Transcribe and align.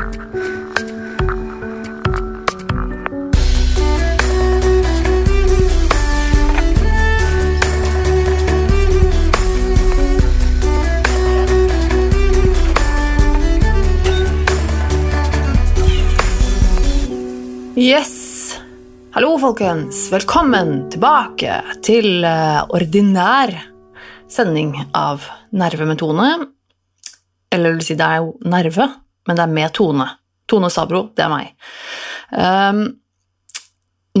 Yes! 0.00 0.08
Hallo, 19.12 19.34
folkens. 19.36 20.06
Velkommen 20.12 20.86
tilbake 20.88 21.58
til 21.84 22.24
eh, 22.24 22.62
ordinær 22.72 23.52
sending 24.32 24.72
av 24.96 25.28
Nerve 25.52 25.84
med 25.84 26.00
Tone. 26.00 26.30
Eller 27.52 27.76
vil 27.76 27.84
si, 27.84 27.96
det 28.00 28.08
er 28.08 28.24
jo 28.24 28.32
nerve, 28.48 28.88
men 29.28 29.36
det 29.38 29.44
er 29.44 29.54
med 29.54 29.74
Tone. 29.76 30.06
Tone 30.50 30.70
Sabro, 30.72 31.04
det 31.14 31.24
er 31.24 31.32
meg. 31.32 31.52
Um, 32.30 32.84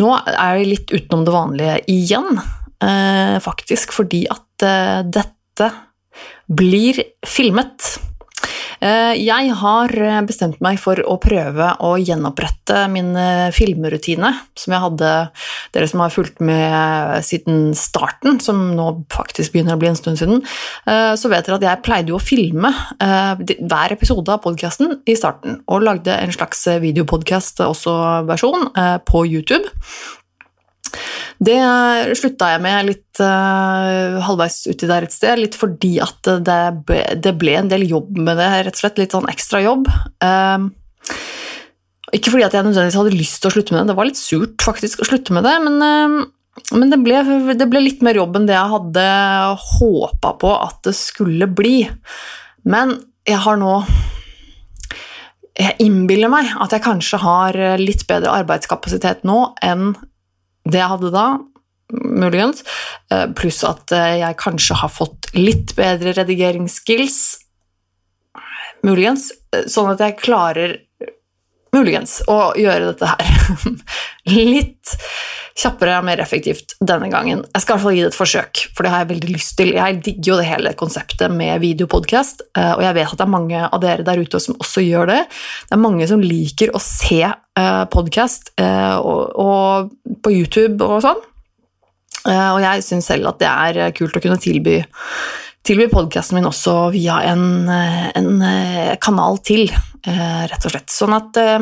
nå 0.00 0.10
er 0.20 0.60
jeg 0.60 0.68
litt 0.70 0.92
utenom 0.94 1.24
det 1.26 1.34
vanlige 1.34 1.78
igjen, 1.90 2.38
uh, 2.38 3.36
faktisk, 3.42 3.94
fordi 3.96 4.24
at 4.30 4.66
uh, 4.66 5.00
dette 5.06 5.70
blir 6.50 7.00
filmet. 7.26 7.96
Eh, 8.80 9.14
Jeg 9.20 9.54
har 9.60 9.92
bestemt 10.26 10.60
meg 10.64 10.78
for 10.80 11.00
å 11.04 11.18
prøve 11.20 11.72
å 11.84 11.94
gjenopprette 12.00 12.86
min 12.92 13.12
eh, 13.18 13.50
filmrutine, 13.52 14.32
som 14.56 14.74
jeg 14.74 14.84
hadde 14.86 15.10
Dere 15.74 15.88
som 15.90 16.02
har 16.02 16.10
fulgt 16.14 16.40
med 16.42 17.20
siden 17.26 17.74
starten, 17.78 18.40
som 18.42 18.70
nå 18.74 18.86
faktisk 19.12 19.54
begynner 19.54 19.76
å 19.76 19.80
bli 19.80 19.90
en 19.90 19.98
stund 19.98 20.18
siden, 20.20 20.40
eh, 20.90 21.12
så 21.14 21.30
vet 21.30 21.46
dere 21.46 21.60
at 21.60 21.66
jeg 21.68 21.84
pleide 21.86 22.10
jo 22.14 22.18
å 22.18 22.22
filme 22.22 22.72
eh, 23.02 23.42
hver 23.60 23.94
episode 23.94 24.32
av 24.32 24.42
podkasten 24.44 24.96
i 25.06 25.16
starten, 25.18 25.60
og 25.70 25.84
lagde 25.86 26.16
en 26.16 26.34
slags 26.34 26.64
videopodkast 26.82 27.62
også 27.66 27.94
versjon 28.30 28.70
eh, 28.74 28.96
på 29.06 29.26
YouTube. 29.28 29.70
Det 31.40 31.56
slutta 32.18 32.50
jeg 32.52 32.60
med 32.60 32.88
litt 32.90 33.20
uh, 33.22 34.18
halvveis 34.26 34.58
uti 34.68 34.88
der 34.88 35.06
et 35.06 35.14
sted, 35.14 35.40
litt 35.40 35.56
fordi 35.56 35.94
at 36.04 36.28
det 36.44 36.58
ble, 36.84 37.00
det 37.16 37.32
ble 37.40 37.54
en 37.56 37.70
del 37.70 37.86
jobb 37.88 38.18
med 38.18 38.36
det, 38.40 38.48
rett 38.66 38.76
og 38.76 38.82
slett. 38.82 39.00
Litt 39.00 39.16
sånn 39.16 39.30
ekstra 39.30 39.62
jobb. 39.64 39.88
Eh, 40.20 40.66
ikke 42.12 42.34
fordi 42.34 42.44
at 42.44 42.56
jeg 42.56 42.66
nødvendigvis 42.66 42.98
hadde 43.00 43.16
lyst 43.16 43.40
til 43.40 43.48
å 43.48 43.54
slutte 43.54 43.72
med 43.72 43.80
det, 43.80 43.92
det 43.92 43.96
var 44.00 44.10
litt 44.10 44.20
surt 44.20 44.66
faktisk 44.66 45.00
å 45.00 45.08
slutte 45.08 45.36
med 45.36 45.46
det, 45.48 45.54
men, 45.64 45.80
eh, 45.86 46.68
men 46.76 46.92
det, 46.92 47.00
ble, 47.06 47.22
det 47.56 47.70
ble 47.72 47.84
litt 47.86 48.04
mer 48.04 48.20
jobb 48.20 48.36
enn 48.36 48.50
det 48.50 48.58
jeg 48.58 48.74
hadde 48.74 49.08
håpa 49.64 50.34
på 50.44 50.52
at 50.58 50.84
det 50.90 50.96
skulle 50.98 51.48
bli. 51.48 51.78
Men 52.68 52.98
jeg 53.28 53.40
har 53.46 53.60
nå 53.60 53.80
Jeg 55.60 55.76
innbiller 55.82 56.30
meg 56.32 56.46
at 56.62 56.72
jeg 56.72 56.80
kanskje 56.84 57.18
har 57.20 57.56
litt 57.76 58.06
bedre 58.08 58.32
arbeidskapasitet 58.32 59.26
nå 59.28 59.50
enn 59.60 59.90
det 60.70 60.80
jeg 60.80 60.92
hadde 60.94 61.12
da, 61.14 61.26
muligens, 61.92 62.64
eh, 63.12 63.26
pluss 63.36 63.62
at 63.66 63.92
eh, 63.92 64.20
jeg 64.22 64.38
kanskje 64.40 64.78
har 64.82 64.92
fått 64.92 65.30
litt 65.36 65.74
bedre 65.78 66.14
redigeringsskills, 66.18 67.20
muligens, 68.86 69.30
eh, 69.54 69.66
sånn 69.70 69.92
at 69.94 70.04
jeg 70.04 70.18
klarer, 70.20 70.76
muligens, 71.74 72.20
å 72.30 72.52
gjøre 72.58 72.92
dette 72.92 73.10
her. 73.10 73.74
Litt 74.50 74.96
kjappere 75.58 75.98
og 75.98 76.04
mer 76.06 76.20
effektivt 76.22 76.74
denne 76.80 77.08
gangen. 77.10 77.44
Jeg 77.54 77.62
skal 77.62 77.74
i 77.74 77.76
hvert 77.76 77.84
fall 77.86 77.96
gi 77.96 78.02
det 78.04 78.10
et 78.12 78.18
forsøk, 78.18 78.62
for 78.76 78.82
det 78.86 78.92
har 78.92 79.02
jeg 79.04 79.10
veldig 79.14 79.32
lyst 79.34 79.56
til. 79.58 79.72
Jeg 79.76 80.00
digger 80.04 80.32
jo 80.32 80.38
det 80.40 80.48
hele 80.50 80.74
konseptet 80.78 81.30
med 81.34 81.60
videopodcast, 81.64 82.42
eh, 82.56 82.72
og 82.76 82.82
jeg 82.86 82.94
vet 83.00 83.12
at 83.14 83.18
det 83.18 83.26
er 83.26 83.34
mange 83.34 83.64
av 83.66 83.80
dere 83.82 84.06
der 84.06 84.22
ute 84.22 84.40
som 84.40 84.54
også 84.60 84.84
gjør 84.86 85.10
det. 85.10 85.20
Det 85.68 85.76
er 85.76 85.82
mange 85.82 86.06
som 86.10 86.22
liker 86.22 86.74
å 86.76 86.80
se 86.84 87.22
eh, 87.26 87.84
podkast 87.90 88.52
og 88.60 89.90
på 90.22 90.32
YouTube 90.32 90.84
og 90.84 91.02
sånn. 91.04 91.20
Eh, 92.28 92.48
Og 92.52 92.60
jeg 92.60 92.82
syns 92.84 93.06
selv 93.08 93.30
at 93.30 93.38
det 93.40 93.48
er 93.50 93.94
kult 93.96 94.16
å 94.16 94.20
kunne 94.20 94.40
tilby, 94.40 94.80
tilby 95.64 95.86
podkasten 95.92 96.36
min 96.36 96.48
også 96.48 96.90
via 96.92 97.20
en, 97.30 97.68
eh, 97.68 98.10
en 98.16 98.42
eh, 98.42 98.96
kanal 99.00 99.38
til, 99.44 99.70
eh, 100.04 100.42
rett 100.50 100.64
og 100.66 100.74
slett. 100.74 100.90
Sånn 100.92 101.16
at 101.16 101.36
eh, 101.40 101.58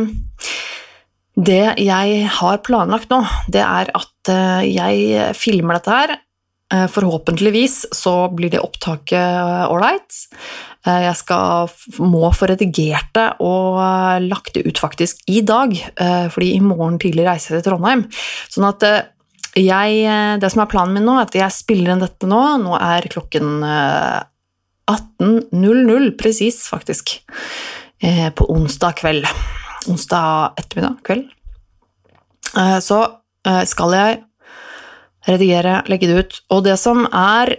det 1.38 1.76
jeg 1.78 2.22
har 2.34 2.62
planlagt 2.66 3.12
nå, 3.12 3.20
det 3.52 3.62
er 3.62 3.92
at 3.94 4.30
eh, 4.32 4.64
jeg 4.66 5.34
filmer 5.38 5.78
dette 5.78 5.92
her. 5.94 6.14
Eh, 6.74 6.86
Forhåpentligvis 6.90 7.84
så 7.94 8.14
blir 8.34 8.50
det 8.50 8.62
opptaket 8.64 9.68
ålreit. 9.70 10.16
Eh, 10.86 11.04
Jeg 11.06 11.14
skal, 11.20 11.70
må 12.02 12.32
få 12.34 12.48
redigert 12.50 13.12
det 13.14 13.28
og 13.44 13.78
lagt 14.26 14.56
det 14.56 14.64
ut 14.66 14.80
faktisk 14.82 15.22
i 15.30 15.44
dag, 15.46 15.76
fordi 16.34 16.50
i 16.56 16.64
morgen 16.64 16.98
tidlig 16.98 17.28
reiser 17.28 17.54
jeg 17.54 17.62
til 17.62 17.70
Trondheim. 17.70 18.02
Sånn 18.50 18.66
at 18.66 18.88
jeg, 19.58 20.02
det 20.42 20.50
som 20.52 20.62
er 20.64 20.70
planen 20.70 20.96
min 20.98 21.06
nå, 21.06 21.16
er 21.18 21.28
at 21.28 21.38
jeg 21.38 21.54
spiller 21.54 21.94
inn 21.94 22.02
dette 22.02 22.26
nå. 22.30 22.40
Nå 22.64 22.74
er 22.78 23.06
klokken 23.14 23.62
eh, 23.62 24.18
18.00 24.90 26.12
presis, 26.18 26.62
faktisk, 26.72 27.18
på 28.00 28.46
onsdag 28.54 28.94
kveld. 29.02 29.26
Onsdag 29.88 30.52
ettermiddag 30.56 30.96
kveld. 31.04 31.28
Eh, 32.56 32.78
Så 32.78 33.02
eh, 33.46 33.64
skal 33.64 33.94
jeg 33.96 34.18
redigere, 35.28 35.82
legge 35.88 36.08
det 36.08 36.18
ut. 36.18 36.36
Og 36.54 36.64
det 36.64 36.76
som 36.80 37.04
er 37.06 37.52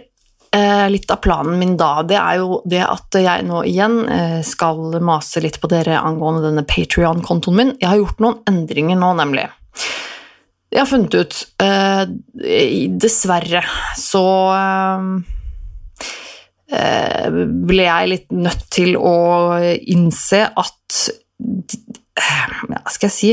eh, 0.54 0.86
litt 0.90 1.10
av 1.10 1.20
planen 1.22 1.58
min 1.60 1.76
da, 1.78 2.02
det 2.06 2.18
er 2.18 2.40
jo 2.40 2.60
det 2.66 2.82
at 2.86 3.18
jeg 3.22 3.46
nå 3.46 3.62
igjen 3.68 4.00
skal 4.46 4.98
mase 5.06 5.42
litt 5.44 5.60
på 5.62 5.70
dere 5.70 6.00
angående 6.00 6.48
denne 6.48 6.66
Patrion-kontoen 6.66 7.56
min. 7.56 7.74
Jeg 7.78 7.92
har 7.92 8.00
gjort 8.00 8.22
noen 8.24 8.40
endringer 8.50 8.98
nå, 8.98 9.12
nemlig. 9.20 9.46
Jeg 10.70 10.84
har 10.84 10.86
funnet 10.86 11.14
ut 11.18 11.38
Dessverre 13.02 13.62
så 13.98 14.26
ble 16.70 17.86
jeg 17.88 18.10
litt 18.12 18.28
nødt 18.30 18.68
til 18.70 18.94
å 18.94 19.14
innse 19.58 20.44
at 20.46 21.00
Hva 22.20 22.84
skal 22.90 23.08
jeg 23.08 23.16
si 23.16 23.32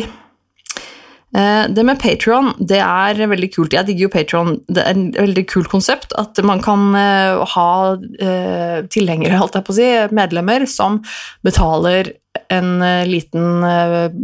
Eh, 1.36 1.68
Det 1.70 1.84
med 1.84 2.00
Patron, 2.00 2.54
det 2.60 2.80
er 2.80 3.28
veldig 3.28 3.50
kult. 3.56 3.74
Jeg 3.74 3.86
digger 3.88 4.08
jo 4.08 4.14
Patron. 4.14 4.54
Det 4.68 4.84
er 4.84 4.96
et 4.96 5.20
veldig 5.20 5.46
kult 5.52 5.70
konsept 5.70 6.16
at 6.18 6.40
man 6.44 6.62
kan 6.64 6.96
eh, 6.96 7.44
ha 7.54 7.72
eh, 7.98 8.80
tilhengere, 8.88 9.38
holdt 9.42 9.60
jeg 9.60 9.68
på 9.68 9.76
å 9.76 9.78
si, 9.78 9.90
medlemmer, 10.16 10.66
som 10.72 11.02
betaler 11.44 12.14
en 12.54 12.78
liten 13.10 13.66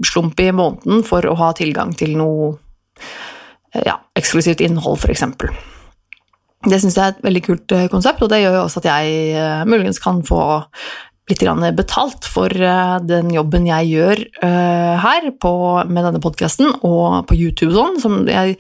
slump 0.06 0.40
i 0.40 0.51
måneden 0.53 1.01
for 1.03 1.25
å 1.25 1.34
ha 1.40 1.47
tilgang 1.57 1.95
til 1.97 2.12
noe 2.19 2.51
ja, 3.74 3.95
eksklusivt 4.16 4.62
innhold, 4.62 5.01
f.eks. 5.01 5.24
Det 6.69 6.78
syns 6.80 6.94
jeg 6.94 7.01
er 7.01 7.16
et 7.16 7.24
veldig 7.25 7.41
kult 7.44 7.74
konsept, 7.91 8.22
og 8.22 8.30
det 8.30 8.44
gjør 8.44 8.59
jo 8.59 8.62
også 8.68 8.84
at 8.84 8.90
jeg 8.91 9.66
muligens 9.66 9.97
kan 10.03 10.22
få 10.24 10.44
litt 11.31 11.44
betalt 11.78 12.25
for 12.28 12.51
eh, 12.51 12.97
den 13.07 13.31
jobben 13.31 13.66
jeg 13.66 13.88
gjør 13.94 14.22
eh, 14.44 14.95
her 15.00 15.29
på, 15.39 15.53
med 15.88 16.03
denne 16.03 16.19
podkasten 16.19 16.73
og 16.84 17.28
på 17.29 17.38
YouTube, 17.38 17.72
sånn, 17.73 18.00
som 18.01 18.17
jeg 18.28 18.57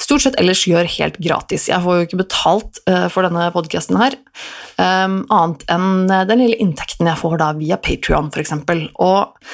stort 0.00 0.26
sett 0.26 0.36
ellers 0.40 0.66
gjør 0.68 0.84
helt 0.98 1.16
gratis. 1.18 1.68
Jeg 1.70 1.80
får 1.80 1.96
jo 1.96 2.06
ikke 2.06 2.20
betalt 2.20 2.82
eh, 2.86 3.08
for 3.08 3.24
denne 3.24 3.48
podkasten 3.54 4.00
her, 4.00 4.18
annet 4.82 5.62
enn 5.70 6.08
den 6.08 6.40
lille 6.40 6.58
inntekten 6.60 7.06
jeg 7.06 7.20
får 7.20 7.38
da 7.40 7.52
via 7.54 7.78
Patrion, 7.80 8.30
f.eks. 8.32 8.52
Og 9.04 9.48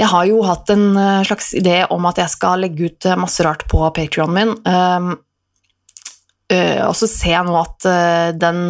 jeg 0.00 0.08
har 0.08 0.24
jo 0.26 0.40
hatt 0.48 0.72
en 0.72 0.86
slags 1.28 1.52
idé 1.56 1.82
om 1.92 2.08
at 2.08 2.18
jeg 2.18 2.32
skal 2.32 2.64
legge 2.64 2.88
ut 2.88 3.08
masse 3.20 3.44
rart 3.44 3.66
på 3.70 3.84
Patrionen 3.94 4.56
min. 4.56 5.18
Eh, 6.52 6.80
og 6.86 6.94
så 6.98 7.08
ser 7.10 7.36
jeg 7.36 7.46
nå 7.46 7.56
at 7.58 7.88
eh, 7.88 8.30
den, 8.38 8.60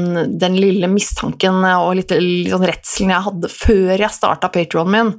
den 0.41 0.58
lille 0.60 0.91
mistanken 0.92 1.62
og 1.70 1.94
litt, 1.98 2.14
litt 2.16 2.52
sånn 2.52 2.68
redselen 2.70 3.14
jeg 3.14 3.26
hadde 3.28 3.52
før 3.52 3.94
jeg 3.96 4.16
starta 4.16 4.52
Patrionen 4.52 4.94
min, 4.94 5.12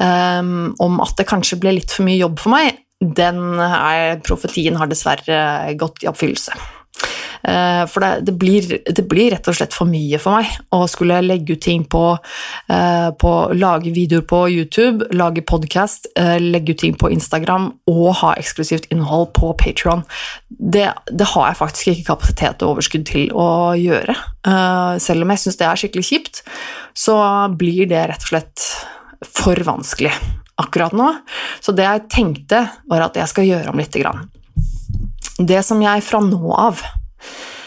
um, 0.00 0.72
om 0.82 1.02
at 1.04 1.16
det 1.20 1.28
kanskje 1.30 1.60
ble 1.62 1.76
litt 1.78 1.94
for 1.94 2.06
mye 2.06 2.20
jobb 2.20 2.40
for 2.42 2.54
meg, 2.54 2.80
den 3.04 3.60
er, 3.60 4.20
profetien 4.24 4.78
har 4.80 4.88
dessverre 4.90 5.74
gått 5.78 6.04
i 6.04 6.10
oppfyllelse. 6.10 6.56
Eh, 7.44 7.84
For 7.90 8.00
det, 8.00 8.26
det, 8.26 8.34
blir, 8.40 8.68
det 8.88 9.04
blir 9.08 9.30
rett 9.34 9.48
og 9.50 9.56
slett 9.58 9.74
for 9.76 9.88
mye 9.90 10.18
for 10.22 10.38
meg 10.38 10.48
å 10.74 10.84
skulle 10.90 11.20
legge 11.24 11.56
ut 11.56 11.62
ting 11.64 11.84
på, 11.90 12.02
eh, 12.72 13.08
på 13.20 13.32
Lage 13.54 13.92
videoer 13.94 14.24
på 14.28 14.44
YouTube, 14.52 15.08
lage 15.12 15.44
podkast, 15.44 16.08
legge 16.40 16.72
ut 16.74 16.80
ting 16.80 16.96
på 16.98 17.10
Instagram 17.12 17.70
og 17.90 18.14
ha 18.22 18.34
eksklusivt 18.40 18.88
innhold 18.94 19.32
på 19.36 19.52
Patron. 19.60 20.04
Det, 20.48 20.88
det 21.12 21.28
har 21.34 21.50
jeg 21.50 21.60
faktisk 21.60 21.92
ikke 21.92 22.08
kapasitet 22.14 22.64
og 22.64 22.76
overskudd 22.76 23.04
til 23.08 23.28
å 23.36 23.48
gjøre. 23.78 24.16
Eh, 24.46 24.96
Selv 25.04 25.26
om 25.26 25.34
jeg 25.34 25.44
syns 25.44 25.60
det 25.60 25.68
er 25.68 25.80
skikkelig 25.80 26.08
kjipt, 26.08 26.42
så 26.96 27.18
blir 27.52 27.88
det 27.90 28.06
rett 28.08 28.24
og 28.24 28.32
slett 28.32 28.66
for 29.24 29.58
vanskelig 29.66 30.12
akkurat 30.60 30.94
nå. 30.94 31.10
Så 31.64 31.74
det 31.74 31.86
jeg 31.86 32.08
tenkte, 32.12 32.64
var 32.90 33.08
at 33.08 33.16
jeg 33.18 33.30
skal 33.30 33.48
gjøre 33.48 33.72
om 33.72 33.80
lite 33.80 34.02
grann. 34.02 34.28
Det 35.38 35.64
som 35.66 35.80
jeg 35.82 36.04
fra 36.06 36.20
nå 36.22 36.52
av 36.54 36.82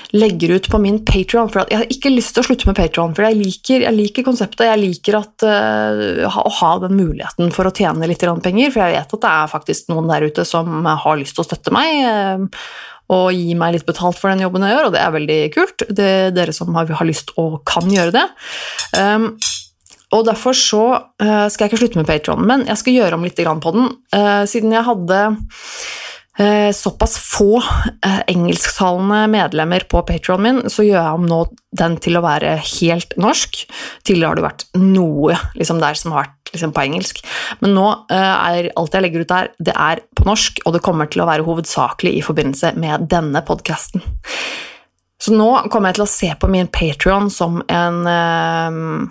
legger 0.09 0.49
ut 0.49 0.69
på 0.69 0.79
min 0.79 0.99
Patron. 1.05 1.49
For 1.51 1.65
jeg 1.67 1.81
har 1.81 1.91
ikke 1.91 2.11
lyst 2.13 2.35
til 2.35 2.43
å 2.43 2.47
slutte 2.49 2.69
med 2.69 2.77
Patron, 2.79 3.15
for 3.15 3.27
jeg 3.27 3.39
liker, 3.39 3.85
jeg 3.85 3.95
liker 3.95 4.27
konseptet. 4.27 4.67
Jeg 4.69 4.81
liker 4.81 5.19
at, 5.19 5.47
uh, 5.47 6.37
å 6.39 6.53
ha 6.61 6.73
den 6.83 6.95
muligheten 6.99 7.51
for 7.55 7.67
å 7.67 7.73
tjene 7.75 8.09
litt 8.09 8.23
penger, 8.43 8.71
for 8.71 8.83
jeg 8.83 8.95
vet 8.97 9.17
at 9.17 9.25
det 9.25 9.33
er 9.33 9.51
faktisk 9.51 9.91
noen 9.91 10.11
der 10.11 10.27
ute 10.29 10.45
som 10.47 10.85
har 10.87 11.19
lyst 11.19 11.37
til 11.37 11.43
å 11.45 11.49
støtte 11.49 11.75
meg. 11.75 12.05
Uh, 12.07 12.63
og 13.17 13.29
gi 13.31 13.53
meg 13.55 13.71
litt 13.77 13.87
betalt 13.87 14.17
for 14.19 14.27
den 14.33 14.43
jobben 14.43 14.65
jeg 14.67 14.73
gjør, 14.75 14.89
og 14.89 14.95
det 14.95 15.03
er 15.03 15.13
veldig 15.15 15.43
kult. 15.55 15.85
Det 15.95 16.07
er 16.07 16.33
dere 16.35 16.55
som 16.55 16.73
har, 16.75 16.89
har 16.99 17.07
lyst 17.07 17.31
og 17.39 17.61
kan 17.67 17.87
gjøre 17.87 18.15
det. 18.15 18.25
Um, 18.99 19.29
og 20.15 20.25
Derfor 20.27 20.55
så 20.55 20.83
uh, 20.95 21.47
skal 21.51 21.65
jeg 21.65 21.71
ikke 21.71 21.79
slutte 21.83 22.01
med 22.01 22.09
Patron, 22.09 22.43
men 22.47 22.65
jeg 22.67 22.79
skal 22.79 22.99
gjøre 22.99 23.19
om 23.19 23.23
litt 23.27 23.39
på 23.39 23.73
den. 23.75 23.89
Siden 24.47 24.75
jeg 24.75 24.87
hadde 24.87 25.21
såpass 26.77 27.15
få 27.17 27.57
engelsktalende 28.29 29.23
medlemmer 29.33 29.87
på 29.89 30.03
Patron 30.05 30.43
min, 30.43 30.59
så 30.69 30.85
gjør 30.85 30.99
jeg 30.99 31.17
om 31.17 31.25
nå 31.25 31.39
den 31.79 31.95
til 32.03 32.19
å 32.19 32.21
være 32.21 32.51
helt 32.61 33.15
norsk. 33.17 33.63
Tidligere 34.05 34.29
har 34.29 34.37
det 34.37 34.45
vært 34.45 34.65
noe 34.77 35.39
liksom 35.57 35.81
der 35.81 35.97
som 35.97 36.13
har 36.13 36.27
vært 36.27 36.53
liksom, 36.53 36.75
på 36.77 36.83
engelsk, 36.85 37.23
men 37.63 37.73
nå 37.73 37.87
er 38.13 38.69
alt 38.77 38.93
jeg 38.93 39.07
legger 39.07 39.25
ut 39.25 39.33
der, 39.33 39.51
det 39.57 39.73
er 39.73 40.03
på 40.13 40.29
norsk, 40.29 40.61
og 40.65 40.77
det 40.77 40.83
kommer 40.85 41.09
til 41.09 41.25
å 41.25 41.29
være 41.31 41.47
hovedsakelig 41.47 42.13
i 42.19 42.23
forbindelse 42.29 42.75
med 42.77 43.09
denne 43.09 43.41
podkasten. 43.47 44.05
Så 45.17 45.33
nå 45.33 45.49
kommer 45.73 45.89
jeg 45.89 45.97
til 45.97 46.05
å 46.05 46.11
se 46.13 46.33
på 46.37 46.53
min 46.53 46.69
Patron 46.69 47.33
som 47.33 47.63
en 47.65 49.09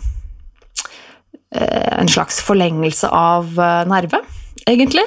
Eh, 1.56 2.00
en 2.00 2.08
slags 2.08 2.40
forlengelse 2.42 3.08
av 3.08 3.60
eh, 3.60 3.84
nerve, 3.88 4.20
egentlig. 4.66 5.04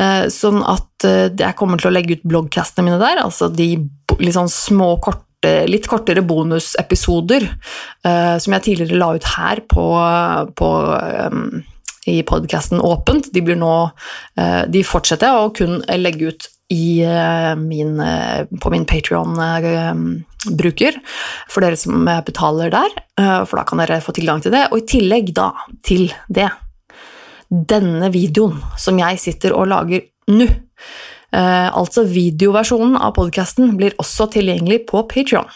Eh, 0.00 0.24
sånn 0.32 0.62
at 0.64 1.04
jeg 1.04 1.56
kommer 1.58 1.76
til 1.80 1.88
å 1.90 1.96
legge 1.96 2.14
ut 2.16 2.28
bloggcastene 2.30 2.84
mine 2.86 3.00
der, 3.02 3.16
altså 3.24 3.44
de 3.50 3.68
litt 4.22 4.36
sånn 4.36 4.52
små, 4.52 4.88
korte 5.02 5.26
litt 5.66 5.88
kortere 5.90 6.22
bonusepisoder 6.22 7.42
som 8.04 8.52
jeg 8.54 8.62
tidligere 8.62 8.98
la 9.00 9.08
ut 9.16 9.24
her 9.26 9.58
på, 9.66 9.86
på 10.54 10.68
i 12.06 12.22
podkasten 12.22 12.78
Åpent. 12.78 13.34
De, 13.34 13.42
blir 13.42 13.58
nå, 13.58 13.90
de 14.70 14.82
fortsetter 14.86 15.26
jeg 15.26 15.34
å 15.34 15.50
kun 15.58 15.82
legge 15.98 16.30
ut 16.30 16.46
min, 17.58 17.98
på 18.62 18.70
min 18.70 18.86
Patrion-bruker, 18.86 20.94
for 21.50 21.58
dere 21.66 21.74
som 21.82 22.06
betaler 22.22 22.70
der, 22.78 22.94
for 23.42 23.58
da 23.58 23.66
kan 23.66 23.82
dere 23.82 23.98
få 24.06 24.14
tilgang 24.14 24.38
til 24.46 24.54
det. 24.54 24.70
Og 24.70 24.78
i 24.78 24.86
tillegg 24.94 25.34
da 25.34 25.50
til 25.82 26.14
det, 26.30 26.54
denne 27.52 28.08
videoen 28.14 28.56
som 28.80 29.00
jeg 29.00 29.20
sitter 29.20 29.52
og 29.56 29.68
lager 29.72 30.06
nå, 30.32 30.46
altså 31.32 32.02
videoversjonen 32.08 32.98
av 33.00 33.14
podkasten, 33.16 33.74
blir 33.78 33.94
også 34.00 34.26
tilgjengelig 34.34 34.82
på 34.90 35.00
Patrion. 35.08 35.48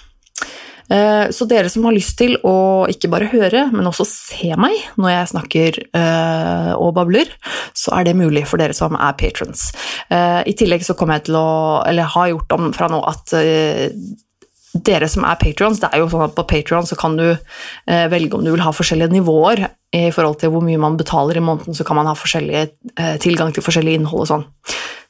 Eh, 0.88 1.30
så 1.30 1.46
dere 1.50 1.70
som 1.70 1.86
har 1.88 1.94
lyst 1.96 2.14
til 2.20 2.36
å 2.46 2.86
ikke 2.90 3.10
bare 3.10 3.30
høre, 3.32 3.66
men 3.72 3.88
også 3.88 4.06
se 4.06 4.52
meg 4.58 4.76
når 5.00 5.12
jeg 5.12 5.30
snakker 5.32 5.80
eh, 5.98 6.72
og 6.76 6.92
babler, 6.98 7.32
så 7.74 7.96
er 7.98 8.06
det 8.06 8.18
mulig 8.18 8.44
for 8.46 8.62
dere 8.62 8.76
som 8.76 8.94
er 8.94 9.16
patrons. 9.18 9.68
Eh, 10.10 10.42
I 10.46 10.54
tillegg 10.58 10.86
så 10.86 10.94
kommer 10.98 11.18
jeg 11.18 11.28
til 11.30 11.40
å, 11.40 11.48
eller 11.86 12.14
har 12.14 12.30
gjort 12.32 12.56
om 12.58 12.70
fra 12.76 12.90
nå, 12.92 13.02
at 13.06 13.34
dere 14.84 15.08
som 15.08 15.24
er 15.28 15.38
patrons, 15.40 15.80
det 15.80 15.88
er 15.92 16.02
jo 16.02 16.10
sånn 16.12 16.26
at 16.26 16.36
på 16.36 16.44
Patron 16.48 16.86
så 16.88 16.98
kan 16.98 17.16
du 17.18 17.26
velge 17.86 18.36
om 18.36 18.44
du 18.44 18.50
vil 18.52 18.64
ha 18.64 18.72
forskjellige 18.74 19.14
nivåer 19.14 19.64
i 19.96 20.10
forhold 20.14 20.40
til 20.42 20.52
hvor 20.52 20.64
mye 20.66 20.80
man 20.80 20.98
betaler 20.98 21.38
i 21.38 21.44
måneden, 21.44 21.76
så 21.76 21.86
kan 21.86 21.96
man 21.96 22.10
ha 22.10 22.14
tilgang 23.22 23.54
til 23.54 23.64
forskjellig 23.64 23.96
innhold 24.00 24.26
og 24.26 24.30
sånn. 24.32 24.46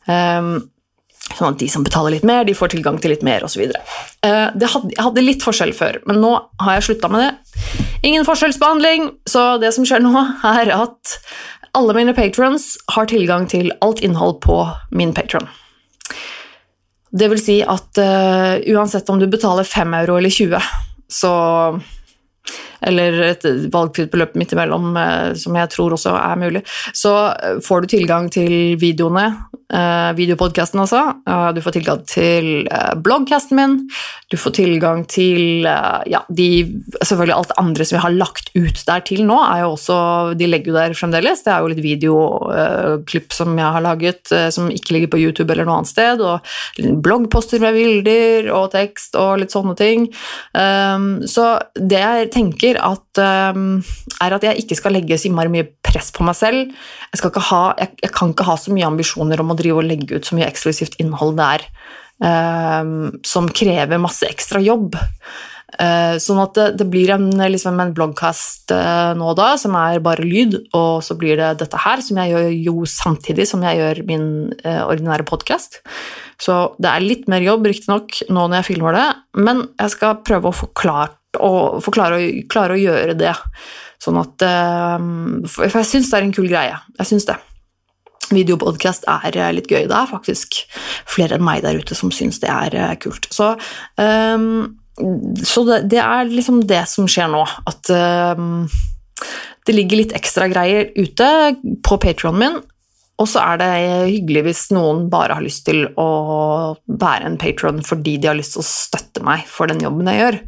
Um, 0.06 0.50
Sånn 1.34 1.52
at 1.52 1.58
de 1.58 1.66
som 1.68 1.84
betaler 1.84 2.14
litt 2.14 2.26
mer, 2.26 2.44
de 2.46 2.54
får 2.54 2.70
tilgang 2.76 3.00
til 3.02 3.10
litt 3.12 3.24
mer 3.26 3.44
osv. 3.44 3.64
Eh, 3.66 4.46
jeg 4.62 4.70
hadde 5.02 5.24
litt 5.24 5.42
forskjell 5.44 5.74
før, 5.74 5.98
men 6.06 6.20
nå 6.22 6.32
har 6.62 6.78
jeg 6.78 6.86
slutta 6.88 7.10
med 7.12 7.24
det. 7.24 7.74
Ingen 8.06 8.26
forskjellsbehandling, 8.28 9.10
så 9.28 9.56
det 9.60 9.72
som 9.74 9.86
skjer 9.88 10.04
nå, 10.04 10.14
er 10.46 10.70
at 10.76 11.16
alle 11.76 11.96
mine 11.98 12.14
patrons 12.16 12.76
har 12.94 13.10
tilgang 13.10 13.48
til 13.50 13.72
alt 13.84 14.00
innhold 14.06 14.38
på 14.46 14.62
min 14.96 15.12
patron. 15.16 15.50
Det 17.16 17.28
vil 17.32 17.40
si 17.40 17.60
at 17.64 18.00
uh, 18.02 18.56
uansett 18.76 19.08
om 19.12 19.20
du 19.20 19.28
betaler 19.30 19.64
5 19.64 19.94
euro 20.02 20.18
eller 20.20 20.32
20, 20.32 20.58
så 21.08 21.32
eller 22.86 23.16
et 23.30 23.44
valgfritt 23.72 24.10
beløp 24.12 24.34
midt 24.36 24.52
imellom, 24.52 24.90
uh, 24.98 25.32
som 25.38 25.56
jeg 25.56 25.72
tror 25.72 25.96
også 25.96 26.12
er 26.20 26.42
mulig, 26.42 26.62
så 26.92 27.14
får 27.64 27.82
du 27.84 27.94
tilgang 27.96 28.28
til 28.32 28.76
videoene 28.80 29.30
videopodkasten 29.66 30.78
også. 30.78 31.00
Uh, 31.26 31.50
du 31.54 31.60
får 31.64 31.74
tilgang 31.74 32.02
til 32.06 32.68
uh, 32.70 32.94
bloggcasten 33.02 33.58
min. 33.58 33.76
Du 34.30 34.36
får 34.38 34.56
tilgang 34.58 35.04
til 35.10 35.66
ja, 35.66 36.20
de, 36.34 36.46
selvfølgelig 36.98 37.34
alt 37.34 37.50
det 37.52 37.58
andre 37.62 37.84
som 37.86 37.96
vi 37.96 38.02
har 38.02 38.14
lagt 38.14 38.48
ut 38.56 38.80
der 38.88 39.04
til 39.06 39.22
nå. 39.26 39.36
er 39.38 39.60
jo 39.62 39.68
også, 39.76 39.98
De 40.38 40.48
legger 40.50 40.72
jo 40.72 40.76
der 40.76 40.96
fremdeles. 40.98 41.44
Det 41.44 41.52
er 41.52 41.62
jo 41.62 41.70
litt 41.70 41.82
videoklipp 41.84 43.34
som 43.34 43.54
jeg 43.54 43.74
har 43.76 43.84
laget 43.84 44.32
som 44.54 44.66
ikke 44.72 44.96
ligger 44.96 45.12
på 45.14 45.20
YouTube 45.22 45.54
eller 45.54 45.68
noe 45.68 45.78
annet 45.78 45.92
sted. 45.92 46.22
Og 46.26 46.98
bloggposter 47.06 47.62
med 47.62 47.78
bilder 47.78 48.50
og 48.50 48.72
tekst 48.74 49.14
og 49.14 49.38
litt 49.44 49.54
sånne 49.54 49.76
ting. 49.78 50.08
Så 50.50 51.46
det 51.78 52.02
jeg 52.02 52.30
tenker 52.34 52.82
at, 52.82 53.22
er 53.22 54.36
at 54.40 54.48
jeg 54.50 54.64
ikke 54.64 54.80
skal 54.82 54.98
legge 54.98 55.20
så 55.20 55.30
innmari 55.30 55.54
mye 55.54 55.70
press 55.86 56.10
på 56.10 56.26
meg 56.26 56.34
selv. 56.38 56.74
Jeg, 57.14 57.30
ha, 57.52 57.62
jeg, 57.78 57.94
jeg 58.02 58.14
kan 58.18 58.34
ikke 58.34 58.50
ha 58.50 58.58
så 58.58 58.74
mye 58.74 58.90
ambisjoner 58.90 59.40
om 59.42 59.54
å 59.54 59.55
drive 59.58 59.82
og 59.82 59.88
legge 59.88 60.18
ut 60.18 60.28
så 60.28 60.36
mye 60.38 60.48
eksklusivt 60.48 60.98
innhold 61.02 61.36
der 61.40 61.66
um, 62.22 63.12
som 63.26 63.48
krever 63.52 64.00
masse 64.02 64.26
ekstra 64.28 64.62
jobb. 64.64 64.96
Uh, 65.76 66.14
sånn 66.22 66.38
at 66.40 66.54
det, 66.56 66.66
det 66.80 66.86
blir 66.88 67.10
en, 67.12 67.26
liksom 67.50 67.80
en 67.82 67.90
bloggkast 67.92 68.70
uh, 68.72 69.12
nå 69.18 69.32
da 69.36 69.48
som 69.60 69.74
er 69.76 70.00
bare 70.04 70.24
lyd, 70.24 70.54
og 70.76 71.02
så 71.04 71.16
blir 71.18 71.36
det 71.40 71.56
dette 71.60 71.80
her, 71.82 72.02
som 72.04 72.20
jeg 72.22 72.32
gjør 72.32 72.52
jo 72.68 72.86
samtidig 72.88 73.48
som 73.50 73.64
jeg 73.66 73.82
gjør 73.82 74.02
min 74.08 74.28
uh, 74.62 74.86
ordinære 74.86 75.26
podkast. 75.28 75.82
Så 76.40 76.76
det 76.80 76.92
er 76.92 77.04
litt 77.04 77.26
mer 77.32 77.44
jobb, 77.44 77.66
riktignok, 77.68 78.22
nå 78.30 78.46
når 78.46 78.60
jeg 78.60 78.68
filmer 78.70 78.96
det, 78.96 79.08
men 79.40 79.66
jeg 79.74 79.96
skal 79.96 80.20
prøve 80.24 80.52
å 80.52 80.56
forklare, 80.56 81.16
å, 81.42 81.52
forklare 81.84 82.20
klare 82.52 82.76
å 82.76 82.80
gjøre 82.80 83.16
det. 83.18 83.34
Sånn 84.00 84.18
at 84.20 84.44
For 85.48 85.72
jeg 85.80 85.88
syns 85.88 86.10
det 86.12 86.18
er 86.18 86.26
en 86.26 86.34
kul 86.36 86.50
greie. 86.50 86.76
Jeg 87.00 87.08
syns 87.08 87.24
det. 87.28 87.38
Videopodkast 88.34 89.06
er 89.10 89.36
eh, 89.36 89.52
litt 89.56 89.70
gøy. 89.70 89.84
Det 89.88 89.96
er 89.96 90.10
faktisk 90.10 90.60
flere 91.08 91.38
enn 91.38 91.46
meg 91.46 91.62
der 91.64 91.78
ute 91.78 91.96
som 91.98 92.12
syns 92.14 92.40
det 92.42 92.50
er 92.52 92.76
eh, 92.76 92.94
kult. 93.02 93.28
Så, 93.34 93.54
um, 94.00 94.76
så 95.42 95.64
det, 95.68 95.82
det, 95.92 96.00
er 96.02 96.30
liksom 96.30 96.62
det 96.68 96.84
som 96.90 97.08
skjer 97.10 97.30
nå. 97.32 97.42
At 97.68 97.92
um, 97.92 98.64
det 99.66 99.76
ligger 99.76 100.02
litt 100.02 100.16
ekstra 100.16 100.48
greier 100.52 100.90
ute 100.96 101.28
på 101.84 102.00
Patrionen 102.02 102.42
min. 102.42 102.58
Og 103.16 103.28
så 103.30 103.40
er 103.40 103.60
det 103.62 103.70
hyggelig 104.12 104.42
hvis 104.44 104.64
noen 104.76 105.06
bare 105.12 105.38
har 105.38 105.44
lyst 105.44 105.64
til 105.68 105.86
å 105.96 106.08
være 106.84 107.30
en 107.30 107.38
patron 107.40 107.80
fordi 107.84 108.18
de 108.20 108.28
har 108.28 108.36
lyst 108.36 108.56
til 108.56 108.60
å 108.64 108.68
støtte 108.68 109.22
meg 109.24 109.46
for 109.48 109.72
den 109.72 109.80
jobben 109.84 110.10
jeg 110.12 110.20
gjør. 110.20 110.42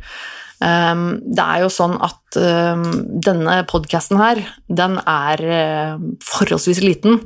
Um, 0.58 1.20
det 1.22 1.44
er 1.44 1.62
jo 1.62 1.70
sånn 1.70 1.94
at 2.02 2.38
um, 2.42 2.84
denne 3.22 3.60
podkasten 3.70 4.18
her, 4.18 4.40
den 4.66 4.98
er 5.04 5.42
uh, 5.46 6.00
forholdsvis 6.26 6.82
liten. 6.82 7.20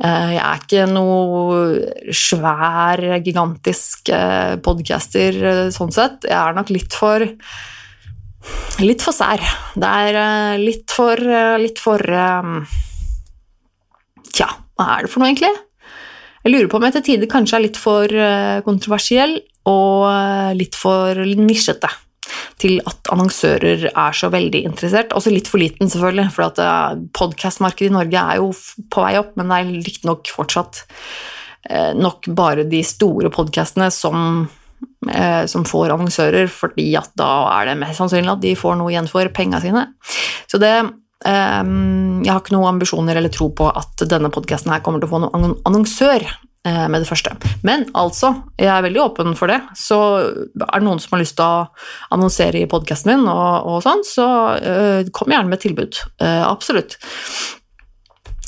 Uh, 0.00 0.30
jeg 0.32 0.40
er 0.40 0.60
ikke 0.62 0.84
noe 0.88 2.12
svær, 2.16 3.02
gigantisk 3.20 4.08
uh, 4.08 4.56
podcaster 4.64 5.36
uh, 5.44 5.66
sånn 5.74 5.92
sett. 5.92 6.24
Jeg 6.24 6.38
er 6.38 6.56
nok 6.56 6.72
litt 6.72 6.96
for 6.96 7.26
Litt 8.80 9.02
for 9.04 9.12
sær. 9.12 9.42
Det 9.76 9.84
er 9.84 10.56
litt 10.56 10.88
for 10.88 11.20
Litt 11.60 11.76
for 11.82 12.00
Tja, 14.30 14.46
hva 14.48 14.86
er 14.94 15.04
det 15.04 15.10
for 15.12 15.20
noe, 15.20 15.28
egentlig? 15.28 15.52
Jeg 16.40 16.54
lurer 16.54 16.70
på 16.72 16.80
om 16.80 16.86
jeg 16.88 16.96
til 16.96 17.04
tider 17.10 17.28
kanskje 17.28 17.58
er 17.58 17.64
litt 17.66 17.76
for 17.76 18.08
kontroversiell 18.64 19.36
og 19.68 20.56
litt 20.56 20.80
for 20.80 21.20
nisjete 21.36 21.92
til 22.60 22.78
at 22.88 23.10
annonsører 23.12 23.88
er 23.90 24.16
så 24.16 24.30
veldig 24.32 24.62
interessert. 24.68 25.14
Også 25.16 25.32
litt 25.32 25.50
for 25.50 25.62
liten, 25.62 25.90
selvfølgelig, 25.90 26.28
for 26.34 26.62
eh, 26.62 27.02
podkastmarkedet 27.16 27.90
i 27.90 27.96
Norge 27.96 28.22
er 28.22 28.40
jo 28.40 28.52
på 28.92 29.04
vei 29.04 29.16
opp, 29.20 29.34
men 29.38 29.50
det 29.50 29.60
er 29.60 29.74
riktignok 29.88 30.32
fortsatt 30.32 30.84
eh, 31.70 31.92
nok 31.96 32.30
bare 32.36 32.68
de 32.68 32.82
store 32.86 33.32
podkastene 33.34 33.90
som, 33.94 34.48
eh, 35.08 35.44
som 35.50 35.66
får 35.68 35.96
annonsører, 35.96 36.50
fordi 36.52 36.92
at 37.00 37.12
da 37.20 37.32
er 37.58 37.70
det 37.70 37.78
mest 37.82 38.02
sannsynlig 38.02 38.36
at 38.36 38.44
de 38.44 38.56
får 38.58 38.78
noe 38.80 38.92
igjen 38.92 39.10
for 39.10 39.32
penga 39.36 39.62
sine. 39.64 39.90
Så 40.50 40.62
det 40.62 40.74
jeg 41.20 42.30
har 42.32 42.38
ikke 42.40 42.54
noen 42.54 42.78
ambisjoner 42.78 43.18
eller 43.20 43.28
tro 43.28 43.50
på 43.52 43.66
at 43.68 44.06
denne 44.08 44.30
podkasten 44.32 44.72
kommer 44.80 45.02
til 45.02 45.10
å 45.10 45.10
få 45.10 45.18
noen 45.20 45.50
annonsør 45.68 46.24
med 46.64 47.00
det 47.00 47.08
første. 47.08 47.32
Men 47.64 47.86
altså, 47.96 48.34
jeg 48.60 48.68
er 48.68 48.82
veldig 48.84 49.00
åpen 49.00 49.32
for 49.38 49.48
det. 49.48 49.62
Så 49.80 49.96
er 50.20 50.52
det 50.52 50.84
noen 50.84 51.00
som 51.00 51.14
har 51.14 51.22
lyst 51.22 51.38
til 51.38 51.46
å 51.46 51.68
annonsere 52.12 52.60
i 52.60 52.68
podkasten 52.68 53.14
min, 53.14 53.24
og, 53.32 53.64
og, 53.64 53.78
sånn, 53.84 54.04
så 54.04 54.26
uh, 54.60 55.00
kom 55.16 55.32
gjerne 55.32 55.48
med 55.48 55.56
et 55.56 55.64
tilbud. 55.64 56.02
Uh, 56.20 56.44
absolutt. 56.50 56.98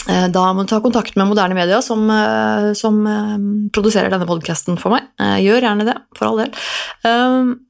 Uh, 0.04 0.28
da 0.34 0.52
må 0.52 0.66
du 0.66 0.68
ta 0.74 0.82
kontakt 0.84 1.16
med 1.16 1.30
Moderne 1.30 1.56
Media, 1.56 1.80
som, 1.84 2.04
eh, 2.10 2.72
som 2.76 3.06
eh, 3.06 3.38
produserer 3.72 4.10
denne 4.12 4.26
podkasten 4.28 4.76
for 4.80 4.90
meg. 4.96 5.08
Gjør 5.40 5.64
gjerne 5.64 5.88
det, 5.88 5.96
for 6.18 6.26
all 6.28 6.38
del. 6.42 6.52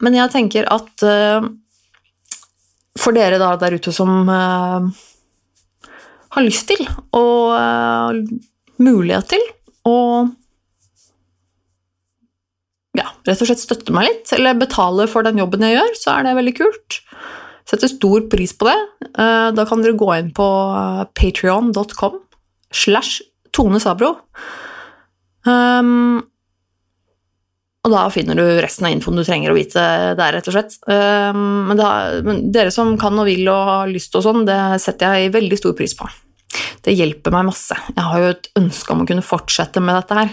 Men 0.03 0.13
jeg 0.17 0.33
tenker 0.33 0.67
at 0.73 1.07
for 3.03 3.13
dere 3.17 3.39
da 3.41 3.57
der 3.61 3.77
ute 3.79 3.93
som 3.95 4.29
har 6.33 6.43
lyst 6.45 6.67
til 6.73 6.83
og 7.17 8.17
mulighet 8.83 9.29
til 9.37 9.45
å 9.89 9.99
ja, 12.99 13.07
rett 13.25 13.41
og 13.41 13.49
slett 13.49 13.63
støtte 13.63 13.95
meg 13.95 14.09
litt, 14.09 14.33
eller 14.37 14.59
betale 14.61 15.07
for 15.09 15.25
den 15.25 15.41
jobben 15.41 15.65
jeg 15.65 15.79
gjør, 15.79 15.95
så 15.99 16.17
er 16.17 16.27
det 16.27 16.37
veldig 16.39 16.57
kult. 16.59 16.99
Setter 17.69 17.89
stor 17.89 18.27
pris 18.33 18.53
på 18.59 18.69
det. 18.69 18.77
Da 19.17 19.65
kan 19.69 19.85
dere 19.85 19.97
gå 19.97 20.11
inn 20.19 20.29
på 20.37 20.49
patrion.com 21.17 22.19
slash 22.75 23.23
Tone 23.53 23.81
Sabro. 23.81 24.17
Um, 25.47 26.21
og 27.83 27.91
da 27.91 28.03
finner 28.15 28.39
du 28.39 28.45
resten 28.63 28.87
av 28.87 28.95
infoen 28.95 29.19
du 29.19 29.25
trenger 29.27 29.53
å 29.53 29.57
vite 29.57 29.83
der, 30.19 30.37
rett 30.37 30.49
og 30.49 30.55
slett. 30.55 30.77
Um, 30.87 31.71
men, 31.71 31.79
da, 31.81 31.89
men, 32.25 32.45
dere 32.55 32.73
som 32.75 32.95
kan 33.01 33.19
og 33.19 33.27
vil 33.27 33.49
og 33.51 33.71
har 33.71 33.91
lyst 33.91 34.15
og 34.19 34.25
sånn, 34.27 34.45
det 34.49 34.59
setter 34.83 35.19
jeg 35.19 35.35
veldig 35.35 35.59
stor 35.59 35.75
pris 35.79 35.97
på. 35.99 36.07
Det 36.83 36.95
hjelper 36.99 37.35
meg 37.35 37.47
masse. 37.53 37.77
Jeg 37.95 38.03
har 38.03 38.23
jo 38.23 38.31
et 38.33 38.49
ønske 38.59 38.95
om 38.95 39.03
å 39.05 39.09
kunne 39.09 39.25
fortsette 39.25 39.83
med 39.83 39.95
dette 40.01 40.19
her. 40.19 40.33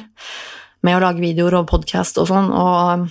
Med 0.86 0.98
å 0.98 1.02
lage 1.04 1.22
videoer 1.22 1.60
og 1.60 1.68
podkast 1.70 2.18
og 2.22 2.30
sånn, 2.30 2.50
og 2.56 3.10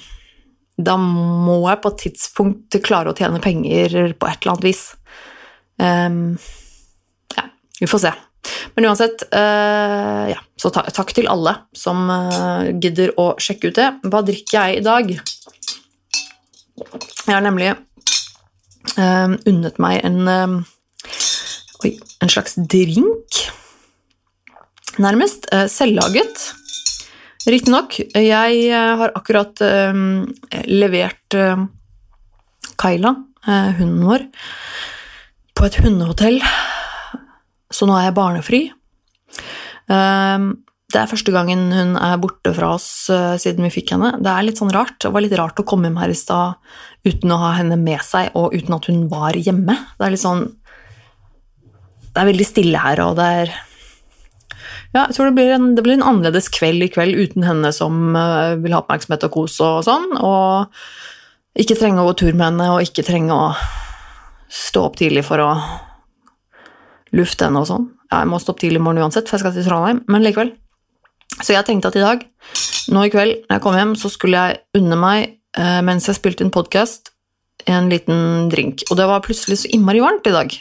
da 0.79 0.95
må 0.99 1.59
jeg 1.67 1.83
på 1.83 1.91
et 1.93 2.01
tidspunkt 2.07 2.79
klare 2.87 3.13
å 3.13 3.19
tjene 3.19 3.43
penger 3.43 4.15
på 4.15 4.29
et 4.31 4.41
eller 4.41 4.55
annet 4.55 4.67
vis. 4.67 4.83
Um, 5.79 6.39
ja, 7.35 7.45
vi 7.81 7.91
får 7.91 8.03
se. 8.07 8.13
Men 8.75 8.89
uansett, 8.89 9.27
uh, 9.35 10.25
ja, 10.31 10.39
så 10.59 10.71
ta 10.75 10.85
takk 10.95 11.13
til 11.15 11.29
alle 11.31 11.55
som 11.77 12.07
uh, 12.11 12.71
gidder 12.71 13.13
å 13.19 13.33
sjekke 13.43 13.71
ut 13.71 13.79
det. 13.79 13.91
Hva 14.07 14.23
drikker 14.27 14.59
jeg 14.59 14.81
i 14.81 14.87
dag? 14.87 15.13
Jeg 16.79 17.35
har 17.35 17.45
nemlig 17.45 17.75
uh, 17.75 19.35
unnet 19.35 19.83
meg 19.83 20.03
en 20.07 20.65
Oi, 21.85 21.93
en 22.23 22.31
slags 22.33 22.57
drink, 22.59 23.39
nærmest. 24.99 25.47
Selvlaget. 25.71 26.49
Riktignok. 27.47 28.01
Jeg 28.19 28.73
har 28.75 29.15
akkurat 29.15 29.63
levert 30.67 31.37
Kaila, 32.79 33.15
hunden 33.79 34.03
vår, 34.11 34.27
på 35.55 35.69
et 35.69 35.79
hundehotell 35.85 36.43
så 37.71 37.87
nå 37.87 37.95
er 37.99 38.09
jeg 38.09 38.17
barnefri. 38.17 38.61
Det 40.89 40.97
er 40.97 41.11
første 41.11 41.33
gangen 41.35 41.67
hun 41.69 41.97
er 42.01 42.21
borte 42.21 42.55
fra 42.57 42.71
oss 42.79 43.11
eh, 43.13 43.35
siden 43.41 43.67
vi 43.67 43.75
fikk 43.75 43.91
henne. 43.93 44.15
Det 44.25 44.31
er 44.33 44.47
litt 44.47 44.61
sånn 44.61 44.73
rart. 44.73 44.97
Det 45.05 45.11
var 45.13 45.21
litt 45.21 45.35
rart 45.37 45.61
å 45.61 45.67
komme 45.69 45.91
hjem 45.91 45.99
her 46.01 46.15
i 46.15 46.17
stad 46.17 46.57
uten 47.05 47.35
å 47.35 47.41
ha 47.43 47.51
henne 47.59 47.77
med 47.77 48.01
seg, 48.05 48.31
og 48.33 48.57
uten 48.57 48.73
at 48.79 48.89
hun 48.89 49.03
var 49.13 49.37
hjemme. 49.37 49.77
Det 49.99 50.07
er 50.07 50.15
litt 50.15 50.25
sånn 50.25 50.47
Det 52.13 52.23
er 52.23 52.31
veldig 52.31 52.47
stille 52.47 52.83
her, 52.83 53.03
og 53.05 53.19
det 53.19 53.27
er 53.43 53.57
Ja, 54.95 55.05
jeg 55.05 55.17
tror 55.17 55.29
det 55.29 55.37
blir 55.37 55.53
en, 55.53 55.75
det 55.77 55.85
blir 55.85 55.99
en 55.99 56.07
annerledes 56.07 56.49
kveld 56.55 56.87
i 56.87 56.89
kveld 56.93 57.19
uten 57.19 57.45
henne 57.45 57.73
som 57.77 58.17
uh, 58.17 58.57
vil 58.57 58.73
ha 58.73 58.81
oppmerksomhet 58.81 59.27
og 59.29 59.35
kos 59.35 59.59
og 59.65 59.83
sånn, 59.85 60.15
og 60.17 61.61
ikke 61.61 61.77
trenge 61.77 62.01
å 62.01 62.09
gå 62.09 62.15
tur 62.23 62.33
med 62.33 62.47
henne, 62.47 62.71
og 62.73 62.87
ikke 62.87 63.05
trenge 63.05 63.37
å 63.37 63.51
stå 64.49 64.87
opp 64.89 64.97
tidlig 65.01 65.27
for 65.29 65.43
å 65.45 65.51
lufte 67.17 67.49
henne 67.49 67.61
og 67.61 67.69
sånn. 67.69 67.87
Jeg 68.09 68.31
må 68.31 68.41
stå 68.41 68.55
opp 68.55 68.63
tidlig 68.63 68.81
i 68.81 68.85
morgen 68.87 69.05
uansett, 69.05 69.29
for 69.29 69.37
jeg 69.37 69.45
skal 69.45 69.57
til 69.57 69.69
Trondheim, 69.69 70.01
men 70.09 70.25
likevel. 70.25 70.55
Så 71.39 71.53
jeg 71.53 71.67
tenkte 71.69 71.93
at 71.93 71.99
i 71.99 72.05
dag, 72.05 72.25
nå 72.95 73.05
i 73.05 73.13
kveld, 73.13 73.45
når 73.45 73.59
jeg 73.59 73.65
kom 73.65 73.77
hjem, 73.77 73.95
så 74.01 74.11
skulle 74.13 74.41
jeg 74.41 74.81
unne 74.81 74.99
meg, 74.99 75.37
eh, 75.59 75.81
mens 75.85 76.09
jeg 76.09 76.19
spilte 76.19 76.45
inn 76.45 76.55
podkast, 76.55 77.13
en 77.69 77.91
liten 77.93 78.49
drink. 78.53 78.87
Og 78.89 78.97
det 78.99 79.07
var 79.11 79.25
plutselig 79.25 79.61
så 79.63 79.71
innmari 79.75 80.01
varmt 80.03 80.27
i 80.31 80.35
dag. 80.35 80.57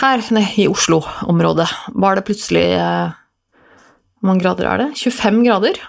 Her 0.00 0.22
nede 0.32 0.56
i 0.56 0.68
Oslo-området 0.70 1.68
var 2.00 2.16
det 2.16 2.24
plutselig 2.28 2.66
eh, 2.72 3.16
Hvor 4.20 4.30
mange 4.30 4.44
grader 4.44 4.68
er 4.70 4.84
det? 4.84 4.92
25 4.96 5.42
grader. 5.44 5.80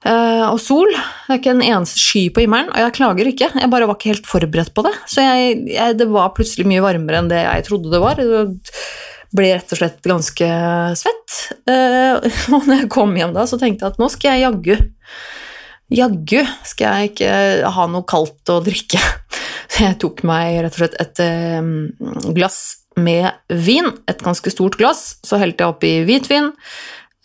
Uh, 0.00 0.46
og 0.48 0.56
sol. 0.62 0.88
Det 0.88 1.34
er 1.34 1.40
ikke 1.42 1.52
en 1.52 1.64
eneste 1.66 2.00
sky 2.00 2.22
på 2.32 2.40
himmelen, 2.40 2.70
og 2.72 2.80
jeg 2.80 2.94
klager 2.96 3.28
ikke. 3.28 3.50
Jeg 3.52 3.70
bare 3.72 3.88
var 3.90 3.98
ikke 3.98 4.14
helt 4.14 4.28
forberedt 4.30 4.72
på 4.72 4.84
det. 4.86 4.94
Så 5.10 5.26
jeg, 5.26 5.58
jeg, 5.68 5.98
det 6.00 6.06
var 6.08 6.32
plutselig 6.36 6.64
mye 6.70 6.84
varmere 6.84 7.20
enn 7.20 7.28
det 7.28 7.42
jeg 7.42 7.66
trodde 7.66 7.92
det 7.92 8.00
var. 8.00 8.16
Det 8.16 8.70
ble 9.36 9.50
rett 9.52 9.74
og 9.74 9.82
slett 9.82 10.00
ganske 10.08 10.48
svett. 11.02 11.36
Uh, 11.68 12.16
og 12.56 12.64
når 12.64 12.74
jeg 12.78 12.90
kom 12.96 13.12
hjem 13.18 13.36
da, 13.36 13.44
så 13.50 13.60
tenkte 13.60 13.84
jeg 13.86 13.94
at 13.94 14.00
nå 14.00 14.08
skal 14.14 14.38
jeg 14.38 14.46
jaggu 14.46 14.74
Jaggu 15.90 16.44
skal 16.66 17.00
jeg 17.00 17.12
ikke 17.12 17.30
ha 17.74 17.86
noe 17.90 18.06
kaldt 18.08 18.52
å 18.52 18.60
drikke. 18.64 19.00
Så 19.70 19.86
jeg 19.86 19.98
tok 20.02 20.22
meg 20.28 20.60
rett 20.64 20.76
og 20.76 20.82
slett 20.82 20.98
et 21.02 21.22
um, 21.60 21.90
glass 22.34 22.60
med 23.00 23.30
vin, 23.48 23.88
et 24.10 24.22
ganske 24.22 24.52
stort 24.52 24.76
glass. 24.80 25.20
Så 25.26 25.38
helte 25.40 25.64
jeg 25.64 25.74
oppi 25.74 25.92
hvitvin, 26.08 26.50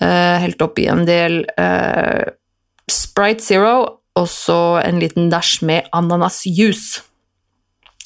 uh, 0.03 0.36
helte 0.43 0.67
oppi 0.67 0.88
en 0.91 1.05
del 1.07 1.43
uh, 1.57 2.25
Sprite 2.91 3.43
Zero 3.43 3.75
og 4.15 4.29
så 4.31 4.79
en 4.79 5.01
liten 5.01 5.27
dash 5.31 5.65
med 5.65 5.89
ananasjuice. 5.95 7.03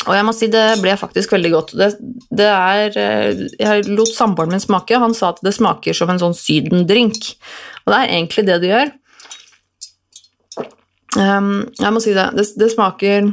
Og 0.07 0.15
jeg 0.15 0.25
må 0.25 0.31
si 0.33 0.47
det 0.51 0.79
ble 0.79 0.93
faktisk 0.97 1.33
veldig 1.35 1.49
godt. 1.53 1.73
Det, 1.77 1.89
det 2.39 2.47
er 2.47 2.95
eh, 2.97 3.41
Jeg 3.59 3.83
lot 3.89 4.11
samboeren 4.15 4.53
min 4.55 4.63
smake, 4.63 4.95
han 4.97 5.13
sa 5.17 5.33
at 5.33 5.41
det 5.43 5.53
smaker 5.57 5.97
som 5.97 6.09
en 6.09 6.21
sånn 6.21 6.37
sydendrink. 6.37 7.33
Og 7.83 7.91
det 7.91 7.99
er 7.99 8.13
egentlig 8.15 8.45
det 8.47 8.57
det 8.63 8.71
gjør. 8.71 8.93
Um, 11.17 11.69
jeg 11.79 11.93
må 11.93 12.01
si 12.03 12.13
det. 12.13 12.27
Det, 12.37 12.45
det 12.59 12.69
smaker 12.69 13.31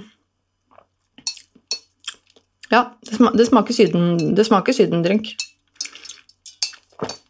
Ja, 2.72 2.80
det, 3.04 3.46
smaker, 3.46 3.76
syden, 3.76 4.34
det 4.34 4.46
smaker 4.48 4.74
sydendrink. 4.74 5.34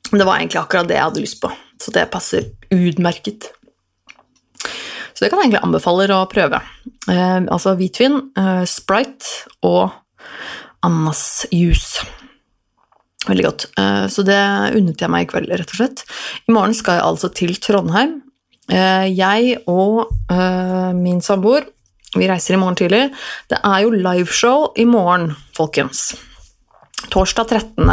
Det 0.07 0.25
var 0.25 0.39
egentlig 0.39 0.63
akkurat 0.63 0.89
det 0.89 0.97
jeg 0.97 1.05
hadde 1.09 1.23
lyst 1.25 1.41
på, 1.43 1.51
så 1.83 1.93
det 1.93 2.07
passer 2.13 2.47
utmerket. 2.73 3.51
Så 5.17 5.25
det 5.25 5.31
kan 5.33 5.41
jeg 5.41 5.49
egentlig 5.49 5.65
anbefale 5.65 6.07
å 6.13 6.29
prøve. 6.29 6.61
Eh, 7.09 7.41
altså 7.43 7.75
hvitvin, 7.77 8.21
eh, 8.37 8.65
sprite 8.69 9.51
og 9.65 9.91
ananasjuice. 10.85 12.05
Veldig 13.27 13.45
godt. 13.47 13.67
Eh, 13.81 14.07
så 14.13 14.23
det 14.23 14.39
unnet 14.77 15.01
jeg 15.01 15.11
meg 15.11 15.27
i 15.27 15.31
kveld, 15.31 15.51
rett 15.51 15.73
og 15.73 15.81
slett. 15.81 16.05
I 16.47 16.55
morgen 16.55 16.77
skal 16.77 17.01
jeg 17.01 17.07
altså 17.09 17.33
til 17.35 17.57
Trondheim. 17.57 18.21
Eh, 18.67 19.07
jeg 19.15 19.59
og 19.71 20.09
eh, 20.33 20.93
min 20.99 21.21
samboer 21.23 21.69
vi 22.17 22.27
reiser 22.31 22.57
i 22.57 22.61
morgen 22.61 22.79
tidlig. 22.79 23.03
Det 23.51 23.59
er 23.61 23.83
jo 23.85 23.93
liveshow 23.93 24.71
i 24.79 24.87
morgen, 24.89 25.35
folkens. 25.57 26.15
Torsdag 27.13 27.51
13. 27.53 27.91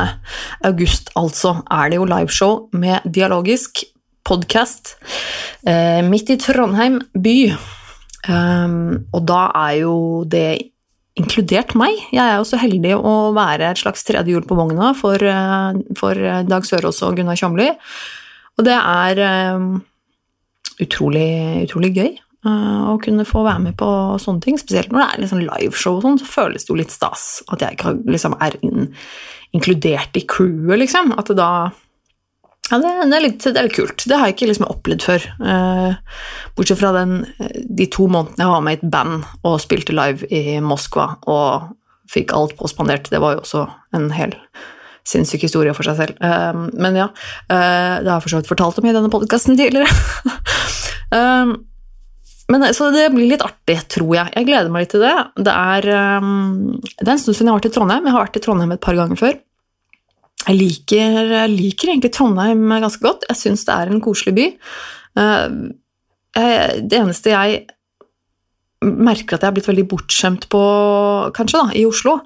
august, 0.64 1.12
altså, 1.20 1.58
er 1.70 1.92
det 1.92 2.00
jo 2.00 2.08
liveshow 2.08 2.54
med 2.72 3.04
Dialogisk 3.04 3.84
podkast 4.24 4.96
eh, 5.68 6.00
midt 6.08 6.32
i 6.32 6.40
Trondheim 6.40 7.02
by. 7.12 7.38
Um, 8.24 9.10
og 9.12 9.26
da 9.28 9.50
er 9.66 9.82
jo 9.82 9.96
det 10.24 10.72
inkludert 11.20 11.76
meg. 11.76 11.98
Jeg 12.16 12.24
er 12.24 12.40
jo 12.40 12.48
så 12.48 12.62
heldig 12.62 12.96
å 12.96 13.34
være 13.36 13.74
et 13.74 13.82
slags 13.84 14.08
tredje 14.08 14.32
hjul 14.32 14.48
på 14.48 14.56
vogna 14.58 14.94
for, 14.98 15.20
for 16.00 16.28
Dag 16.48 16.66
Sørås 16.66 17.04
og 17.04 17.20
Gunnar 17.20 17.38
Kjomli. 17.38 17.68
Og 18.56 18.66
det 18.66 18.78
er 18.80 19.20
um, 19.60 19.74
utrolig, 20.82 21.30
utrolig 21.68 21.92
gøy 21.96 22.10
uh, 22.48 22.92
å 22.94 22.98
kunne 23.04 23.26
få 23.28 23.44
være 23.46 23.68
med 23.68 23.78
på 23.80 23.90
sånne 24.22 24.44
ting. 24.46 24.60
Spesielt 24.62 24.92
når 24.94 25.02
det 25.02 25.08
er 25.08 25.24
liksom 25.24 25.46
liveshow 25.46 26.00
og 26.00 26.06
sånn, 26.08 26.20
så 26.22 26.30
føles 26.30 26.66
det 26.66 26.74
jo 26.74 26.80
litt 26.82 26.94
stas 26.94 27.28
at 27.54 27.64
jeg 27.64 27.78
ikke 27.78 27.96
liksom 28.10 28.38
er 28.44 28.58
in, 28.66 28.92
inkludert 29.56 30.20
i 30.20 30.26
crewet, 30.30 30.80
liksom. 30.84 31.14
At 31.18 31.32
det 31.32 31.40
da 31.42 31.54
ja, 32.72 32.80
det, 32.80 32.92
det, 33.12 33.18
er 33.18 33.24
litt, 33.26 33.44
det, 33.44 33.58
er 33.60 33.68
litt, 33.68 33.76
kult. 33.76 34.06
Det 34.08 34.18
har 34.18 34.30
jeg 34.30 34.38
ikke 34.38 34.48
liksom 34.50 34.70
opplevd 34.72 35.04
før. 35.06 35.26
Eh, 35.52 36.20
bortsett 36.56 36.80
fra 36.80 36.94
den, 36.96 37.18
de 37.68 37.88
to 37.92 38.08
månedene 38.10 38.46
jeg 38.46 38.54
var 38.54 38.64
med 38.64 38.78
i 38.78 38.80
et 38.80 38.94
band 38.94 39.26
og 39.44 39.60
spilte 39.62 39.96
live 39.96 40.30
i 40.34 40.58
Moskva 40.64 41.10
og 41.30 41.74
fikk 42.14 42.34
alt 42.38 42.56
påspandert. 42.58 43.12
Det 43.12 43.20
var 43.22 43.36
jo 43.36 43.44
også 43.44 43.66
en 43.98 44.08
hel 44.16 44.34
sinnssyk 45.08 45.46
historie 45.48 45.74
for 45.76 45.88
seg 45.88 46.00
selv. 46.00 46.24
Um, 46.24 46.70
men 46.80 46.98
ja, 47.00 47.10
uh, 47.12 47.96
det 48.00 48.08
har 48.08 48.18
jeg 48.18 48.26
for 48.26 48.34
så 48.34 48.42
vidt 48.42 48.52
fortalt 48.52 48.80
om 48.80 48.88
i 48.88 48.96
denne 48.96 49.12
podkasten 49.14 49.60
tidligere. 49.60 49.92
men 52.54 52.66
Så 52.76 52.90
det 52.96 53.10
blir 53.14 53.30
litt 53.30 53.46
artig, 53.46 53.78
tror 53.92 54.16
jeg. 54.16 54.34
Jeg 54.36 54.50
gleder 54.50 54.74
meg 54.74 54.86
litt 54.86 54.94
til 54.96 55.04
det. 55.04 55.16
Det 55.50 55.54
er, 55.54 55.90
um, 56.24 56.80
det 56.80 57.08
er 57.08 57.16
en 57.16 57.22
stund 57.22 57.36
siden 57.36 57.50
jeg 57.50 57.54
har 57.54 57.62
vært 57.62 57.72
i 57.72 57.76
Trondheim. 57.78 58.08
Jeg 58.08 58.16
har 58.16 58.28
vært 58.28 58.40
i 58.40 58.46
Trondheim 58.48 58.76
et 58.76 58.84
par 58.84 59.00
ganger 59.00 59.20
før. 59.20 59.38
Jeg 60.44 60.60
liker, 60.60 61.38
jeg 61.38 61.54
liker, 61.54 61.94
egentlig 61.94 62.16
Trondheim 62.16 62.66
ganske 62.74 63.04
godt. 63.04 63.28
Jeg 63.30 63.40
syns 63.40 63.64
det 63.68 63.78
er 63.78 63.92
en 63.92 64.04
koselig 64.04 64.34
by. 64.36 64.50
Eh, 66.34 66.82
det 66.82 66.98
eneste 66.98 67.34
jeg 67.34 67.64
merker 68.84 69.38
at 69.38 69.44
jeg 69.44 69.48
har 69.48 69.56
blitt 69.56 69.70
veldig 69.70 69.86
bortskjemt 69.92 70.50
på, 70.52 70.64
kanskje, 71.36 71.62
da, 71.62 71.76
i 71.80 71.86
Oslo, 71.88 72.18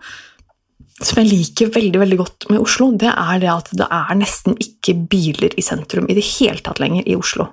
som 0.97 1.19
jeg 1.21 1.29
liker 1.29 1.73
veldig 1.75 1.99
veldig 2.01 2.17
godt 2.17 2.47
med 2.49 2.63
Oslo, 2.63 2.89
det 2.97 3.11
er 3.11 3.41
det 3.43 3.51
at 3.53 3.69
det 3.77 3.85
er 3.85 4.15
nesten 4.17 4.57
ikke 4.61 4.95
biler 5.11 5.53
i 5.53 5.65
sentrum 5.65 6.07
i 6.09 6.15
det 6.17 6.25
hele 6.37 6.63
tatt 6.65 6.81
lenger 6.81 7.05
i 7.05 7.17
Oslo. 7.17 7.51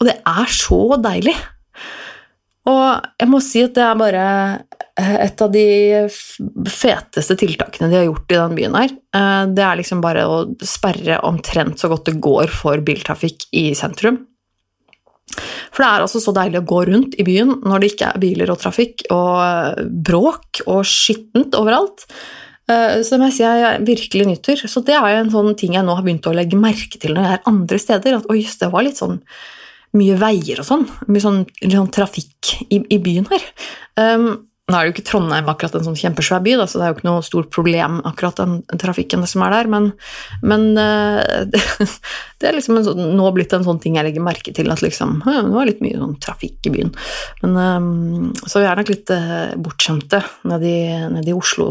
Og 0.00 0.08
det 0.08 0.16
er 0.24 0.52
så 0.52 0.80
deilig. 1.02 1.34
Og 2.64 3.08
jeg 3.20 3.28
må 3.28 3.40
si 3.44 3.60
at 3.66 3.74
det 3.76 3.84
er 3.84 3.98
bare 4.00 4.26
eh, 4.96 5.16
et 5.26 5.42
av 5.44 5.50
de 5.52 5.66
feteste 6.72 7.36
tiltakene 7.36 7.90
de 7.92 7.98
har 7.98 8.06
gjort 8.06 8.32
i 8.32 8.38
den 8.38 8.54
byen 8.56 8.78
her. 8.78 8.94
Eh, 9.18 9.42
det 9.52 9.66
er 9.66 9.80
liksom 9.80 10.00
bare 10.04 10.24
å 10.24 10.38
sperre 10.64 11.20
omtrent 11.28 11.82
så 11.82 11.90
godt 11.92 12.08
det 12.08 12.22
går 12.24 12.54
for 12.54 12.80
biltrafikk 12.86 13.50
i 13.52 13.66
sentrum. 13.76 14.22
For 15.34 15.82
det 15.82 15.90
er 15.90 16.04
altså 16.06 16.22
så 16.22 16.32
deilig 16.36 16.62
å 16.62 16.68
gå 16.70 16.80
rundt 16.88 17.18
i 17.20 17.26
byen 17.26 17.58
når 17.66 17.82
det 17.82 17.92
ikke 17.92 18.10
er 18.14 18.22
biler 18.22 18.52
og 18.52 18.60
trafikk 18.62 19.04
og 19.12 19.84
bråk 20.06 20.64
og 20.64 20.84
skittent 20.88 21.56
overalt. 21.58 22.06
Eh, 22.64 23.02
som 23.04 23.20
jeg 23.26 23.36
sier 23.36 23.58
jeg 23.60 23.82
virkelig 23.84 24.28
nyter. 24.30 24.64
Så 24.70 24.80
det 24.86 24.96
er 24.96 25.18
en 25.18 25.32
sånn 25.32 25.52
ting 25.60 25.76
jeg 25.76 25.84
nå 25.84 25.98
har 25.98 26.06
begynt 26.06 26.30
å 26.30 26.36
legge 26.36 26.60
merke 26.60 27.00
til 27.00 27.12
når 27.16 27.26
jeg 27.26 27.38
er 27.38 27.50
andre 27.52 27.82
steder. 27.82 28.16
At 28.20 28.32
oi, 28.32 28.40
det 28.44 28.72
var 28.72 28.86
litt 28.86 29.00
sånn 29.00 29.20
mye 29.94 30.16
veier 30.18 30.62
og 30.62 30.68
sånn. 30.70 30.88
Mye 31.10 31.22
sånn, 31.22 31.44
sånn 31.60 31.94
trafikk 31.94 32.56
i, 32.70 32.80
i, 32.88 32.98
byen 33.02 33.28
her. 33.30 33.46
Um, 34.00 34.28
nå 34.64 34.78
er 34.78 34.86
det 34.86 34.88
jo 34.88 34.92
ikke 34.94 35.04
Trondheim 35.10 35.48
akkurat 35.52 35.74
en 35.76 35.84
sånn 35.84 35.98
kjempesvær 36.00 36.40
by, 36.40 36.54
da, 36.56 36.64
så 36.64 36.78
det 36.80 36.86
er 36.86 36.90
jo 36.90 36.96
ikke 36.96 37.06
noe 37.06 37.24
stort 37.26 37.50
problem, 37.52 37.98
akkurat 38.08 38.38
den 38.40 38.54
trafikken 38.80 39.26
som 39.28 39.42
er 39.44 39.52
der, 39.52 39.68
men, 39.68 39.90
men 40.40 40.64
uh, 40.80 41.20
det, 41.52 41.60
det, 42.40 42.48
er 42.48 42.56
liksom 42.56 42.80
sånn, 42.86 43.02
nå 43.18 43.28
blitt 43.36 43.52
en 43.52 43.66
sånn 43.66 43.82
ting 43.84 43.98
jeg 44.00 44.08
legger 44.08 44.24
merke 44.24 44.54
til, 44.56 44.72
at 44.72 44.80
liksom 44.80 45.18
Nå 45.20 45.34
er 45.36 45.52
det 45.52 45.66
litt 45.68 45.84
mye 45.84 46.00
sånn 46.00 46.16
trafikk 46.24 46.70
i 46.70 46.72
byen. 46.78 46.94
Men, 47.44 47.60
um, 47.60 48.32
så 48.40 48.64
vi 48.64 48.70
er 48.70 48.80
nok 48.80 48.94
litt 48.94 49.12
uh, 49.12 49.52
bortskjemte 49.60 50.24
nede 50.48 50.72
i, 50.72 50.82
ned 51.12 51.28
i 51.28 51.36
Oslo 51.36 51.68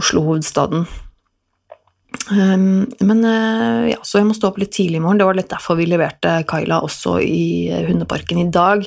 Oslo-hovedstaden. 0.00 0.86
Um, 2.30 2.86
men 3.00 3.24
uh, 3.24 3.88
ja, 3.90 3.98
så 4.04 4.20
jeg 4.20 4.28
må 4.28 4.36
stå 4.36 4.50
opp 4.50 4.60
litt 4.60 4.72
tidlig 4.76 5.00
i 5.00 5.02
morgen. 5.02 5.20
Det 5.20 5.28
var 5.28 5.38
litt 5.38 5.52
derfor 5.52 5.78
vi 5.78 5.88
leverte 5.90 6.40
Kaila 6.48 6.82
også 6.86 7.18
i 7.24 7.70
uh, 7.72 7.82
hundeparken 7.88 8.42
i 8.42 8.50
dag. 8.52 8.86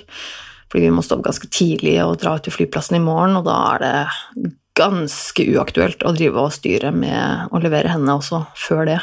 Fordi 0.72 0.86
vi 0.88 0.94
må 0.94 1.04
stå 1.06 1.18
opp 1.18 1.26
ganske 1.28 1.50
tidlig 1.54 1.98
og 2.04 2.20
dra 2.22 2.36
ut 2.38 2.46
til 2.46 2.56
flyplassen 2.56 2.98
i 2.98 3.04
morgen, 3.04 3.38
og 3.40 3.46
da 3.48 3.58
er 3.76 3.84
det 3.84 4.54
ganske 4.76 5.46
uaktuelt 5.54 6.04
å 6.04 6.12
drive 6.16 6.42
og 6.42 6.56
styre 6.56 6.92
med 6.92 7.54
å 7.54 7.62
levere 7.64 7.94
henne 7.94 8.18
også 8.18 8.42
før 8.60 8.90
det. 8.90 8.98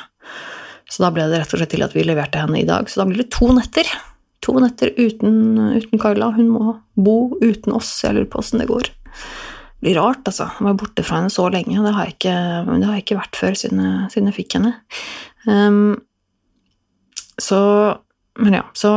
Så 0.90 1.04
da 1.04 1.12
ble 1.14 1.24
det 1.30 1.38
rett 1.40 1.54
og 1.54 1.62
slett 1.62 1.72
til 1.72 1.84
at 1.86 1.94
vi 1.96 2.04
leverte 2.04 2.42
henne 2.42 2.60
i 2.60 2.66
dag. 2.68 2.90
Så 2.90 3.00
da 3.00 3.06
blir 3.08 3.22
det 3.22 3.30
to 3.32 3.48
netter. 3.56 3.88
To 4.44 4.58
netter 4.60 4.90
uten, 4.98 5.38
uten 5.78 6.02
Kaila. 6.02 6.34
Hun 6.36 6.50
må 6.52 6.74
bo 6.98 7.38
uten 7.40 7.78
oss. 7.78 7.94
Jeg 8.04 8.18
lurer 8.18 8.28
på 8.28 8.42
åssen 8.42 8.60
det 8.60 8.68
går 8.68 8.90
blir 9.82 9.98
rart, 9.98 10.22
altså. 10.28 10.48
Jeg 10.58 10.68
var 10.68 10.78
borte 10.78 11.04
fra 11.06 11.18
henne 11.18 11.32
så 11.32 11.48
lenge. 11.52 11.82
Det 11.82 11.94
har 11.96 12.06
jeg 12.06 12.16
ikke, 12.16 12.36
har 12.70 12.94
jeg 12.94 13.04
ikke 13.04 13.18
vært 13.18 13.40
før 13.40 13.58
siden, 13.58 13.82
siden 14.12 14.30
jeg 14.30 14.38
fikk 14.38 14.56
henne. 14.58 14.76
Um, 15.48 16.00
så 17.40 17.58
Men 18.38 18.54
ja, 18.56 18.62
så 18.78 18.90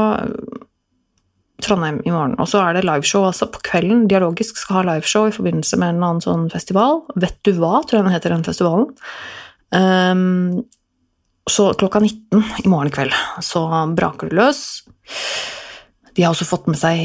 Trondheim 1.64 1.98
i 2.06 2.12
morgen. 2.12 2.36
Og 2.40 2.48
så 2.52 2.62
er 2.62 2.76
det 2.76 2.86
liveshow 2.86 3.26
altså 3.28 3.48
på 3.52 3.60
kvelden. 3.66 4.06
Dialogisk 4.12 4.60
skal 4.60 4.80
ha 4.80 4.84
liveshow 4.94 5.28
i 5.28 5.34
forbindelse 5.36 5.80
med 5.82 5.96
en 5.96 6.04
annen 6.04 6.24
sånn 6.24 6.46
festival. 6.54 7.02
Vet 7.20 7.38
du 7.48 7.54
hva, 7.58 7.82
tror 7.84 8.00
jeg 8.00 8.06
den 8.06 8.16
heter, 8.16 8.36
den 8.36 8.46
festivalen. 8.48 8.90
Um, 9.76 10.64
så 11.50 11.70
klokka 11.78 12.02
19 12.02 12.66
i 12.66 12.72
morgen 12.72 12.94
kveld 12.94 13.14
så 13.44 13.66
braker 13.98 14.32
det 14.32 14.40
løs. 14.40 14.62
De 16.16 16.24
har 16.24 16.32
også 16.34 16.48
fått 16.48 16.70
med 16.72 16.80
seg 16.80 17.02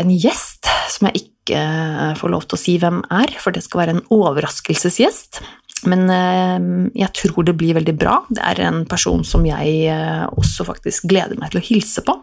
en 0.00 0.12
gjest 0.14 0.70
som 0.94 1.08
jeg 1.08 1.22
ikke 1.22 1.33
ikke 1.44 1.60
eh, 1.60 2.14
får 2.16 2.32
lov 2.32 2.48
til 2.48 2.56
å 2.56 2.62
si 2.62 2.78
hvem 2.80 3.02
er, 3.12 3.36
for 3.40 3.54
det 3.54 3.64
skal 3.64 3.84
være 3.84 3.96
en 3.98 4.04
overraskelsesgjest. 4.14 5.42
Men 5.90 6.08
eh, 6.08 6.68
jeg 7.04 7.12
tror 7.20 7.44
det 7.44 7.56
blir 7.60 7.76
veldig 7.76 7.96
bra. 8.00 8.22
Det 8.32 8.42
er 8.42 8.64
en 8.64 8.84
person 8.88 9.24
som 9.28 9.44
jeg 9.46 9.90
eh, 9.92 10.24
også 10.32 10.66
faktisk 10.70 11.08
gleder 11.10 11.36
meg 11.40 11.52
til 11.52 11.60
å 11.60 11.66
hilse 11.68 12.04
på. 12.06 12.16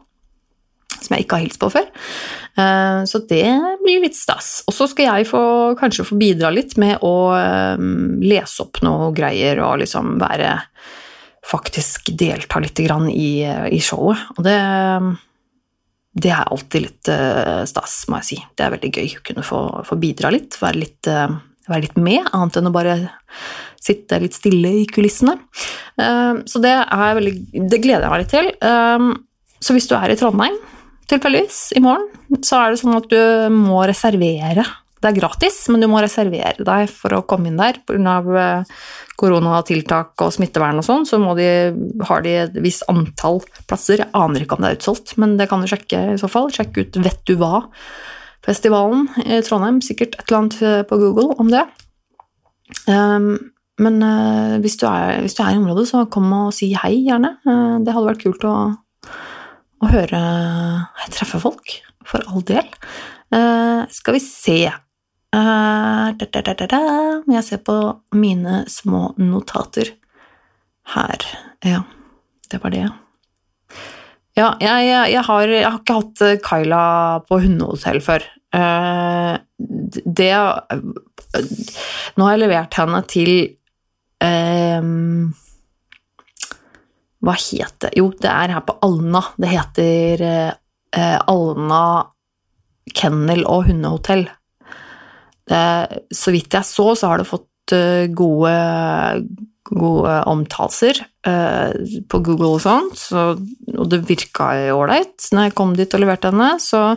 Som 1.01 1.15
jeg 1.15 1.25
ikke 1.25 1.37
har 1.37 1.45
hilst 1.45 1.61
på 1.61 1.69
før. 1.73 1.87
Så 3.09 3.21
det 3.25 3.47
blir 3.81 4.03
litt 4.03 4.13
stas. 4.13 4.59
Og 4.69 4.75
så 4.75 4.85
skal 4.91 5.07
jeg 5.07 5.29
få, 5.31 5.41
kanskje 5.79 6.03
få 6.05 6.17
bidra 6.19 6.51
litt 6.53 6.75
med 6.77 7.01
å 7.01 7.31
lese 8.21 8.61
opp 8.61 8.83
noe 8.85 9.07
greier 9.15 9.63
og 9.65 9.79
liksom 9.81 10.19
være 10.21 10.59
Faktisk 11.51 12.11
delta 12.13 12.59
litt 12.61 12.77
i, 12.77 13.31
i 13.41 13.79
showet. 13.81 14.27
Og 14.37 14.43
det 14.45 14.59
det 16.11 16.31
er 16.33 16.49
alltid 16.51 16.83
litt 16.83 17.11
uh, 17.11 17.63
stas, 17.67 18.01
må 18.11 18.19
jeg 18.19 18.27
si. 18.27 18.37
Det 18.57 18.65
er 18.65 18.73
veldig 18.73 18.91
gøy 18.91 19.13
å 19.15 19.23
kunne 19.29 19.45
få, 19.47 19.61
få 19.87 19.97
bidra 19.99 20.31
litt, 20.33 20.57
være 20.59 20.81
litt, 20.81 21.07
uh, 21.07 21.31
være 21.71 21.85
litt, 21.85 21.97
med, 22.03 22.25
annet 22.35 22.59
enn 22.59 22.67
å 22.67 22.73
bare 22.75 22.97
sitte 23.81 24.19
litt 24.21 24.35
stille 24.35 24.73
i 24.81 24.83
kulissene. 24.91 25.37
Uh, 25.95 26.43
så 26.49 26.61
det, 26.63 26.73
veldig, 26.91 27.35
det, 27.55 27.79
gleder 27.79 28.07
jeg 28.07 28.11
meg 28.11 28.23
litt 28.25 28.35
til. 28.35 28.51
så 29.61 29.77
hvis 29.77 29.87
du 29.87 29.95
er 29.97 30.11
i 30.11 30.19
Trondheim 30.19 30.59
tilfeldigvis 31.11 31.63
i 31.79 31.83
morgen, 31.83 32.07
så 32.43 32.59
er 32.59 32.71
det 32.71 32.81
sånn 32.83 32.99
at 32.99 33.07
du 33.11 33.55
må 33.55 33.81
reservere 33.87 34.67
det 35.01 35.09
er 35.09 35.17
gratis, 35.17 35.63
men 35.73 35.81
du 35.81 35.87
må 35.89 36.01
reservere 36.03 36.61
deg 36.61 36.89
for 36.93 37.15
å 37.17 37.23
komme 37.25 37.49
inn 37.49 37.57
der. 37.57 37.79
Pga. 37.89 38.19
Eh, 38.41 38.75
koronatiltak 39.21 40.17
og 40.25 40.33
smittevern 40.33 40.79
og 40.81 40.85
sånn, 40.85 41.03
så 41.05 41.19
de, 41.37 41.49
har 42.09 42.23
de 42.25 42.31
et 42.41 42.55
visst 42.63 42.87
antall 42.89 43.41
plasser. 43.69 44.01
Jeg 44.01 44.13
aner 44.17 44.41
ikke 44.41 44.57
om 44.57 44.65
det 44.65 44.71
er 44.71 44.79
utsolgt, 44.79 45.13
men 45.21 45.35
det 45.37 45.45
kan 45.51 45.61
du 45.61 45.69
sjekke 45.69 45.99
i 46.15 46.19
så 46.21 46.29
fall. 46.31 46.49
Sjekk 46.53 46.79
ut 46.79 46.99
Vet 47.05 47.21
du 47.29 47.35
hva-festivalen 47.37 49.07
i 49.25 49.41
Trondheim. 49.45 49.81
Sikkert 49.85 50.17
et 50.17 50.25
eller 50.25 50.39
annet 50.39 50.59
eh, 50.65 50.81
på 50.89 50.99
Google 51.01 51.37
om 51.41 51.53
det. 51.53 51.65
Um, 52.87 53.33
men 53.81 54.01
uh, 54.05 54.57
hvis, 54.63 54.77
du 54.81 54.87
er, 54.89 55.19
hvis, 55.21 55.35
du 55.37 55.43
er, 55.43 55.53
i 55.53 55.61
området, 55.61 55.87
så 55.89 56.05
kom 56.13 56.29
og 56.37 56.53
si 56.55 56.71
hei, 56.77 56.95
gjerne. 57.07 57.35
Det 57.41 57.93
hadde 57.93 58.07
vært 58.07 58.25
kult 58.25 58.45
å, 58.47 58.55
å 59.81 59.89
høre 59.91 60.21
treffe 61.13 61.41
folk, 61.41 61.81
for 62.05 62.25
all 62.29 62.45
del. 62.45 62.69
Uh, 63.33 63.85
skal 63.93 64.17
vi 64.17 64.23
se 64.23 64.61
Uh, 65.31 66.11
da, 66.19 66.41
da, 66.43 66.53
da, 66.67 66.77
jeg 67.31 67.43
ser 67.47 67.61
på 67.63 67.75
mine 68.19 68.65
små 68.67 69.13
notater 69.15 69.93
her. 70.91 71.23
Ja, 71.63 71.85
det 72.51 72.59
var 72.59 72.73
det. 72.73 72.89
Ja, 74.35 74.49
jeg, 74.59 74.89
jeg, 75.13 75.23
har, 75.23 75.47
jeg 75.47 75.63
har, 75.69 75.79
ikke 75.79 75.95
hatt 76.01 76.23
eh, 76.27 76.41
Kyla 76.43 76.83
på 77.29 77.39
hundehotell 77.45 78.01
før. 78.03 78.27
Uh, 78.51 79.39
det 79.57 80.33
Nå 82.17 82.25
har 82.25 82.33
jeg 82.33 82.41
levert 82.41 82.75
henne 82.75 82.99
til 83.07 83.29
Hva 87.21 87.35
het 87.37 87.77
det 87.85 87.93
Jo, 87.95 88.09
det 88.11 88.27
er 88.27 88.51
her 88.57 88.65
på 88.67 88.75
Alna. 88.83 89.23
Det 89.39 89.53
heter 89.53 90.25
uh, 90.27 91.19
Alna 91.31 91.83
kennel 92.97 93.45
og 93.47 93.69
hundehotell. 93.69 94.27
Det, 95.51 95.61
så 96.15 96.31
vidt 96.33 96.55
jeg 96.55 96.67
så, 96.67 96.91
så 96.95 97.11
har 97.11 97.21
det 97.21 97.29
fått 97.29 97.73
uh, 97.75 98.05
gode, 98.15 98.53
gode 99.67 100.17
omtalelser 100.31 101.01
uh, 101.27 101.73
på 102.07 102.21
Google 102.23 102.53
og 102.55 102.63
sånt, 102.63 102.99
så, 102.99 103.31
og 103.75 103.89
det 103.91 104.03
virka 104.07 104.53
ålreit 104.75 105.31
når 105.31 105.49
jeg 105.49 105.57
kom 105.57 105.75
dit 105.77 105.97
og 105.97 106.03
leverte 106.03 106.31
henne, 106.31 106.53
så 106.63 106.91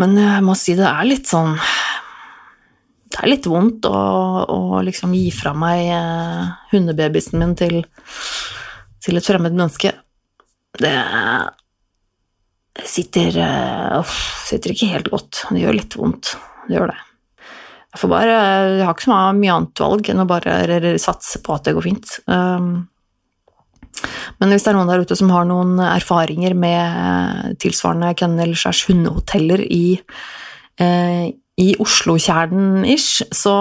Men 0.00 0.16
jeg 0.16 0.42
må 0.46 0.54
si 0.56 0.76
det 0.78 0.86
er 0.86 1.04
litt 1.04 1.26
sånn 1.28 1.56
Det 3.10 3.18
er 3.20 3.28
litt 3.28 3.46
vondt 3.50 3.84
å, 3.90 4.00
å 4.48 4.80
liksom 4.86 5.14
gi 5.18 5.28
fra 5.34 5.52
meg 5.54 5.90
uh, 5.92 6.50
hundebabysen 6.72 7.42
min 7.42 7.56
til, 7.58 7.82
til 9.02 9.18
et 9.18 9.26
fremmed 9.26 9.56
menneske. 9.56 9.92
Det 10.80 10.94
sitter, 12.86 13.36
uh, 13.42 14.16
sitter 14.46 14.72
ikke 14.74 14.92
helt 14.94 15.10
godt. 15.12 15.44
Det 15.50 15.64
gjør 15.64 15.78
litt 15.80 15.98
vondt. 15.98 16.36
Det 16.68 16.78
gjør 16.78 16.92
det. 16.94 17.00
Jeg, 17.90 18.06
bare, 18.10 18.36
jeg 18.78 18.86
har 18.86 18.94
ikke 18.94 19.08
så 19.08 19.18
mye 19.34 19.54
annet 19.56 19.82
valg 19.82 20.08
enn 20.12 20.22
å 20.22 20.28
bare 20.30 20.94
satse 21.02 21.40
på 21.42 21.56
at 21.56 21.66
det 21.66 21.74
går 21.74 21.88
fint. 21.88 22.12
Um, 22.30 22.86
men 24.40 24.52
hvis 24.52 24.64
det 24.64 24.72
er 24.72 24.78
noen 24.78 24.90
der 24.90 25.02
ute 25.04 25.18
som 25.18 25.32
har 25.34 25.48
noen 25.48 25.74
erfaringer 25.82 26.54
med 26.56 27.58
tilsvarende 27.60 28.14
kennel- 28.18 28.56
slash 28.56 28.88
hundehoteller 28.88 29.60
i, 29.66 30.00
eh, 30.80 31.26
i 31.60 31.68
Oslo-kjernen-ish, 31.82 33.26
så 33.36 33.54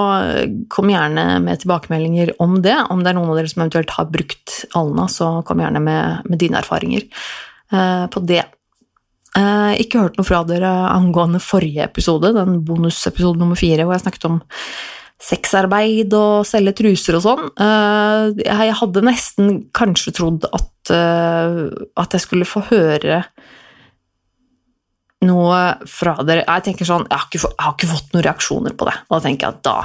kom 0.69 0.93
gjerne 0.93 1.41
med 1.43 1.59
tilbakemeldinger 1.59 2.35
om 2.39 2.61
det. 2.61 2.77
Om 2.89 3.03
det 3.03 3.11
er 3.11 3.17
noen 3.17 3.33
av 3.33 3.41
dere 3.41 3.51
som 3.51 3.65
eventuelt 3.65 3.97
har 3.97 4.07
brukt 4.13 4.63
Alna, 4.79 5.09
så 5.11 5.43
kom 5.43 5.59
gjerne 5.59 5.81
med, 5.83 6.29
med 6.29 6.39
dine 6.39 6.61
erfaringer 6.61 7.03
eh, 7.73 8.05
på 8.07 8.23
det. 8.23 8.45
Eh, 9.37 9.73
ikke 9.83 10.01
hørt 10.01 10.17
noe 10.17 10.25
fra 10.25 10.41
dere 10.47 10.69
angående 10.89 11.41
forrige 11.43 11.83
episode, 11.85 12.31
den 12.33 12.63
bonusepisode 12.65 13.37
nummer 13.37 13.59
fire, 13.59 13.85
hvor 13.85 13.97
jeg 13.97 14.07
snakket 14.07 14.25
om 14.29 14.39
sexarbeid 15.19 16.13
og 16.15 16.47
selge 16.47 16.73
truser 16.79 17.19
og 17.19 17.25
sånn. 17.25 17.45
Eh, 17.59 18.41
jeg 18.47 18.77
hadde 18.81 19.05
nesten 19.05 19.53
kanskje 19.75 20.15
trodd 20.17 20.47
at, 20.49 20.93
eh, 20.95 21.61
at 21.99 22.15
jeg 22.15 22.25
skulle 22.25 22.47
få 22.47 22.63
høre 22.71 23.23
noe 25.27 25.57
fra 25.83 26.13
dere 26.23 26.45
Jeg 26.47 26.63
tenker 26.63 26.87
sånn, 26.87 27.03
jeg 27.09 27.19
har, 27.19 27.27
ikke, 27.27 27.41
jeg 27.43 27.65
har 27.65 27.73
ikke 27.75 27.89
fått 27.91 28.13
noen 28.13 28.23
reaksjoner 28.23 28.75
på 28.79 28.87
det. 28.87 28.95
Da 29.11 29.19
tenker 29.19 29.45
jeg 29.49 29.57
at 29.59 29.63
da 29.67 29.77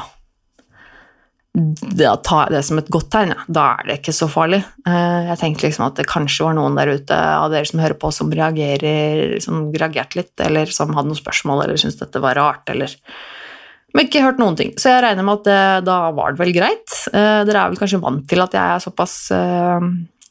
da 1.54 2.16
tar 2.18 2.48
jeg 2.48 2.56
det 2.56 2.62
som 2.66 2.80
et 2.80 2.88
godt 2.90 3.12
tegn. 3.14 3.30
Ja. 3.30 3.44
Da 3.46 3.64
er 3.76 3.86
det 3.86 3.96
ikke 4.00 4.14
så 4.16 4.26
farlig. 4.30 4.58
Eh, 4.90 5.28
jeg 5.28 5.38
tenkte 5.38 5.68
liksom 5.68 5.84
at 5.86 6.00
det 6.00 6.08
kanskje 6.10 6.48
var 6.48 6.56
noen 6.58 6.74
der 6.74 6.90
ute 6.96 7.14
av 7.14 7.52
dere 7.52 7.68
som 7.70 7.82
hører 7.82 7.94
på, 8.00 8.10
som 8.14 8.32
reagerer, 8.34 9.36
som 9.44 9.68
reagerte 9.70 10.18
litt, 10.18 10.32
eller 10.42 10.72
som 10.74 10.90
hadde 10.96 11.12
noen 11.12 11.20
spørsmål, 11.20 11.62
eller 11.64 11.78
syntes 11.78 12.00
dette 12.02 12.22
var 12.22 12.38
rart, 12.40 12.66
eller 12.74 12.98
Men 13.94 14.08
ikke 14.08 14.24
hørt 14.24 14.40
noen 14.42 14.56
ting. 14.58 14.72
Så 14.74 14.90
jeg 14.90 15.04
regner 15.04 15.22
med 15.22 15.38
at 15.38 15.44
det, 15.46 15.86
da 15.86 15.98
var 16.10 16.34
det 16.34 16.42
vel 16.42 16.50
greit. 16.56 16.96
Eh, 17.12 17.44
dere 17.46 17.60
er 17.60 17.70
vel 17.70 17.78
kanskje 17.78 18.02
vant 18.02 18.26
til 18.26 18.42
at 18.42 18.58
jeg 18.58 18.74
er 18.74 18.82
såpass 18.82 19.14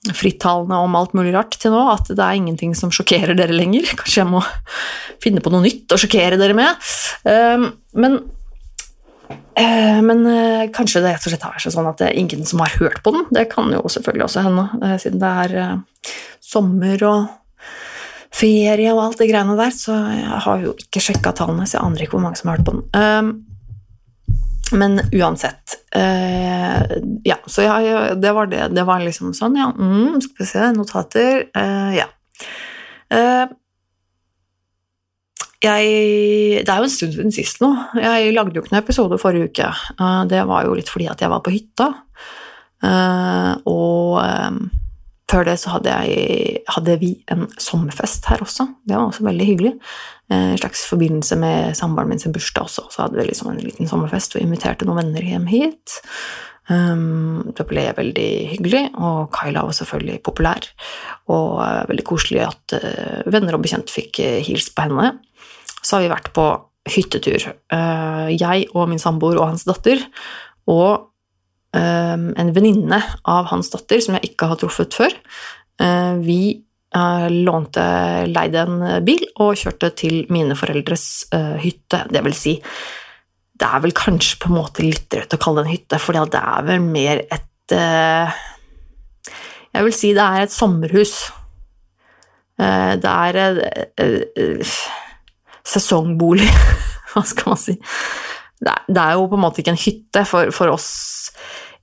frittalende 0.03 0.75
om 0.83 0.97
alt 0.99 1.13
mulig 1.15 1.31
rart 1.31 1.55
til 1.55 1.71
nå, 1.71 1.85
at 1.87 2.11
det 2.11 2.19
er 2.19 2.35
ingenting 2.35 2.75
som 2.75 2.91
sjokkerer 2.91 3.39
dere 3.39 3.55
lenger. 3.55 3.87
Kanskje 4.01 4.25
jeg 4.25 4.27
må 4.33 4.43
finne 5.23 5.39
på 5.39 5.53
noe 5.53 5.63
nytt 5.63 5.95
å 5.95 6.01
sjokkere 6.03 6.35
dere 6.35 6.57
med. 6.59 6.91
Men 7.95 8.19
Eh, 8.19 8.42
men 10.03 10.25
eh, 10.27 10.71
kanskje 10.73 11.01
det 11.03 11.13
rett 11.13 11.27
og 11.27 11.33
slett 11.33 11.45
er 11.47 11.71
sånn 11.71 11.87
at 11.89 12.01
det 12.01 12.09
er 12.09 12.19
ingen 12.19 12.43
som 12.47 12.61
har 12.63 12.75
hørt 12.81 13.01
på 13.05 13.13
den. 13.15 13.25
Det 13.33 13.47
kan 13.51 13.71
jo 13.73 13.81
selvfølgelig 13.91 14.27
også 14.27 14.43
hende, 14.47 14.65
eh, 14.81 14.97
siden 15.01 15.21
det 15.21 15.31
er 15.45 15.53
sommer 16.43 17.05
og 17.07 17.21
ferie 18.33 18.91
og 18.93 19.03
alt 19.05 19.21
det 19.21 19.29
greiene 19.31 19.57
der. 19.59 19.73
Så 19.75 19.95
jeg 20.13 20.43
har 20.47 20.61
jo 20.65 20.75
ikke 20.79 21.03
sjekka 21.07 21.35
tallene, 21.37 21.67
så 21.69 21.77
jeg 21.77 21.85
aner 21.85 22.05
ikke 22.05 22.17
hvor 22.17 22.25
mange 22.25 22.39
som 22.39 22.51
har 22.51 22.59
hørt 22.59 22.69
på 22.69 22.77
den. 22.79 23.33
Men 24.73 24.95
uansett 25.13 25.75
Ja, 25.93 27.35
så 27.45 27.61
jeg, 27.61 28.15
det 28.23 28.31
var 28.33 28.47
det. 28.49 28.71
Det 28.73 28.85
var 28.87 29.03
liksom 29.03 29.35
sånn, 29.37 29.59
ja. 29.59 29.67
Mm, 29.69 30.17
skal 30.23 30.39
vi 30.39 30.47
se, 30.49 30.69
notater. 30.73 31.43
Ja 31.93 32.07
jeg, 35.63 36.63
det 36.65 36.69
er 36.69 36.81
jo 36.81 36.87
en 36.87 36.91
stund 36.91 37.15
siden 37.15 37.33
sist 37.33 37.61
nå. 37.63 37.71
Jeg 37.95 38.33
lagde 38.35 38.57
jo 38.57 38.63
ikke 38.63 38.73
noen 38.73 38.83
episode 38.83 39.19
forrige 39.21 39.49
uke. 39.51 39.69
Eh, 39.95 40.21
det 40.31 40.43
var 40.49 40.67
jo 40.67 40.75
litt 40.77 40.91
fordi 40.91 41.07
at 41.11 41.23
jeg 41.23 41.31
var 41.31 41.43
på 41.45 41.53
hytta. 41.53 41.89
Eh, 42.83 43.51
og 43.71 44.17
eh, 44.19 44.57
før 45.31 45.47
det 45.47 45.57
så 45.61 45.77
hadde, 45.77 45.95
jeg, 46.03 46.63
hadde 46.75 46.97
vi 47.01 47.13
en 47.31 47.47
sommerfest 47.55 48.27
her 48.29 48.43
også. 48.43 48.67
Det 48.83 48.97
var 48.97 49.07
også 49.07 49.25
veldig 49.25 49.49
hyggelig. 49.49 49.73
En 50.33 50.57
slags 50.59 50.83
forbindelse 50.89 51.37
med 51.39 51.77
samboeren 51.77 52.11
min 52.11 52.21
sin 52.21 52.35
bursdag 52.35 52.67
også. 52.67 52.87
Så 52.91 53.05
hadde 53.05 53.17
vi 53.19 53.29
liksom 53.29 53.53
en 53.53 53.63
liten 53.63 53.89
sommerfest 53.89 54.35
og 54.35 54.43
inviterte 54.43 54.87
noen 54.87 55.01
venner 55.01 55.25
hjem 55.25 55.47
hit. 55.49 55.97
Det 56.63 57.65
ble 57.67 57.83
veldig 57.97 58.29
hyggelig, 58.53 58.83
og 58.95 59.33
Kyla 59.35 59.65
var 59.67 59.75
selvfølgelig 59.75 60.21
populær. 60.25 60.69
Og 61.33 61.59
veldig 61.89 62.05
koselig 62.07 62.45
at 62.45 62.77
venner 63.25 63.57
og 63.57 63.65
bekjente 63.65 63.93
fikk 63.93 64.21
hilst 64.47 64.75
på 64.77 64.85
henne 64.85 65.11
så 65.83 65.97
har 65.97 66.05
vi 66.05 66.13
vært 66.13 66.31
på 66.35 66.47
hyttetur. 66.89 67.47
Eh, 67.71 68.29
jeg 68.35 68.67
og 68.73 68.89
min 68.91 69.01
samboer 69.01 69.39
og 69.39 69.49
hans 69.53 69.65
datter, 69.67 70.01
og 70.71 71.09
eh, 71.75 72.17
en 72.17 72.53
venninne 72.55 72.99
av 73.29 73.49
hans 73.51 73.71
datter 73.73 74.03
som 74.03 74.17
jeg 74.17 74.33
ikke 74.33 74.51
har 74.51 74.59
truffet 74.61 74.99
før. 74.99 75.15
Eh, 75.81 76.13
vi 76.23 76.43
lånte, 76.93 77.83
leide 78.29 78.67
en 78.67 78.81
bil 79.01 79.23
og 79.41 79.55
kjørte 79.57 79.87
til 79.97 80.27
mine 80.29 80.53
foreldres 80.53 81.25
hytte. 81.63 82.03
Det 82.13 82.21
vil 82.21 82.35
si, 82.37 82.51
det 83.57 83.65
er 83.65 83.81
vel 83.81 83.95
kanskje 83.97 84.37
på 84.43 84.51
en 84.51 84.59
måte 84.59 84.85
litt 84.85 85.07
drøyt 85.09 85.33
å 85.33 85.39
kalle 85.41 85.63
det 85.63 85.71
en 85.71 85.73
hytte, 85.73 85.97
for 85.97 86.13
det 86.13 86.37
er 86.37 86.67
vel 86.67 86.85
mer 86.85 87.23
et 87.33 87.73
Jeg 89.73 89.87
vil 89.87 89.97
si 89.97 90.13
det 90.13 90.21
er 90.21 90.45
et 90.45 90.53
sommerhus. 90.53 91.15
Det 92.61 93.09
er 93.09 93.41
sesongbolig. 95.67 96.49
Hva 97.13 97.23
skal 97.27 97.53
man 97.53 97.61
si? 97.61 97.77
Det 98.63 98.99
er, 98.99 99.13
jo 99.17 99.27
på 99.27 99.37
en 99.37 99.43
måte 99.43 99.59
ikke 99.61 99.73
en 99.73 99.81
hytte 99.81 100.23
for, 100.27 100.51
for, 100.55 100.71
oss 100.71 100.89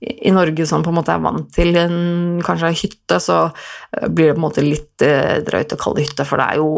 i 0.01 0.31
Norge 0.33 0.65
som 0.65 0.81
på 0.81 0.89
en 0.89 0.97
måte 0.97 1.13
er 1.13 1.21
vant 1.21 1.45
til 1.53 1.75
en, 1.77 2.39
kanskje 2.41 2.71
en 2.71 2.77
hytte, 2.79 3.19
så 3.21 3.35
eh, 3.45 4.07
blir 4.09 4.31
det 4.31 4.33
på 4.33 4.41
en 4.41 4.45
måte 4.47 4.63
litt 4.65 5.05
eh, 5.05 5.43
drøyt 5.45 5.75
å 5.75 5.77
kalle 5.77 5.99
det 5.99 6.07
hytte, 6.07 6.25
for 6.25 6.41
det 6.41 6.47
er 6.49 6.57
jo 6.57 6.71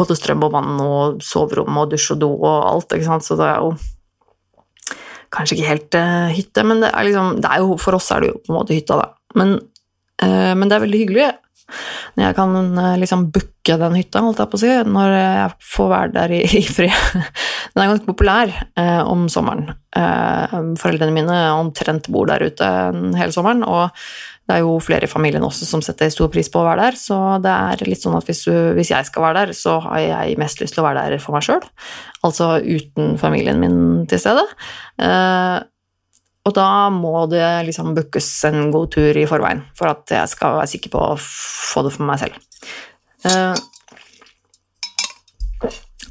både 0.00 0.16
strøm 0.18 0.42
og 0.48 0.56
vann 0.56 0.82
og 0.82 1.22
soverom 1.22 1.78
og 1.78 1.92
dusj 1.92 2.16
og 2.16 2.24
do 2.24 2.32
og 2.40 2.56
alt, 2.72 2.96
ikke 2.96 3.06
sant, 3.06 3.26
så 3.28 3.38
det 3.38 3.46
er 3.52 3.62
jo 3.62 3.70
kanskje 5.36 5.60
ikke 5.60 5.70
helt 5.70 5.96
uh, 5.98 6.34
hytte, 6.34 6.62
men 6.66 6.82
det 6.82 6.90
er 6.90 7.06
liksom 7.06 7.32
det 7.42 7.48
er 7.50 7.62
jo, 7.62 7.74
For 7.82 7.98
oss 7.98 8.10
er 8.14 8.22
det 8.22 8.28
jo 8.32 8.40
på 8.40 8.50
en 8.50 8.58
måte 8.58 8.74
hytta, 8.74 8.98
da. 8.98 9.08
Men, 9.36 9.56
men 10.22 10.70
det 10.70 10.76
er 10.76 10.84
veldig 10.86 11.00
hyggelig. 11.02 11.26
Når 12.16 12.28
jeg 12.28 12.36
kan 12.38 12.54
uh, 12.78 12.94
liksom 13.00 13.26
booke 13.34 13.78
den 13.80 13.96
hytta, 13.98 14.22
holdt 14.22 14.42
jeg 14.42 14.50
på 14.52 14.58
å 14.58 14.62
si, 14.62 14.70
når 14.86 15.14
jeg 15.16 15.56
får 15.74 15.90
være 15.90 16.14
der 16.14 16.34
i, 16.36 16.40
i 16.60 16.62
fred. 16.64 17.26
Den 17.74 17.82
er 17.82 17.90
ganske 17.90 18.08
populær 18.08 18.52
eh, 18.78 19.02
om 19.04 19.26
sommeren. 19.28 19.66
Eh, 19.96 20.54
foreldrene 20.80 21.12
mine 21.12 21.34
omtrent 21.58 22.06
bor 22.14 22.30
der 22.30 22.46
ute 22.46 22.70
hele 23.18 23.34
sommeren, 23.34 23.66
og 23.66 23.90
det 24.46 24.56
er 24.56 24.62
jo 24.62 24.76
flere 24.80 25.08
i 25.08 25.10
familien 25.10 25.44
også 25.44 25.66
som 25.66 25.82
setter 25.82 26.10
stor 26.14 26.30
pris 26.32 26.48
på 26.52 26.60
å 26.60 26.66
være 26.68 26.86
der, 26.86 26.98
så 27.00 27.18
det 27.42 27.52
er 27.52 27.84
litt 27.90 28.04
sånn 28.04 28.14
at 28.16 28.28
hvis, 28.30 28.44
du, 28.46 28.54
hvis 28.78 28.92
jeg 28.94 29.08
skal 29.08 29.26
være 29.26 29.42
der, 29.42 29.56
så 29.58 29.80
har 29.88 30.02
jeg 30.04 30.38
mest 30.38 30.62
lyst 30.62 30.76
til 30.76 30.84
å 30.84 30.86
være 30.86 31.02
der 31.10 31.22
for 31.22 31.34
meg 31.34 31.44
sjøl, 31.44 31.66
altså 32.26 32.52
uten 32.62 33.16
familien 33.20 33.58
min 33.60 33.80
til 34.08 34.22
stede. 34.22 34.46
Eh, 35.02 35.56
og 36.46 36.54
da 36.54 36.88
må 36.94 37.24
det 37.30 37.44
liksom 37.66 37.94
bookes 37.96 38.28
en 38.46 38.70
god 38.74 38.92
tur 38.94 39.18
i 39.18 39.26
forveien 39.26 39.64
for 39.76 39.90
at 39.90 40.12
jeg 40.14 40.30
skal 40.30 40.60
være 40.60 40.70
sikker 40.70 40.92
på 40.92 41.00
å 41.02 41.16
få 41.20 41.82
det 41.86 41.94
for 41.96 42.06
meg 42.06 42.20
selv. 42.22 42.36
Eh, 43.26 43.56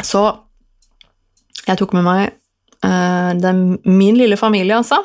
så 0.03 0.23
jeg 1.65 1.79
tok 1.79 1.95
med 1.95 2.05
meg 2.05 2.23
eh, 2.83 3.53
min 3.87 4.19
lille 4.19 4.37
familie, 4.37 4.75
altså. 4.75 4.99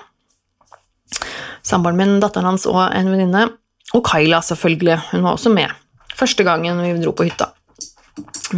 Samboeren 1.62 2.00
min, 2.00 2.18
datteren 2.22 2.50
hans 2.50 2.66
og 2.68 2.82
en 2.82 3.12
venninne. 3.12 3.46
Og 3.94 4.02
Kaila, 4.06 4.40
selvfølgelig. 4.44 4.98
Hun 5.12 5.24
var 5.26 5.36
også 5.36 5.52
med. 5.54 5.70
Første 6.18 6.44
gangen 6.46 6.82
vi 6.82 6.92
dro 7.02 7.14
på 7.16 7.26
hytta 7.28 7.52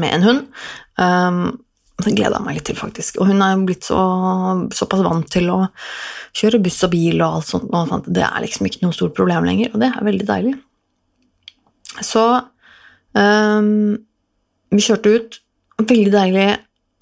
med 0.01 0.17
en 0.17 0.25
hund. 0.27 0.43
Det 2.02 2.14
gleder 2.16 2.38
jeg 2.38 2.46
meg 2.46 2.57
litt 2.57 2.66
til, 2.66 2.78
faktisk. 2.78 3.20
Og 3.20 3.28
hun 3.31 3.42
er 3.44 3.61
blitt 3.66 3.87
så, 3.87 4.00
såpass 4.74 5.05
vant 5.05 5.28
til 5.31 5.50
å 5.52 5.59
kjøre 6.38 6.62
buss 6.64 6.81
og 6.87 6.92
bil 6.94 7.20
og 7.20 7.38
alt 7.38 7.50
sånt, 7.50 7.68
og 7.70 7.92
sånt. 7.92 8.11
Det 8.11 8.24
er 8.26 8.42
liksom 8.42 8.68
ikke 8.68 8.83
noe 8.87 8.96
stort 8.96 9.14
problem 9.18 9.46
lenger, 9.46 9.72
og 9.72 9.83
det 9.85 9.92
er 9.92 10.09
veldig 10.09 10.28
deilig. 10.28 10.57
Så 12.00 12.24
um, 13.12 13.70
vi 14.72 14.85
kjørte 14.85 15.14
ut. 15.14 15.40
Veldig 15.83 16.12
deilig. 16.14 16.50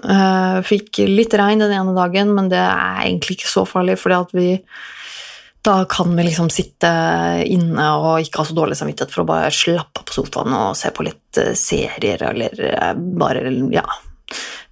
Uh, 0.00 0.60
fikk 0.64 1.02
litt 1.08 1.34
regn 1.36 1.62
den 1.62 1.76
ene 1.76 1.94
dagen, 1.96 2.34
men 2.36 2.48
det 2.52 2.60
er 2.60 3.04
egentlig 3.06 3.38
ikke 3.38 3.52
så 3.52 3.66
farlig, 3.68 3.98
fordi 4.00 4.18
at 4.18 4.34
vi 4.36 4.48
da 5.62 5.84
kan 5.84 6.16
vi 6.16 6.24
liksom 6.24 6.48
sitte 6.48 6.90
inne 7.44 7.86
og 8.00 8.22
ikke 8.24 8.40
ha 8.40 8.48
så 8.48 8.54
dårlig 8.56 8.78
samvittighet 8.78 9.12
for 9.12 9.24
å 9.24 9.28
bare 9.28 9.50
slappe 9.52 10.00
av 10.00 10.06
på 10.08 10.14
sofaen 10.16 10.54
og 10.56 10.78
se 10.78 10.88
på 10.96 11.04
litt 11.04 11.40
eh, 11.40 11.52
serier 11.58 12.22
eller 12.30 12.62
eh, 12.64 12.94
bare 12.96 13.42
ja, 13.74 13.84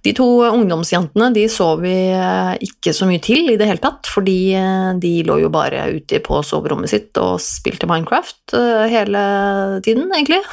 de 0.01 0.13
to 0.15 0.25
ungdomsjentene 0.47 1.27
de 1.35 1.43
så 1.51 1.73
vi 1.81 1.93
eh, 2.15 2.53
ikke 2.63 2.93
så 2.95 3.07
mye 3.09 3.19
til 3.23 3.51
i 3.51 3.57
det 3.59 3.67
hele 3.67 3.83
tatt, 3.83 4.07
fordi 4.07 4.53
eh, 4.55 4.91
de 5.01 5.11
lå 5.27 5.41
jo 5.41 5.49
bare 5.51 5.89
ute 5.91 6.21
på 6.23 6.39
soverommet 6.45 6.91
sitt 6.91 7.19
og 7.19 7.35
spilte 7.43 7.89
Minecraft 7.89 8.55
eh, 8.55 8.85
hele 8.93 9.23
tiden, 9.85 10.07
egentlig. 10.13 10.43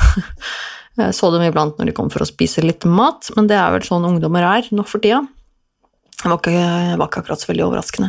Så 1.12 1.28
dem 1.28 1.42
iblant 1.44 1.76
når 1.76 1.90
de 1.90 1.92
kom 1.92 2.06
for 2.08 2.24
å 2.24 2.26
spise 2.26 2.62
litt 2.64 2.86
mat, 2.88 3.26
men 3.36 3.50
det 3.50 3.58
er 3.60 3.74
vel 3.74 3.82
sånn 3.84 4.06
ungdommer 4.08 4.46
er 4.48 4.70
nå 4.72 4.80
for 4.88 4.96
tida. 5.04 5.18
Det 6.22 6.30
var 6.30 6.40
var 6.40 7.10
ikke 7.10 7.20
akkurat 7.20 7.42
så 7.42 7.50
veldig 7.50 7.66
overraskende. 7.66 8.08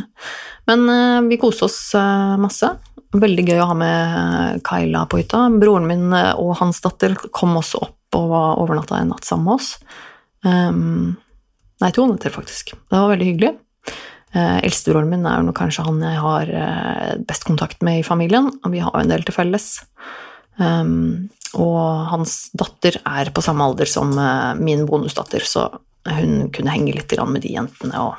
Men 0.72 1.26
vi 1.28 1.36
koste 1.36 1.66
oss 1.66 1.76
masse. 2.40 2.70
Veldig 3.12 3.44
gøy 3.44 3.60
å 3.60 3.68
ha 3.68 3.76
med 3.76 4.64
Kyla 4.64 5.04
på 5.04 5.20
hytta. 5.20 5.42
Broren 5.60 5.84
min 5.90 6.16
og 6.16 6.54
hans 6.62 6.80
datter 6.80 7.12
kom 7.28 7.60
også 7.60 7.82
opp 7.90 8.16
og 8.16 8.32
var 8.32 8.64
overnatta 8.64 9.02
en 9.02 9.12
natt 9.12 9.28
sammen 9.28 9.50
med 9.50 9.58
oss. 9.58 9.74
Um, 10.48 11.18
Nei, 11.82 11.90
to 11.94 12.06
netter, 12.10 12.34
faktisk. 12.34 12.74
Det 12.74 12.98
var 12.98 13.12
veldig 13.12 13.28
hyggelig. 13.28 13.52
Eh, 14.36 14.58
Eldstebroren 14.66 15.08
min 15.12 15.26
er 15.28 15.44
jo 15.46 15.54
kanskje 15.56 15.86
han 15.86 16.00
jeg 16.04 16.20
har 16.20 16.50
eh, 16.60 17.12
best 17.28 17.46
kontakt 17.48 17.84
med 17.86 18.00
i 18.00 18.06
familien, 18.06 18.50
og 18.62 18.74
vi 18.74 18.82
har 18.84 18.92
jo 18.94 19.04
en 19.04 19.12
del 19.12 19.24
til 19.26 19.36
felles. 19.36 19.70
Um, 20.58 21.30
og 21.54 22.10
hans 22.10 22.48
datter 22.58 22.98
er 23.06 23.30
på 23.30 23.44
samme 23.44 23.62
alder 23.62 23.88
som 23.88 24.10
uh, 24.18 24.58
min 24.58 24.82
bonusdatter, 24.88 25.44
så 25.46 25.68
hun 26.08 26.48
kunne 26.54 26.72
henge 26.74 26.96
litt 26.96 27.14
med 27.30 27.44
de 27.44 27.52
jentene 27.54 28.00
og 28.02 28.16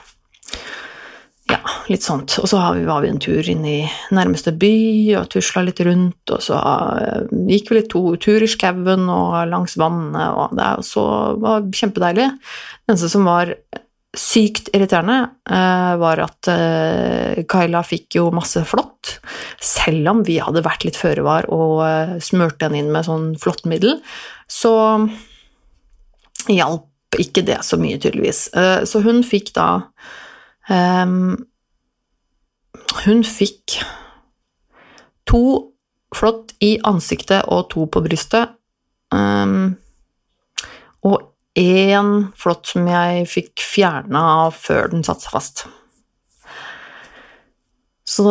ja, 1.50 1.60
litt 1.90 2.06
sånt. 2.06 2.36
Og 2.42 2.50
så 2.50 2.60
var 2.62 3.02
vi 3.04 3.10
en 3.10 3.22
tur 3.22 3.50
inn 3.50 3.66
i 3.66 3.82
nærmeste 4.16 4.54
by 4.60 4.74
og 5.20 5.30
tusla 5.34 5.64
litt 5.66 5.82
rundt, 5.86 6.22
og 6.30 6.42
så 6.46 6.58
uh, 6.60 7.30
gikk 7.50 7.72
vi 7.72 7.80
litt 7.80 7.92
to 7.94 8.04
tur 8.22 8.46
i 8.46 8.50
skauen 8.50 9.08
og 9.10 9.38
langs 9.50 9.78
vannet, 9.80 10.30
og 10.30 10.58
det 10.58 10.72
så, 10.88 11.06
var 11.42 11.70
kjempedeilig. 11.74 12.28
Det 12.84 12.94
eneste 12.94 13.12
som 13.12 13.26
var 13.30 13.56
sykt 14.18 14.72
irriterende, 14.74 15.18
uh, 15.50 15.96
var 16.02 16.22
at 16.26 16.52
Kaila 17.50 17.82
fikk 17.86 18.20
jo 18.20 18.30
masse 18.36 18.62
flått. 18.70 19.18
Selv 19.64 20.14
om 20.14 20.24
vi 20.28 20.40
hadde 20.44 20.66
vært 20.66 20.86
litt 20.86 21.00
føre 21.00 21.26
var 21.26 21.50
og 21.54 21.82
smurte 22.24 22.68
henne 22.68 22.84
inn 22.84 22.94
med 22.94 23.10
sånn 23.10 23.34
flåttmiddel, 23.42 24.00
så 24.50 24.74
hjalp 26.50 27.20
ikke 27.20 27.42
det 27.46 27.62
så 27.66 27.78
mye, 27.82 27.98
tydeligvis. 27.98 28.48
så 28.86 29.00
hun 29.02 29.24
fikk 29.26 29.50
da 29.56 29.70
Um, 30.70 31.48
hun 33.04 33.24
fikk 33.26 33.80
to 35.30 35.42
flott 36.16 36.54
i 36.66 36.76
ansiktet 36.86 37.50
og 37.50 37.68
to 37.74 37.86
på 37.90 38.04
brystet. 38.06 38.56
Um, 39.14 39.78
og 41.06 41.34
én 41.58 42.30
flott 42.38 42.70
som 42.70 42.88
jeg 42.90 43.28
fikk 43.30 43.64
fjerna 43.66 44.24
før 44.54 44.92
den 44.94 45.06
satte 45.06 45.26
seg 45.26 45.36
fast. 45.36 45.66
Så 48.10 48.26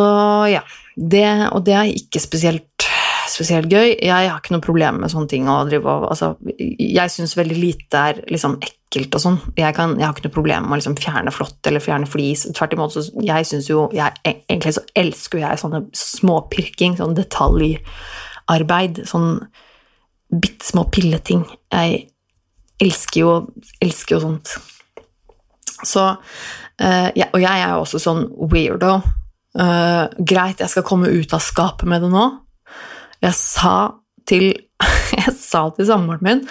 ja. 0.51 0.63
Det, 0.99 1.27
og 1.55 1.63
det 1.63 1.75
er 1.79 1.93
ikke 1.95 2.19
spesielt, 2.19 2.88
spesielt 3.31 3.71
gøy. 3.71 3.93
Jeg 4.01 4.29
har 4.29 4.39
ikke 4.39 4.55
noe 4.55 4.63
problem 4.63 4.99
med 5.03 5.11
sånne 5.13 5.29
ting. 5.31 5.47
Drive, 5.69 5.95
altså, 6.09 6.33
jeg 6.57 7.13
syns 7.13 7.35
veldig 7.37 7.57
lite 7.57 8.03
er 8.11 8.21
liksom 8.31 8.57
ekkelt 8.65 9.15
og 9.17 9.23
sånn. 9.23 9.39
Jeg, 9.55 9.75
jeg, 9.75 10.03
har 10.03 10.13
ikke 10.13 10.27
noe 10.27 10.35
problem 10.35 10.67
med 10.67 10.77
å 10.77 10.79
liksom 10.81 10.97
fjerne 10.99 11.33
flått 11.33 11.69
eller 11.69 11.83
fjerne 11.83 12.09
flis. 12.09 12.45
Tvert 12.57 12.75
imot, 12.75 12.95
så 12.95 13.23
jeg 13.25 13.47
syns 13.49 13.69
jo 13.71 13.87
jeg, 13.95 14.15
Egentlig 14.25 14.75
så 14.77 14.85
elsker 14.97 15.43
jeg 15.43 15.61
sånne 15.61 15.83
småpirking, 15.95 16.97
sånn 16.99 17.17
detaljarbeid. 17.17 19.03
Sånn 19.09 19.31
bitte 20.29 20.65
små 20.65 20.85
pilleting. 20.93 21.45
Jeg 21.73 22.03
elsker 22.81 23.23
jo, 23.23 23.31
elsker 23.81 24.17
jo 24.17 24.25
sånt. 24.25 24.57
Så 25.85 26.03
uh, 26.11 27.09
jeg, 27.15 27.29
Og 27.31 27.41
jeg 27.41 27.55
er 27.55 27.73
jo 27.73 27.81
også 27.85 28.01
sånn 28.03 28.27
weirdo. 28.51 28.99
Uh, 29.57 30.05
greit, 30.19 30.61
jeg 30.61 30.69
skal 30.69 30.85
komme 30.85 31.09
ut 31.09 31.33
av 31.33 31.41
skapet 31.43 31.89
med 31.89 32.05
det 32.05 32.11
nå. 32.13 32.27
Jeg 33.23 33.35
sa 33.37 33.75
til, 34.29 34.51
jeg 35.19 35.33
sa 35.37 35.67
til 35.75 35.87
samboeren 35.89 36.25
min 36.25 36.43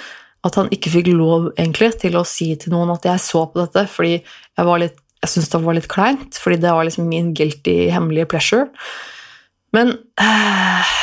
at 0.47 0.55
han 0.55 0.71
ikke 0.73 0.93
fikk 0.93 1.09
lov 1.13 1.49
egentlig 1.57 1.91
til 2.05 2.17
å 2.17 2.25
si 2.29 2.53
til 2.61 2.73
noen 2.73 2.93
at 2.95 3.05
jeg 3.09 3.21
så 3.21 3.43
på 3.51 3.59
dette, 3.59 3.83
fordi 3.91 4.21
jeg, 4.21 4.91
jeg 5.19 5.31
syntes 5.33 5.51
det 5.51 5.61
var 5.65 5.77
litt 5.77 5.89
kleint, 5.91 6.39
fordi 6.39 6.61
det 6.63 6.75
var 6.77 6.87
liksom 6.87 7.09
min 7.11 7.33
guilty, 7.37 7.75
hemmelige 7.91 8.31
pleasure. 8.31 8.69
Men 9.75 9.97
øh, 10.23 10.93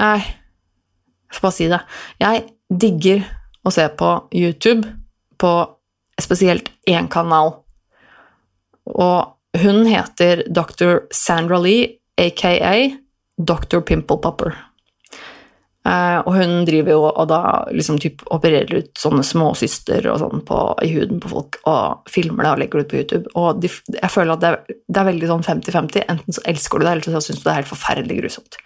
Nei, 0.00 0.16
jeg 1.28 1.36
får 1.36 1.44
bare 1.44 1.58
si 1.58 1.66
det. 1.68 1.82
Jeg 2.22 2.46
digger 2.72 3.26
å 3.68 3.72
se 3.74 3.84
på 4.00 4.14
YouTube 4.32 4.88
på 5.36 5.50
spesielt 6.20 6.72
én 6.88 7.08
kanal 7.12 7.58
og 8.86 9.60
hun 9.60 9.86
heter 9.86 10.44
dr. 10.48 11.06
Sandra 11.10 11.58
Lee, 11.58 11.99
aka 12.20 12.74
Dr. 13.40 13.80
Pimple 13.80 14.20
Popper. 14.22 14.56
Uh, 15.80 16.20
og 16.28 16.34
hun 16.36 16.50
driver 16.68 16.92
jo 16.92 17.04
og 17.08 17.22
da 17.30 17.38
liksom 17.72 17.96
typ 18.02 18.20
opererer 18.34 18.82
ut 18.82 18.90
sånne 19.00 19.22
småsyster 19.24 20.04
og 20.12 20.18
sånn 20.20 20.42
på, 20.44 20.58
i 20.84 20.90
huden 20.92 21.22
på 21.24 21.30
folk 21.32 21.56
og 21.72 22.10
filmer 22.12 22.44
det 22.44 22.50
og 22.50 22.60
legger 22.60 22.82
det 22.82 22.84
ut 22.84 22.90
på 22.90 22.98
YouTube. 23.00 23.32
Og 23.40 23.62
de, 23.62 23.70
jeg 23.96 24.12
føler 24.12 24.34
at 24.34 24.44
det 24.44 24.50
er, 24.50 24.76
det 24.76 25.00
er 25.00 25.08
veldig 25.08 25.30
sånn 25.32 25.46
50-50. 25.48 26.04
Enten 26.12 26.36
så 26.36 26.44
elsker 26.52 26.76
du 26.76 26.84
det, 26.84 26.92
eller 26.92 27.16
så 27.16 27.24
syns 27.24 27.40
du 27.40 27.46
det 27.46 27.54
er 27.54 27.60
helt 27.62 27.72
forferdelig 27.72 28.20
grusomt. 28.20 28.60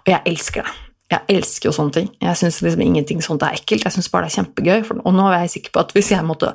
Og 0.00 0.12
jeg 0.14 0.24
elsker 0.32 0.64
det. 0.64 0.74
Jeg 1.12 1.36
elsker 1.36 1.68
jo 1.68 1.74
sånne 1.76 1.92
ting. 1.92 2.08
Jeg 2.22 2.38
syns 2.40 2.62
liksom 2.64 2.80
ingenting 2.80 3.20
sånt 3.22 3.44
er 3.44 3.58
ekkelt. 3.58 3.84
Jeg 3.84 3.92
syns 3.92 4.08
bare 4.12 4.26
det 4.26 4.32
er 4.32 4.40
kjempegøy. 4.40 5.00
Og 5.04 5.12
nå 5.12 5.28
er 5.28 5.44
jeg 5.44 5.58
sikker 5.58 5.74
på 5.74 5.82
at 5.84 5.92
hvis 5.96 6.10
jeg 6.14 6.24
måtte 6.26 6.54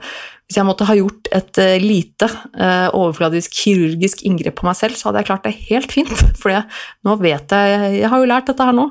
hvis 0.49 0.57
jeg 0.57 0.65
måtte 0.65 0.85
ha 0.89 0.95
gjort 0.97 1.27
et 1.37 1.59
uh, 1.61 1.75
lite 1.77 2.25
uh, 2.57 2.87
overfladisk 2.97 3.53
kirurgisk 3.53 4.23
inngrep 4.25 4.55
på 4.57 4.65
meg 4.65 4.79
selv, 4.79 4.97
så 4.97 5.11
hadde 5.11 5.21
jeg 5.21 5.27
klart 5.27 5.45
det 5.45 5.51
helt 5.67 5.93
fint. 5.93 6.23
For 6.41 6.49
nå 7.05 7.17
vet 7.21 7.53
jeg 7.53 7.99
Jeg 7.99 8.09
har 8.09 8.17
jo 8.17 8.29
lært 8.31 8.49
dette 8.49 8.65
her 8.65 8.73
nå. 8.73 8.87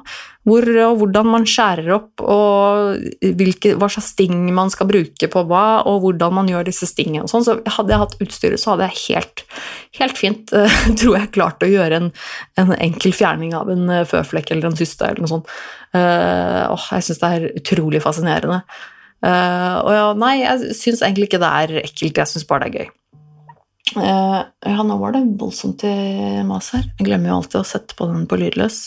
Hvor 0.49 0.67
og 0.87 0.97
hvordan 1.03 1.31
man 1.31 1.47
skjærer 1.49 1.93
opp, 1.95 2.25
og 2.25 2.99
hvilke, 3.39 3.75
hva 3.79 3.91
slags 3.93 4.13
sting 4.15 4.49
man 4.57 4.73
skal 4.73 4.89
bruke 4.91 5.31
på 5.31 5.45
hva, 5.51 5.65
og 5.89 6.03
hvordan 6.05 6.37
man 6.41 6.51
gjør 6.51 6.69
disse 6.71 6.89
stingene 6.91 7.29
sånn. 7.31 7.47
Så 7.47 7.59
hadde 7.77 7.95
jeg 7.95 8.03
hatt 8.03 8.19
utstyret, 8.25 8.63
så 8.63 8.75
hadde 8.75 8.89
jeg 8.89 9.03
helt, 9.07 9.47
helt 10.01 10.21
fint, 10.21 10.55
uh, 10.57 10.79
tror 11.01 11.19
jeg, 11.21 11.33
klart 11.37 11.65
å 11.65 11.71
gjøre 11.71 12.03
en, 12.03 12.13
en 12.61 12.77
enkel 12.79 13.17
fjerning 13.17 13.57
av 13.59 13.71
en 13.73 13.99
føflekk 14.09 14.55
eller 14.55 14.71
en 14.71 14.79
syste 14.79 15.09
eller 15.09 15.25
noe 15.25 15.37
sånt. 15.37 15.59
åh, 15.99 16.87
jeg 16.93 17.05
syns 17.07 17.21
det 17.23 17.35
er 17.35 17.51
utrolig 17.61 18.01
fascinerende. 18.05 18.63
Uh, 19.19 19.83
og 19.83 19.91
ja, 19.97 20.07
nei, 20.15 20.35
jeg 20.45 20.77
syns 20.79 21.03
egentlig 21.03 21.27
ikke 21.27 21.43
det 21.43 21.51
er 21.51 21.81
ekkelt, 21.83 22.21
jeg 22.21 22.31
syns 22.31 22.47
bare 22.47 22.67
det 22.67 22.71
er 22.71 22.85
gøy. 22.85 22.95
Uh, 23.97 24.43
ja, 24.69 24.85
nå 24.85 24.99
var 25.01 25.15
det 25.17 25.25
voldsomt 25.41 25.83
i 25.89 26.43
mas 26.47 26.71
her. 26.77 26.87
Jeg 26.99 27.09
glemmer 27.09 27.33
jo 27.33 27.39
alltid 27.41 27.61
å 27.63 27.67
sette 27.67 27.97
på 27.99 28.07
den 28.11 28.29
på 28.31 28.39
lydløs. 28.39 28.79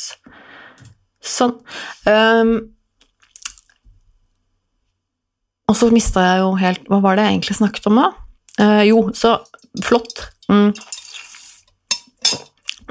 Sånn. 1.22 1.54
Um, 2.10 2.56
og 5.70 5.78
så 5.78 5.92
mista 5.94 6.24
jeg 6.26 6.42
jo 6.42 6.48
helt 6.60 6.88
Hva 6.90 6.98
var 7.04 7.16
det 7.16 7.28
jeg 7.28 7.36
egentlig 7.36 7.58
snakket 7.60 7.88
om, 7.92 8.00
da? 8.02 8.10
Uh, 8.60 8.82
jo, 8.88 9.04
så 9.16 9.38
flott. 9.86 10.26
Mm. 10.52 10.74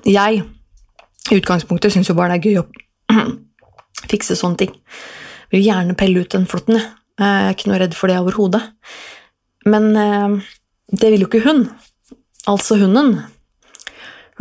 Jeg 0.07 0.41
i 0.41 1.37
utgangspunktet 1.37 1.93
syns 1.93 2.09
jo 2.09 2.17
bare 2.17 2.39
det 2.39 2.41
er 2.41 2.49
gøy 2.49 2.63
å 2.63 3.27
fikse 4.13 4.39
sånne 4.39 4.63
ting. 4.63 4.73
Vil 5.53 5.67
gjerne 5.67 5.99
pelle 5.99 6.23
ut 6.23 6.33
den 6.33 6.49
flåtten, 6.49 6.79
jeg. 6.79 6.97
Jeg 7.21 7.45
er 7.45 7.53
ikke 7.53 7.69
noe 7.69 7.79
redd 7.83 7.95
for 7.99 8.09
det 8.09 8.17
overhodet. 8.17 8.63
Men 9.69 9.91
uh, 9.93 10.39
det 10.89 11.11
vil 11.13 11.27
jo 11.27 11.29
ikke 11.29 11.45
hun. 11.45 11.67
Altså 12.49 12.79
hunden. 12.81 13.19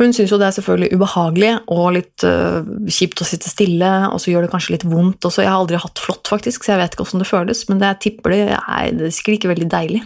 Hun 0.00 0.14
syns 0.16 0.30
jo 0.32 0.38
det 0.40 0.46
er 0.48 0.54
selvfølgelig 0.56 0.96
ubehagelig 0.96 1.50
og 1.68 1.90
litt 1.98 2.24
uh, 2.24 2.64
kjipt 2.88 3.20
å 3.20 3.26
sitte 3.28 3.50
stille, 3.52 3.90
og 4.08 4.16
så 4.22 4.32
gjør 4.32 4.46
det 4.46 4.52
kanskje 4.54 4.78
litt 4.78 4.86
vondt 4.88 5.26
også. 5.28 5.42
Jeg 5.44 5.52
har 5.52 5.60
aldri 5.60 5.80
hatt 5.82 6.00
flått, 6.00 6.30
faktisk, 6.30 6.64
så 6.64 6.72
jeg 6.72 6.80
vet 6.80 6.96
ikke 6.96 7.04
åssen 7.04 7.20
det 7.20 7.28
føles, 7.28 7.60
men 7.68 7.82
det 7.82 7.90
jeg 7.90 8.00
tipper 8.06 8.32
det 8.32 8.40
er, 8.56 8.86
det 8.96 9.10
er 9.10 9.12
sikkert 9.12 9.36
ikke 9.36 9.52
veldig 9.52 9.68
deilig. 9.74 10.00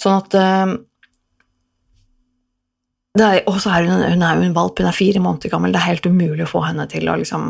Sånn 0.00 0.16
at 0.22 0.38
uh, 0.40 0.72
Og 3.44 3.58
så 3.62 3.74
er 3.76 3.90
hun, 3.90 4.06
hun 4.14 4.24
er 4.26 4.40
jo 4.40 4.48
en 4.48 4.56
valp, 4.56 4.80
hun 4.80 4.88
er 4.88 4.96
fire 4.96 5.20
måneder 5.22 5.52
gammel, 5.52 5.74
det 5.74 5.82
er 5.82 5.90
helt 5.92 6.08
umulig 6.08 6.48
å 6.48 6.50
få 6.50 6.64
henne 6.64 6.88
til 6.90 7.06
å 7.06 7.18
liksom 7.20 7.44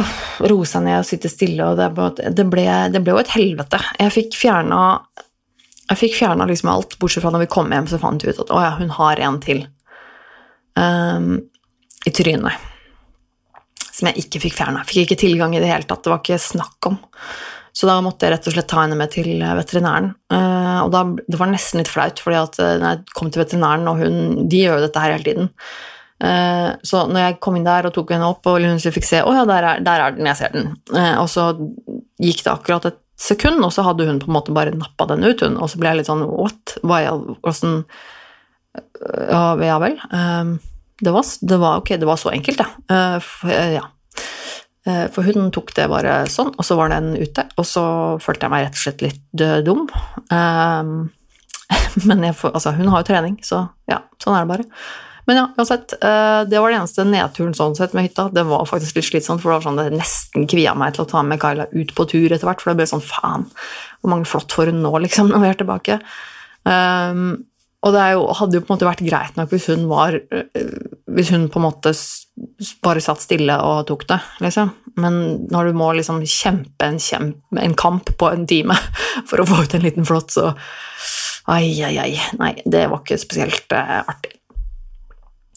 øh, 0.00 0.16
roe 0.48 0.66
seg 0.66 0.88
ned 0.88 1.02
og 1.02 1.06
sitte 1.06 1.30
stille, 1.30 1.68
og 1.68 1.78
det, 1.78 1.92
ble, 1.94 2.08
det 2.32 2.48
ble, 3.04 3.12
jo 3.12 3.20
et 3.20 3.36
helvete. 3.36 3.78
Jeg 4.00 4.16
fikk 4.16 4.40
fjerna 4.40 4.80
jeg 5.90 6.00
fikk 6.00 6.14
fjerna 6.16 6.46
liksom 6.48 6.70
alt, 6.72 6.96
bortsett 7.00 7.24
fra 7.24 7.32
når 7.34 7.44
vi 7.44 7.50
kom 7.52 7.72
hjem, 7.72 7.88
så 7.90 8.00
fant 8.00 8.24
vi 8.24 8.32
ut 8.32 8.44
at 8.46 8.52
å 8.54 8.60
ja, 8.64 8.76
hun 8.78 8.92
har 8.96 9.20
en 9.26 9.40
til 9.44 9.66
um, 10.80 11.34
i 12.08 12.12
trynet. 12.14 12.70
Som 13.94 14.08
jeg 14.10 14.24
ikke 14.24 14.40
fikk 14.46 14.56
fjerna. 14.58 14.84
Fikk 14.88 15.04
ikke 15.04 15.20
tilgang 15.20 15.54
i 15.54 15.60
det 15.62 15.68
hele 15.70 15.86
tatt. 15.86 16.02
Det 16.02 16.10
var 16.10 16.22
ikke 16.22 16.40
snakk 16.42 16.88
om. 16.90 16.96
Så 17.74 17.88
da 17.90 17.98
måtte 18.02 18.26
jeg 18.26 18.34
rett 18.34 18.48
og 18.48 18.54
slett 18.54 18.68
ta 18.70 18.80
henne 18.84 18.96
med 18.98 19.10
til 19.12 19.42
veterinæren. 19.42 20.12
Uh, 20.32 20.80
og 20.86 20.92
da, 20.94 21.04
det 21.26 21.38
var 21.40 21.50
nesten 21.50 21.82
litt 21.82 21.90
flaut, 21.90 22.22
fordi 22.22 22.40
at 22.40 22.58
uh, 22.62 22.74
når 22.80 22.88
jeg 22.88 23.16
kom 23.18 23.30
til 23.30 23.44
veterinæren, 23.44 23.88
og 23.90 24.00
hun 24.00 24.48
De 24.50 24.62
gjør 24.64 24.78
jo 24.78 24.86
dette 24.86 25.04
her 25.04 25.14
hele 25.16 25.26
tiden. 25.26 25.52
Uh, 26.22 26.70
så 26.86 27.04
når 27.10 27.26
jeg 27.26 27.40
kom 27.44 27.58
inn 27.58 27.66
der 27.66 27.90
og 27.90 27.94
tok 27.96 28.14
henne 28.14 28.30
opp, 28.30 28.46
og 28.48 28.62
hun 28.62 28.78
fikk 28.80 29.06
se 29.06 29.20
Å 29.26 29.32
ja, 29.34 29.46
der 29.50 29.66
er, 29.68 29.82
der 29.84 30.04
er, 30.06 30.16
den, 30.16 30.30
jeg 30.30 30.40
ser 30.40 30.54
den. 30.54 30.70
Uh, 30.94 31.16
og 31.22 31.28
så 31.30 31.50
gikk 32.22 32.44
det 32.46 32.54
akkurat 32.54 32.90
et 32.90 33.00
sekund, 33.24 33.64
og 33.64 33.72
så 33.74 33.84
hadde 33.86 34.06
hun 34.08 34.20
på 34.22 34.28
en 34.28 34.36
måte 34.36 34.54
bare 34.54 34.74
nappa 34.76 35.06
den 35.10 35.24
ut, 35.24 35.42
hun. 35.44 35.56
Og 35.60 35.70
så 35.72 35.80
ble 35.80 35.92
jeg 35.92 36.02
litt 36.02 36.10
sånn 36.10 36.26
what? 36.28 36.76
Hva 36.84 37.00
åssen 37.46 37.82
ja, 38.74 39.42
ja, 39.62 39.78
vel. 39.82 39.98
Eh, 40.12 40.54
det 41.04 41.12
var, 41.14 41.26
det 41.40 41.58
var, 41.62 41.82
ok, 41.82 41.96
det 42.00 42.08
var 42.08 42.18
så 42.20 42.30
enkelt, 42.34 42.62
ja. 42.62 42.68
ja. 43.74 43.84
For 44.84 45.26
hun 45.26 45.48
tok 45.54 45.72
det 45.76 45.88
bare 45.90 46.12
sånn, 46.30 46.52
og 46.54 46.66
så 46.66 46.76
var 46.78 46.92
den 46.92 47.14
ute. 47.18 47.46
Og 47.58 47.66
så 47.66 47.84
følte 48.22 48.46
jeg 48.46 48.52
meg 48.52 48.66
rett 48.66 48.78
og 48.78 48.82
slett 48.82 49.04
litt 49.04 49.44
dum. 49.66 49.86
Men 52.08 52.24
jeg, 52.28 52.36
altså, 52.50 52.74
hun 52.76 52.90
har 52.92 53.02
jo 53.02 53.08
trening, 53.08 53.36
så 53.46 53.64
ja, 53.90 54.02
sånn 54.22 54.36
er 54.36 54.44
det 54.44 54.52
bare. 54.52 54.66
Men 55.28 55.40
ja, 55.40 55.46
uansett. 55.56 55.94
Eh, 55.96 56.40
det 56.48 56.60
var 56.60 56.70
det 56.70 56.80
eneste 56.80 57.06
nedturen 57.08 57.54
sånn 57.56 57.76
sett 57.78 57.94
med 57.96 58.08
hytta. 58.08 58.28
Det 58.34 58.44
var 58.48 58.66
faktisk 58.68 58.98
litt 58.98 59.08
slitsomt, 59.08 59.42
for 59.42 59.50
det 59.50 59.58
var 59.58 59.66
sånn 59.68 59.80
det 59.80 59.88
nesten 59.96 60.46
kvia 60.50 60.76
meg 60.78 60.96
til 60.96 61.06
å 61.06 61.10
ta 61.10 61.24
med 61.24 61.40
Kyla 61.42 61.70
ut 61.72 61.94
på 61.96 62.08
tur 62.10 62.28
etter 62.28 62.48
hvert, 62.48 62.62
for 62.62 62.72
det 62.72 62.82
ble 62.82 62.90
sånn 62.90 63.04
faen, 63.04 63.48
hvor 64.02 64.12
mange 64.12 64.28
flott 64.28 64.52
får 64.52 64.72
hun 64.72 64.84
nå, 64.84 64.92
liksom, 65.06 65.32
når 65.32 65.42
vi 65.42 65.50
er 65.50 65.60
tilbake? 65.62 65.98
Um, 66.64 67.26
og 67.84 67.92
det 67.92 68.04
jo, 68.14 68.22
hadde 68.38 68.56
jo 68.56 68.64
på 68.64 68.70
en 68.70 68.78
måte 68.78 68.86
vært 68.88 69.02
greit 69.04 69.34
nok 69.36 69.50
hvis 69.52 69.66
hun 69.68 69.82
var 69.90 70.14
eh, 70.16 70.70
Hvis 71.12 71.28
hun 71.34 71.50
på 71.52 71.60
en 71.60 71.66
måte 71.66 71.92
bare 72.80 73.02
satt 73.04 73.20
stille 73.20 73.58
og 73.60 73.84
tok 73.90 74.06
det, 74.08 74.16
liksom. 74.42 74.72
Men 74.98 75.18
når 75.52 75.68
du 75.68 75.76
må 75.76 75.90
liksom 75.94 76.22
kjempe 76.24 76.88
en, 76.88 76.96
kjempe, 77.02 77.60
en 77.60 77.76
kamp 77.78 78.08
på 78.18 78.30
en 78.30 78.46
time 78.48 78.76
for 79.28 79.42
å 79.42 79.46
få 79.48 79.60
ut 79.66 79.76
en 79.76 79.84
liten 79.84 80.08
flått, 80.08 80.34
så 80.34 80.54
Ai, 81.44 81.76
ai, 81.84 81.98
ai. 82.00 82.12
Nei, 82.40 82.54
det 82.64 82.86
var 82.88 83.02
ikke 83.02 83.18
spesielt 83.20 83.74
uh, 83.76 84.00
artig. 84.08 84.33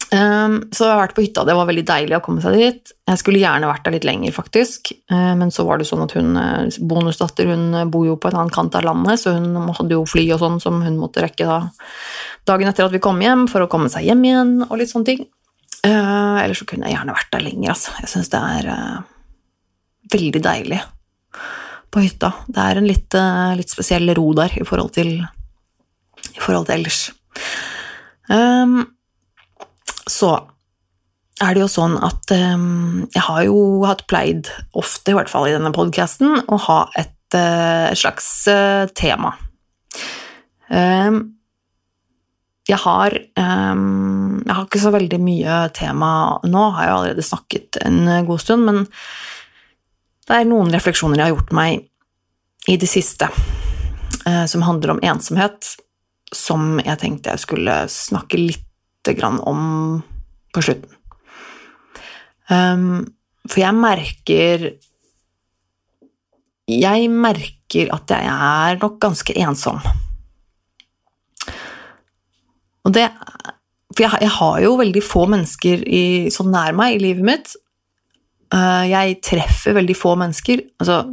Um, 0.08 0.62
så 0.72 0.86
jeg 0.86 0.94
har 0.94 1.02
vært 1.02 1.16
på 1.18 1.24
hytta, 1.26 1.44
det 1.44 1.56
var 1.58 1.68
veldig 1.68 1.84
deilig 1.88 2.16
å 2.16 2.22
komme 2.24 2.40
seg 2.44 2.54
dit. 2.56 2.92
Jeg 3.10 3.20
skulle 3.20 3.42
gjerne 3.42 3.68
vært 3.68 3.84
der 3.84 3.96
litt 3.98 4.06
lenger, 4.08 4.32
faktisk, 4.36 4.94
uh, 5.12 5.34
men 5.36 5.52
så 5.52 5.66
var 5.68 5.82
det 5.82 5.88
sånn 5.90 6.06
at 6.06 6.16
hun, 6.16 6.30
uh, 6.40 6.78
bonusdatter 6.88 7.52
hun 7.52 7.66
uh, 7.76 7.84
bor 7.92 8.06
jo 8.08 8.16
på 8.16 8.32
en 8.32 8.40
annen 8.40 8.54
kant 8.56 8.78
av 8.80 8.88
landet, 8.88 9.20
så 9.20 9.36
hun 9.36 9.52
hadde 9.68 9.98
jo 9.98 10.06
fly 10.08 10.24
og 10.32 10.40
sånn 10.46 10.62
som 10.64 10.80
hun 10.86 11.00
måtte 11.02 11.26
rekke 11.26 11.50
da 11.50 11.60
dagen 12.48 12.72
etter 12.72 12.88
at 12.88 12.96
vi 12.96 13.04
kom 13.04 13.20
hjem, 13.20 13.50
for 13.52 13.66
å 13.66 13.70
komme 13.72 13.92
seg 13.92 14.08
hjem 14.08 14.24
igjen 14.30 14.54
og 14.70 14.78
litt 14.80 14.94
sånne 14.94 15.12
ting. 15.12 15.28
Uh, 15.84 16.40
Eller 16.40 16.56
så 16.56 16.68
kunne 16.70 16.88
jeg 16.88 16.96
gjerne 16.96 17.20
vært 17.20 17.34
der 17.36 17.48
lenger, 17.50 17.76
altså. 17.76 18.00
Jeg 18.00 18.14
syns 18.16 18.32
det 18.32 18.44
er 18.56 18.74
veldig 20.16 20.46
deilig 20.46 20.84
på 21.92 22.04
hytta. 22.06 22.32
Det 22.48 22.64
er 22.64 22.80
en 22.80 22.88
litt, 22.88 23.16
litt 23.60 23.72
spesiell 23.76 24.16
ro 24.16 24.30
der 24.40 24.56
i 24.56 24.64
forhold 24.68 24.96
til 24.96 25.18
i 25.20 26.40
forhold 26.40 26.70
til 26.70 26.80
ellers. 26.80 27.10
Um, 28.32 28.86
så 30.12 30.36
er 31.44 31.54
det 31.54 31.62
jo 31.62 31.70
sånn 31.70 31.98
at 32.02 32.32
um, 32.34 33.06
jeg 33.14 33.24
har 33.28 33.44
jo 33.46 33.58
hatt 33.86 34.06
pleid, 34.10 34.50
ofte 34.78 35.14
i 35.14 35.18
hvert 35.18 35.30
fall 35.32 35.48
i 35.50 35.54
denne 35.54 35.74
podkasten, 35.76 36.42
å 36.50 36.60
ha 36.66 36.80
et, 36.98 37.14
uh, 37.38 37.94
slags 37.98 38.30
uh, 38.50 38.88
tema. 38.98 39.36
Um, 40.68 41.38
jeg 42.68 42.76
har 42.84 43.14
um, 43.40 44.42
Jeg 44.44 44.52
har 44.52 44.66
ikke 44.66 44.82
så 44.84 44.90
veldig 44.92 45.20
mye 45.24 45.60
tema 45.72 46.10
nå, 46.44 46.64
har 46.76 46.84
jeg 46.84 46.96
allerede 46.98 47.24
snakket 47.24 47.80
en 47.88 48.02
god 48.28 48.44
stund, 48.44 48.68
men 48.68 48.82
det 50.28 50.36
er 50.36 50.50
noen 50.50 50.74
refleksjoner 50.74 51.22
jeg 51.22 51.30
har 51.30 51.38
gjort 51.38 51.56
meg 51.56 51.86
i 52.68 52.76
det 52.76 52.90
siste, 52.92 53.30
uh, 54.28 54.46
som 54.50 54.66
handler 54.68 54.98
om 54.98 55.04
ensomhet, 55.06 55.78
som 56.36 56.82
jeg 56.84 57.00
tenkte 57.00 57.38
jeg 57.38 57.46
skulle 57.46 57.78
snakke 57.92 58.42
litt 58.42 58.67
om 59.48 60.04
på 60.54 60.64
slutten. 60.64 60.94
Um, 62.48 63.06
for 63.48 63.60
jeg 63.60 63.76
merker 63.76 64.62
Jeg 66.68 67.10
merker 67.12 67.90
at 67.92 68.12
jeg 68.12 68.28
er 68.28 68.80
nok 68.80 69.00
ganske 69.04 69.36
ensom. 69.36 69.82
Og 72.88 72.94
det 72.96 73.10
For 73.92 74.06
jeg, 74.06 74.22
jeg 74.22 74.34
har 74.40 74.60
jo 74.64 74.76
veldig 74.80 75.04
få 75.04 75.26
mennesker 75.28 75.84
i, 75.84 76.04
sånn 76.32 76.52
nær 76.54 76.76
meg 76.76 76.96
i 76.96 77.04
livet 77.04 77.28
mitt. 77.28 77.56
Uh, 78.54 78.88
jeg 78.88 79.20
treffer 79.26 79.76
veldig 79.76 79.96
få 79.98 80.16
mennesker. 80.20 80.64
Altså, 80.80 81.04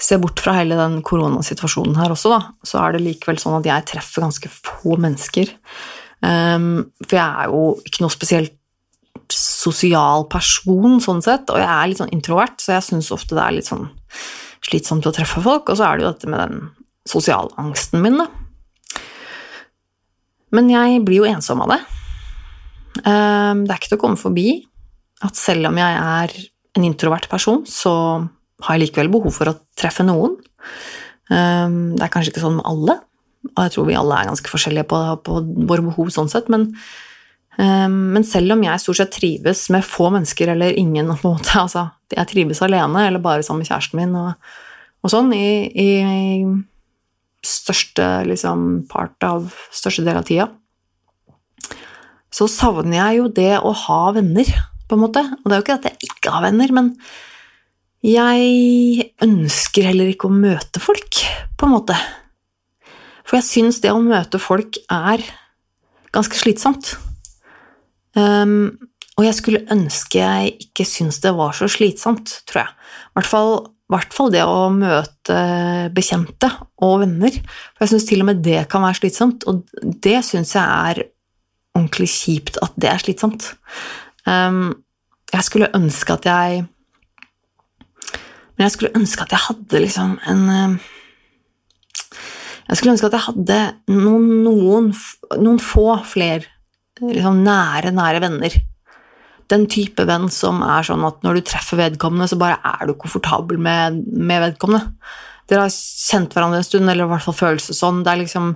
Se 0.00 0.16
bort 0.16 0.40
fra 0.40 0.54
hele 0.56 0.78
den 0.78 1.02
koronasituasjonen 1.04 1.98
her 2.00 2.12
også, 2.14 2.30
da, 2.32 2.38
så 2.64 2.78
er 2.80 2.94
det 2.94 3.02
likevel 3.04 3.36
sånn 3.36 3.58
at 3.58 3.66
jeg 3.68 3.84
treffer 3.90 4.24
ganske 4.24 4.48
få 4.48 4.96
mennesker. 4.96 5.50
Um, 6.20 6.90
for 7.06 7.16
jeg 7.16 7.44
er 7.44 7.52
jo 7.52 7.62
ikke 7.86 8.04
noe 8.04 8.12
spesielt 8.12 8.56
sosial 9.30 10.26
person, 10.30 10.98
sånn 11.02 11.22
sett, 11.24 11.50
og 11.52 11.60
jeg 11.60 11.70
er 11.70 11.90
litt 11.90 12.00
sånn 12.00 12.12
introvert, 12.14 12.58
så 12.60 12.76
jeg 12.76 12.86
syns 12.88 13.12
ofte 13.14 13.36
det 13.36 13.44
er 13.44 13.56
litt 13.56 13.68
sånn 13.68 13.86
slitsomt 14.66 15.06
å 15.08 15.14
treffe 15.14 15.42
folk, 15.44 15.70
og 15.70 15.78
så 15.78 15.86
er 15.86 15.98
det 15.98 16.04
jo 16.04 16.12
dette 16.12 16.30
med 16.30 16.42
den 16.42 16.70
sosialangsten 17.08 18.02
min, 18.04 18.20
da. 18.20 18.28
Men 20.56 20.70
jeg 20.72 21.02
blir 21.06 21.22
jo 21.22 21.30
ensom 21.30 21.62
av 21.64 21.76
det. 21.76 21.80
Um, 23.04 23.62
det 23.64 23.70
er 23.70 23.78
ikke 23.78 23.92
til 23.92 24.00
å 24.00 24.02
komme 24.02 24.20
forbi 24.20 24.48
at 25.24 25.38
selv 25.38 25.68
om 25.70 25.78
jeg 25.78 26.00
er 26.00 26.34
en 26.78 26.86
introvert 26.86 27.28
person, 27.30 27.62
så 27.68 27.92
har 28.64 28.76
jeg 28.76 28.88
likevel 28.88 29.12
behov 29.12 29.34
for 29.36 29.50
å 29.50 29.58
treffe 29.78 30.04
noen. 30.06 30.36
Um, 31.30 31.94
det 31.94 32.04
er 32.04 32.12
kanskje 32.12 32.34
ikke 32.34 32.42
sånn 32.42 32.58
med 32.58 32.66
alle, 32.68 32.98
og 33.48 33.62
jeg 33.64 33.74
tror 33.74 33.86
vi 33.88 33.96
alle 33.98 34.18
er 34.18 34.28
ganske 34.28 34.52
forskjellige 34.52 34.88
på, 34.90 34.98
på 35.26 35.38
våre 35.68 35.84
behov 35.86 36.10
sånn 36.12 36.28
sett, 36.32 36.50
men, 36.52 36.68
um, 37.56 37.96
men, 38.14 38.26
selv 38.26 38.54
om 38.56 38.64
jeg 38.66 38.82
stort 38.82 39.00
sett 39.00 39.14
trives 39.16 39.66
med 39.72 39.86
få 39.86 40.10
mennesker 40.12 40.52
eller 40.54 40.76
ingen 40.76 41.12
på 41.14 41.32
en 41.32 41.38
måte, 41.38 41.54
altså 41.64 41.88
jeg 42.12 42.30
trives 42.32 42.60
alene 42.66 43.06
eller 43.06 43.22
bare 43.22 43.46
sammen 43.46 43.64
med 43.64 43.70
kjæresten 43.70 44.00
min 44.00 44.18
og, 44.18 44.52
og 45.00 45.12
sånn 45.12 45.32
i, 45.36 45.46
i, 45.72 45.90
største 47.40 48.04
liksom 48.28 48.82
part 48.90 49.24
av 49.24 49.46
største 49.72 50.04
del 50.04 50.18
av 50.20 50.26
tida, 50.28 50.50
så 52.30 52.44
savner 52.50 52.98
jeg 52.98 53.20
jo 53.22 53.30
det 53.40 53.54
å 53.56 53.72
ha 53.86 54.02
venner, 54.14 54.50
på 54.90 54.98
en 54.98 55.02
måte. 55.06 55.22
Og 55.22 55.46
det 55.46 55.54
er 55.54 55.60
jo 55.60 55.64
ikke 55.64 55.76
at 55.78 55.88
jeg 55.88 56.10
ikke 56.10 56.34
har 56.34 56.44
venner, 56.44 56.74
men 56.76 56.92
jeg 58.04 59.08
ønsker 59.24 59.88
heller 59.88 60.12
ikke 60.12 60.28
å 60.28 60.36
møte 60.36 60.82
folk, 60.82 61.22
på 61.56 61.68
en 61.68 61.74
måte. 61.74 61.96
For 63.30 63.38
jeg 63.38 63.46
syns 63.46 63.76
det 63.78 63.92
å 63.94 64.02
møte 64.02 64.40
folk 64.42 64.80
er 64.90 65.22
ganske 66.10 66.34
slitsomt. 66.34 66.96
Um, 68.18 68.72
og 69.14 69.22
jeg 69.22 69.36
skulle 69.38 69.66
ønske 69.70 70.18
jeg 70.18 70.56
ikke 70.64 70.86
syntes 70.88 71.20
det 71.22 71.30
var 71.38 71.54
så 71.54 71.68
slitsomt, 71.70 72.40
tror 72.50 72.64
jeg. 72.64 72.74
I 72.74 73.20
hvert 73.20 73.30
fall, 73.30 73.54
hvert 73.94 74.16
fall 74.16 74.34
det 74.34 74.42
å 74.42 74.66
møte 74.74 75.38
bekjente 75.94 76.50
og 76.82 77.04
venner. 77.04 77.38
For 77.76 77.86
jeg 77.86 77.94
syns 77.94 78.10
til 78.10 78.24
og 78.24 78.30
med 78.32 78.42
det 78.42 78.64
kan 78.72 78.82
være 78.82 78.98
slitsomt, 78.98 79.46
og 79.46 79.62
det 79.78 80.18
syns 80.26 80.56
jeg 80.58 80.66
er 80.90 81.04
ordentlig 81.78 82.10
kjipt 82.10 82.58
at 82.66 82.74
det 82.82 82.90
er 82.90 83.04
slitsomt. 83.06 83.52
Um, 84.26 84.80
jeg 85.30 85.46
skulle 85.46 85.70
ønske 85.78 86.18
at 86.18 86.26
jeg 86.26 86.64
Men 88.58 88.66
jeg 88.66 88.72
skulle 88.74 88.98
ønske 88.98 89.22
at 89.22 89.30
jeg 89.32 89.46
hadde 89.46 89.80
liksom 89.86 90.18
en 90.28 90.80
jeg 92.70 92.78
skulle 92.78 92.94
ønske 92.94 93.08
at 93.10 93.16
jeg 93.16 93.26
hadde 93.26 93.60
noen, 93.90 94.26
noen, 94.46 94.90
noen 95.42 95.58
få 95.62 95.88
flere 96.06 96.46
liksom 97.00 97.40
nære, 97.42 97.90
nære 97.96 98.20
venner. 98.22 98.54
Den 99.50 99.64
type 99.72 100.04
venn 100.06 100.28
som 100.30 100.60
er 100.62 100.86
sånn 100.86 101.02
at 101.08 101.24
når 101.26 101.40
du 101.40 101.48
treffer 101.50 101.80
vedkommende, 101.80 102.28
så 102.30 102.38
bare 102.38 102.60
er 102.62 102.86
du 102.86 102.94
komfortabel 102.94 103.58
med, 103.58 103.98
med 104.14 104.44
vedkommende. 104.44 104.92
Dere 105.50 105.66
har 105.66 105.74
kjent 105.74 106.34
hverandre 106.36 106.60
en 106.60 106.66
stund, 106.68 106.86
eller 106.86 107.08
i 107.08 107.10
hvert 107.10 107.26
fall 107.26 107.38
føles 107.40 107.66
det 107.66 107.74
sånn. 107.74 108.04
Det 108.06 108.12
er 108.12 108.22
liksom 108.22 108.52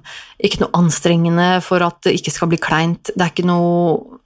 ikke 0.47 0.63
noe 0.63 0.79
anstrengende 0.79 1.49
for 1.67 1.83
at 1.83 1.99
det 2.07 2.15
ikke 2.21 2.37
skal 2.37 2.53
bli 2.53 2.63
kleint. 2.63 3.11
Det 3.11 3.19
er 3.19 3.35
ikke 3.35 3.49
noe 3.51 4.21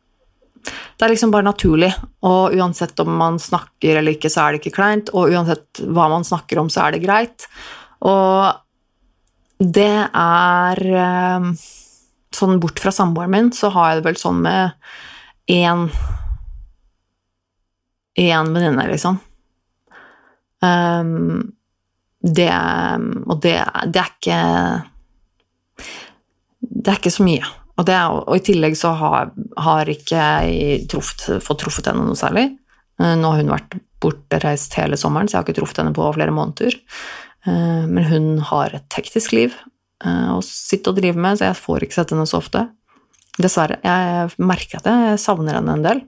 Det 0.99 1.07
er 1.07 1.13
liksom 1.15 1.31
bare 1.33 1.47
naturlig, 1.47 1.89
og 2.29 2.53
uansett 2.59 2.99
om 3.01 3.15
man 3.17 3.39
snakker 3.41 4.01
eller 4.01 4.19
ikke, 4.19 4.29
så 4.29 4.43
er 4.43 4.53
det 4.53 4.59
ikke 4.61 4.75
kleint, 4.77 5.09
og 5.17 5.31
uansett 5.33 5.81
hva 5.87 6.11
man 6.13 6.27
snakker 6.27 6.59
om, 6.61 6.69
så 6.69 6.83
er 6.85 6.97
det 6.97 7.05
greit. 7.07 7.47
Og 8.05 8.59
det 9.59 10.09
er 10.15 10.85
eh, 11.03 11.53
Sånn 12.39 12.59
bort 12.61 12.79
fra 12.79 12.93
samboeren 12.93 13.33
min, 13.33 13.47
så 13.57 13.71
har 13.73 13.89
jeg 13.89 13.99
det 13.99 14.05
vel 14.11 14.19
sånn 14.21 14.43
med 14.45 14.75
én 15.51 15.89
Én 18.19 18.51
venninne, 18.51 18.85
liksom. 18.91 19.21
Um, 20.59 21.55
det 22.19 22.51
Og 22.51 23.41
det, 23.43 23.55
det, 23.95 24.03
er 24.03 24.11
ikke 24.11 24.39
Det 26.61 26.91
er 26.91 26.99
ikke 26.99 27.15
så 27.15 27.27
mye. 27.27 27.47
Og, 27.79 27.87
det, 27.87 27.99
og 28.11 28.35
i 28.35 28.43
tillegg 28.43 28.75
så 28.77 28.91
har, 28.99 29.31
har 29.63 29.91
ikke 29.91 30.19
jeg 30.19 30.89
truffet, 30.91 31.39
fått 31.47 31.61
truffet 31.63 31.87
henne 31.87 32.09
noe 32.09 32.19
særlig. 32.19 32.49
Eh, 32.99 33.15
nå 33.15 33.31
har 33.31 33.39
hun 33.39 33.53
vært 33.53 33.77
bortreist 34.03 34.75
hele 34.79 34.99
sommeren, 34.99 35.31
så 35.31 35.37
jeg 35.37 35.39
har 35.39 35.47
ikke 35.47 35.61
truffet 35.61 35.79
henne 35.85 35.95
på 35.95 36.09
flere 36.17 36.35
måneder. 36.35 36.75
Eh, 37.49 37.85
men 37.89 38.09
hun 38.11 38.27
har 38.51 38.75
et 38.77 38.99
hektisk 38.99 39.35
liv 39.37 39.55
eh, 40.05 40.29
å 40.35 40.41
sitte 40.45 40.93
og 40.93 40.99
drive 40.99 41.21
med, 41.21 41.39
så 41.39 41.49
jeg 41.49 41.61
får 41.63 41.87
ikke 41.87 42.01
sett 42.01 42.13
henne 42.15 42.27
så 42.29 42.43
ofte. 42.43 42.67
Dessverre. 43.39 43.79
Jeg 43.85 44.35
merker 44.43 44.81
at 44.81 44.91
jeg 44.91 45.23
savner 45.23 45.61
henne 45.61 45.79
en 45.79 45.87
del. 45.87 46.05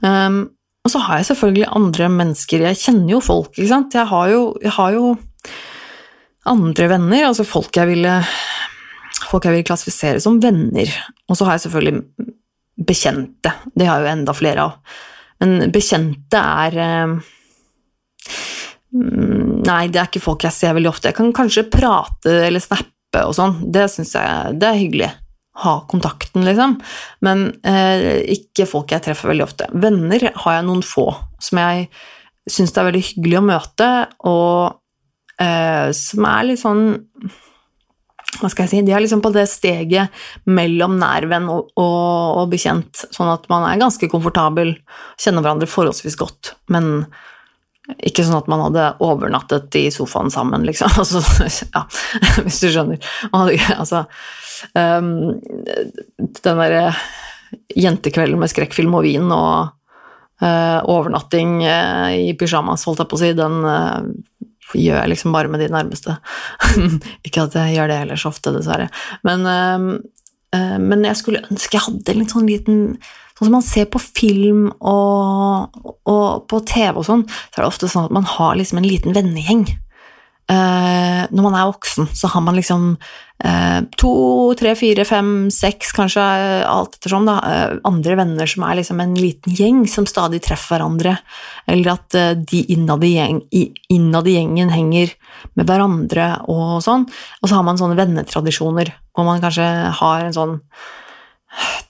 Um, 0.00 0.40
og 0.80 0.92
så 0.94 1.00
har 1.04 1.18
jeg 1.20 1.26
selvfølgelig 1.28 1.66
andre 1.76 2.06
mennesker 2.08 2.62
Jeg 2.64 2.78
kjenner 2.80 3.10
jo 3.12 3.18
folk, 3.20 3.50
ikke 3.52 3.68
sant. 3.68 3.96
Jeg 3.98 4.08
har 4.08 4.30
jo, 4.32 4.44
jeg 4.62 4.72
har 4.78 4.94
jo 4.94 5.10
andre 6.48 6.86
venner, 6.94 7.26
altså 7.26 7.44
folk 7.44 7.76
jeg 7.76 7.90
ville 7.90 8.14
Folk 9.30 9.44
jeg 9.46 9.58
vil 9.58 9.66
klassifisere 9.68 10.22
som 10.22 10.40
venner. 10.42 10.88
Og 11.28 11.36
så 11.38 11.44
har 11.46 11.54
jeg 11.54 11.66
selvfølgelig 11.66 12.30
bekjente. 12.88 13.52
Det 13.76 13.86
har 13.86 14.00
jeg 14.00 14.08
jo 14.08 14.12
enda 14.14 14.34
flere 14.34 14.64
av. 14.64 14.96
Men 15.38 15.70
bekjente 15.70 16.40
er 16.64 16.78
eh, 16.82 17.12
nei, 18.92 19.82
det 19.92 20.00
er 20.00 20.08
ikke 20.08 20.22
folk 20.24 20.46
jeg 20.46 20.56
ser 20.56 20.76
veldig 20.76 20.90
ofte. 20.90 21.10
Jeg 21.10 21.18
kan 21.18 21.34
kanskje 21.36 21.68
prate 21.70 22.36
eller 22.46 22.62
snappe 22.62 23.24
og 23.26 23.34
sånn. 23.36 23.58
Det 23.72 23.86
syns 23.92 24.14
jeg 24.16 24.60
det 24.60 24.70
er 24.70 24.80
hyggelig. 24.80 25.10
Ha 25.60 25.74
kontakten, 25.90 26.46
liksom. 26.46 26.78
Men 27.26 27.50
eh, 27.66 28.22
ikke 28.36 28.68
folk 28.70 28.94
jeg 28.94 29.04
treffer 29.04 29.32
veldig 29.32 29.46
ofte. 29.46 29.68
Venner 29.74 30.30
har 30.30 30.56
jeg 30.56 30.66
noen 30.66 30.84
få 30.86 31.10
som 31.42 31.60
jeg 31.60 31.90
syns 32.50 32.72
det 32.74 32.80
er 32.80 32.88
veldig 32.88 33.04
hyggelig 33.04 33.38
å 33.38 33.46
møte, 33.46 33.88
og 34.26 35.40
eh, 35.42 35.90
som 35.96 36.26
er 36.30 36.48
litt 36.48 36.62
sånn 36.62 36.84
hva 38.40 38.46
skal 38.48 38.64
jeg 38.64 38.70
si, 38.70 38.82
De 38.86 38.92
er 38.94 39.02
liksom 39.02 39.20
på 39.24 39.32
det 39.34 39.42
steget 39.50 40.14
mellom 40.48 40.94
nærvenn 41.00 41.48
og, 41.50 41.72
og, 41.74 42.38
og 42.40 42.52
bekjent, 42.52 43.02
sånn 43.10 43.32
at 43.32 43.48
man 43.50 43.66
er 43.66 43.80
ganske 43.80 44.06
komfortabel, 44.12 44.76
kjenner 45.20 45.44
hverandre 45.44 45.68
forholdsvis 45.68 46.16
godt, 46.20 46.54
men 46.72 47.08
ikke 47.98 48.24
sånn 48.26 48.38
at 48.38 48.48
man 48.50 48.62
hadde 48.66 48.86
overnattet 49.04 49.76
i 49.80 49.86
sofaen 49.94 50.30
sammen, 50.32 50.66
liksom. 50.68 50.92
Altså, 51.00 51.22
ja, 51.74 51.84
hvis 52.44 52.60
du 52.62 52.68
skjønner. 52.70 53.10
Altså, 53.76 54.04
um, 54.74 55.10
den 56.18 56.62
derre 56.62 56.84
jentekvelden 57.74 58.40
med 58.40 58.52
skrekkfilm 58.52 58.94
og 58.98 59.06
vin 59.06 59.30
og 59.34 59.70
uh, 60.44 60.80
overnatting 60.90 61.60
uh, 61.64 62.10
i 62.14 62.34
pysjamas, 62.38 62.86
holdt 62.88 63.04
jeg 63.04 63.10
på 63.10 63.18
å 63.18 63.22
si, 63.22 63.32
den 63.38 63.58
uh, 63.66 64.04
gjør 64.76 65.00
jeg 65.00 65.12
liksom 65.14 65.34
bare 65.34 65.50
med 65.50 65.64
de 65.64 65.70
nærmeste. 65.72 66.18
ikke 67.26 67.48
at 67.48 67.58
jeg 67.58 67.78
gjør 67.78 67.90
det 67.90 68.00
heller 68.04 68.20
så 68.20 68.30
ofte, 68.30 68.54
dessverre. 68.54 68.86
Men, 69.26 69.42
men 70.54 71.02
jeg 71.08 71.18
skulle 71.18 71.40
ønske 71.50 71.74
jeg 71.74 71.82
hadde 71.88 72.14
en 72.14 72.30
sånn 72.30 72.46
liten 72.46 72.78
Sånn 73.40 73.48
som 73.48 73.54
man 73.56 73.64
ser 73.64 73.86
på 73.88 73.96
film 74.04 74.66
og, 74.84 75.78
og 76.04 76.42
på 76.44 76.60
TV 76.68 77.00
og 77.00 77.06
sånn, 77.08 77.22
så 77.24 77.56
er 77.56 77.64
det 77.64 77.70
ofte 77.70 77.88
sånn 77.88 78.10
at 78.10 78.12
man 78.12 78.28
har 78.28 78.58
liksom 78.60 78.82
en 78.82 78.84
liten 78.84 79.16
vennegjeng. 79.16 79.64
eh, 80.52 81.24
Når 81.32 81.46
man 81.46 81.56
er 81.56 81.70
voksen, 81.70 82.10
så 82.12 82.28
har 82.34 82.44
man 82.44 82.58
liksom 82.58 82.98
eh, 83.40 83.80
to, 83.96 84.12
tre, 84.60 84.74
fire, 84.76 85.06
fem, 85.08 85.48
seks, 85.48 85.94
kanskje 85.96 86.20
alt 86.68 86.98
ettersom, 86.98 87.24
da, 87.24 87.38
eh, 87.48 87.78
andre 87.88 88.18
venner 88.20 88.50
som 88.50 88.68
er 88.68 88.76
liksom 88.82 89.00
en 89.00 89.16
liten 89.16 89.56
gjeng 89.56 89.86
som 89.88 90.04
stadig 90.04 90.42
treffer 90.44 90.76
hverandre, 90.76 91.16
eller 91.64 91.94
at 91.94 92.18
eh, 92.20 92.34
de 92.36 92.66
innad 92.76 93.08
i, 93.08 93.14
gjeng, 93.16 93.40
innad 93.88 94.28
i 94.28 94.36
gjengen 94.36 94.74
henger 94.76 95.16
med 95.56 95.64
hverandre 95.64 96.32
og 96.52 96.82
sånn. 96.84 97.08
Og 97.40 97.48
så 97.48 97.56
har 97.56 97.64
man 97.64 97.80
sånne 97.80 97.96
vennetradisjoner, 97.96 98.92
hvor 99.16 99.24
man 99.32 99.40
kanskje 99.40 99.70
har 100.02 100.26
en 100.28 100.36
sånn 100.36 100.58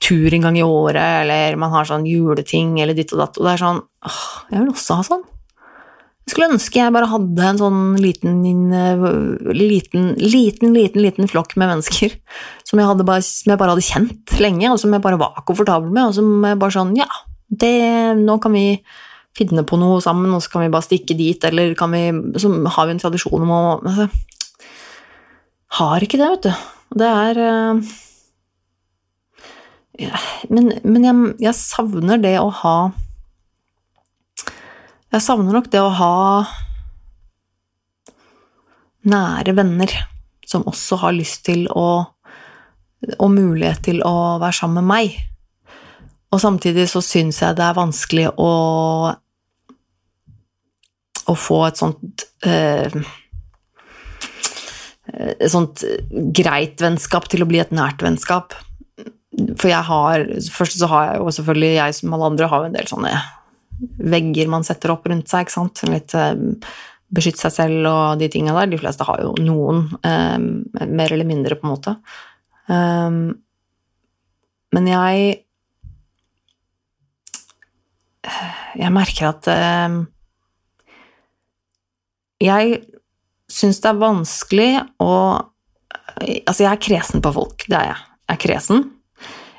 tur 0.01 0.35
en 0.35 0.47
gang 0.47 0.57
i 0.59 0.65
året, 0.65 1.25
eller 1.25 1.59
man 1.61 1.73
har 1.75 1.89
sånn 1.89 2.07
juleting 2.09 2.79
eller 2.81 2.97
ditt 2.97 3.13
og 3.15 3.23
datt, 3.25 3.37
og 3.39 3.47
det 3.47 3.53
er 3.53 3.63
sånn 3.65 3.83
åh, 3.83 4.23
Jeg 4.51 4.63
vil 4.63 4.73
også 4.73 4.97
ha 5.01 5.07
sånn. 5.07 5.27
Jeg 6.25 6.35
skulle 6.35 6.51
ønske 6.53 6.79
jeg 6.79 6.95
bare 6.95 7.11
hadde 7.11 7.47
en 7.49 7.59
sånn 7.59 7.81
liten, 7.99 8.41
liten, 8.45 10.11
liten, 10.21 10.75
liten, 10.77 11.03
liten 11.03 11.31
flokk 11.31 11.57
med 11.59 11.73
mennesker 11.73 12.15
som 12.69 12.79
jeg, 12.79 13.05
bare, 13.05 13.25
som 13.27 13.51
jeg, 13.51 13.59
bare, 13.59 13.75
hadde 13.75 13.87
kjent 13.87 14.35
lenge, 14.39 14.69
og 14.71 14.79
som 14.79 14.95
jeg 14.95 15.03
bare 15.05 15.19
var 15.21 15.41
komfortabel 15.49 15.91
med, 15.91 16.11
og 16.11 16.19
som 16.21 16.47
jeg 16.47 16.61
bare 16.61 16.77
sånn 16.77 16.93
Ja, 16.99 17.09
det, 17.51 17.75
nå 18.21 18.39
kan 18.43 18.55
vi 18.55 18.67
finne 19.37 19.65
på 19.67 19.79
noe 19.81 19.99
sammen, 20.05 20.31
og 20.35 20.45
så 20.45 20.53
kan 20.55 20.65
vi 20.65 20.73
bare 20.73 20.87
stikke 20.87 21.17
dit, 21.19 21.45
eller 21.51 21.75
kan 21.79 21.93
vi 21.95 22.05
Så 22.39 22.53
har 22.77 22.87
vi 22.87 22.95
en 22.95 23.03
tradisjon 23.03 23.47
om 23.47 23.51
å 23.57 23.63
altså, 23.79 24.07
Har 25.81 26.07
ikke 26.07 26.19
det, 26.19 26.31
vet 26.37 26.47
du. 26.47 26.71
Det 27.01 27.11
er 27.11 27.43
uh, 27.43 27.91
men, 30.49 30.73
men 30.85 31.05
jeg, 31.05 31.31
jeg, 31.45 31.57
savner 31.59 32.21
det 32.23 32.37
å 32.41 32.49
ha 32.63 32.77
Jeg 35.11 35.25
savner 35.25 35.57
nok 35.57 35.69
det 35.73 35.83
å 35.83 35.91
ha 35.99 36.15
nære 39.11 39.57
venner 39.57 39.93
som 40.47 40.67
også 40.69 41.01
har 41.05 41.17
lyst 41.17 41.45
til 41.49 41.67
å 41.73 41.89
Og 43.17 43.31
mulighet 43.33 43.85
til 43.87 44.03
å 44.05 44.39
være 44.43 44.57
sammen 44.59 44.85
med 44.85 44.91
meg. 44.91 45.15
Og 46.31 46.41
samtidig 46.43 46.85
så 46.91 47.01
syns 47.03 47.41
jeg 47.41 47.57
det 47.57 47.65
er 47.65 47.79
vanskelig 47.79 48.27
å 48.37 48.51
å 51.31 51.35
få 51.39 51.61
et 51.69 51.79
sånt 51.79 52.25
eh, 52.47 52.97
et 55.11 55.51
sånt 55.51 55.83
greit 56.37 56.83
vennskap 56.83 57.27
til 57.31 57.45
å 57.45 57.49
bli 57.51 57.61
et 57.63 57.73
nært 57.75 58.03
vennskap. 58.05 58.55
For 59.31 59.71
jeg 59.71 59.87
har 59.87 60.25
Først 60.51 60.81
så 60.81 60.89
har 60.91 61.05
jeg 61.07 61.21
jo 61.21 61.35
selvfølgelig, 61.37 61.75
jeg 61.77 61.95
som 62.01 62.17
alle 62.17 62.31
andre, 62.33 62.49
har 62.51 62.65
jo 62.65 62.71
en 62.71 62.79
del 62.79 62.89
sånne 62.91 63.13
vegger 63.81 64.49
man 64.51 64.65
setter 64.67 64.93
opp 64.95 65.07
rundt 65.09 65.31
seg, 65.31 65.47
ikke 65.47 65.55
sant. 65.55 65.83
Litt 65.89 66.15
eh, 66.19 66.35
beskytte 67.11 67.43
seg 67.47 67.55
selv 67.55 67.91
og 67.91 68.21
de 68.21 68.29
tinga 68.33 68.55
der. 68.59 68.73
De 68.73 68.81
fleste 68.81 69.07
har 69.09 69.23
jo 69.25 69.35
noen, 69.41 69.87
eh, 70.07 70.37
mer 70.87 71.15
eller 71.15 71.29
mindre, 71.29 71.57
på 71.59 71.67
en 71.67 71.75
måte. 71.75 71.97
Um, 72.71 73.23
men 74.71 74.87
jeg 74.87 75.45
Jeg 78.79 78.93
merker 78.95 79.27
at 79.33 79.49
eh, 79.51 79.95
Jeg 82.39 82.77
syns 83.51 83.81
det 83.83 83.91
er 83.91 83.99
vanskelig 83.99 84.69
å 85.03 85.13
Altså, 86.21 86.63
jeg 86.63 86.71
er 86.71 86.83
kresen 86.85 87.23
på 87.25 87.33
folk, 87.33 87.65
det 87.71 87.79
er 87.79 87.87
jeg. 87.89 88.01
Jeg 88.29 88.37
er 88.37 88.41
kresen. 88.45 88.83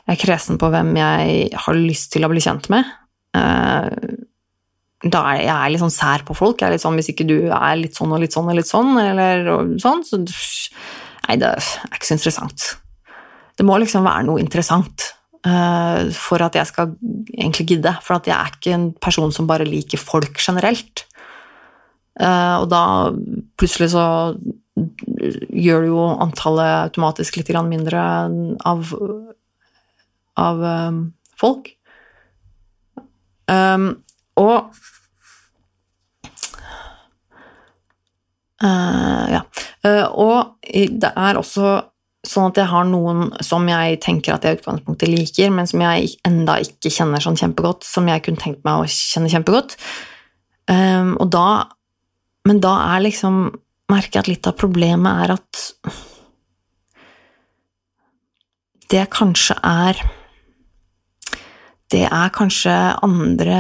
Jeg 0.08 0.18
er 0.18 0.22
kresen 0.22 0.60
på 0.62 0.70
hvem 0.74 0.96
jeg 0.98 1.52
har 1.66 1.78
lyst 1.78 2.12
til 2.16 2.26
å 2.26 2.32
bli 2.32 2.42
kjent 2.44 2.68
med. 2.74 2.88
Eh, 3.38 4.18
da 5.02 5.22
er 5.32 5.46
jeg 5.48 5.74
litt 5.74 5.82
sånn 5.82 5.94
sær 5.94 6.26
på 6.28 6.36
folk. 6.38 6.60
Jeg 6.62 6.70
er 6.70 6.76
litt 6.76 6.84
sånn, 6.84 6.98
Hvis 7.00 7.12
ikke 7.14 7.28
du 7.30 7.38
er 7.50 7.78
litt 7.80 7.98
sånn 7.98 8.12
og 8.14 8.22
litt 8.22 8.36
sånn 8.36 8.50
og 8.50 8.58
litt 8.58 8.70
sånn, 8.70 8.92
eller 9.02 9.48
sånn, 9.82 10.04
så 10.06 10.22
Nei, 11.30 11.38
det 11.38 11.48
er 11.48 11.96
ikke 11.96 12.08
så 12.10 12.16
interessant. 12.18 12.64
Det 13.56 13.64
må 13.64 13.78
liksom 13.80 14.04
være 14.04 14.26
noe 14.26 14.42
interessant 14.42 15.06
uh, 15.46 16.10
for 16.18 16.42
at 16.44 16.58
jeg 16.58 16.68
skal 16.68 16.96
egentlig 17.38 17.68
gidde. 17.70 17.94
For 18.04 18.18
at 18.18 18.28
jeg 18.28 18.36
er 18.36 18.56
ikke 18.58 18.74
en 18.76 18.88
person 19.00 19.32
som 19.32 19.48
bare 19.48 19.68
liker 19.70 20.02
folk 20.02 20.42
generelt. 20.42 21.06
Uh, 22.20 22.66
og 22.66 22.68
da 22.74 22.84
plutselig 23.56 23.92
så 23.94 24.06
gjør 24.76 25.86
det 25.86 25.92
jo 25.92 26.08
antallet 26.26 26.90
automatisk 26.90 27.38
litt 27.38 27.54
mindre 27.70 28.02
av 28.68 28.92
av 30.40 30.62
um, 30.64 31.04
folk. 31.40 31.74
Um, 33.52 34.04
og 34.40 34.72
uh, 38.64 39.26
Ja. 39.32 39.46
Uh, 39.82 40.08
og 40.14 40.72
det 40.72 41.10
er 41.10 41.40
også 41.40 41.80
sånn 42.28 42.52
at 42.52 42.60
jeg 42.62 42.70
har 42.70 42.86
noen 42.86 43.32
som 43.42 43.66
jeg 43.66 43.98
tenker 44.04 44.36
at 44.36 44.46
jeg 44.46 44.60
i 44.60 44.60
utgangspunktet 44.60 45.10
liker, 45.10 45.50
men 45.54 45.68
som 45.70 45.82
jeg 45.82 46.12
enda 46.28 46.60
ikke 46.62 46.92
kjenner 46.94 47.24
sånn 47.24 47.40
kjempegodt, 47.40 47.88
som 47.88 48.06
jeg 48.10 48.22
kunne 48.28 48.42
tenkt 48.42 48.62
meg 48.68 48.84
å 48.84 48.90
kjenne 48.90 49.32
kjempegodt. 49.34 49.78
Um, 50.70 51.16
og 51.18 51.32
da 51.34 51.48
Men 52.46 52.58
da 52.62 52.72
er 52.96 53.04
liksom 53.04 53.52
Merker 53.92 54.18
jeg 54.18 54.22
at 54.22 54.30
litt 54.30 54.48
av 54.48 54.56
problemet 54.58 55.26
er 55.26 55.34
at 55.36 55.60
det 58.92 59.04
kanskje 59.12 59.56
er 59.68 60.00
det 61.92 62.06
er 62.08 62.36
kanskje 62.36 62.76
andre 63.04 63.60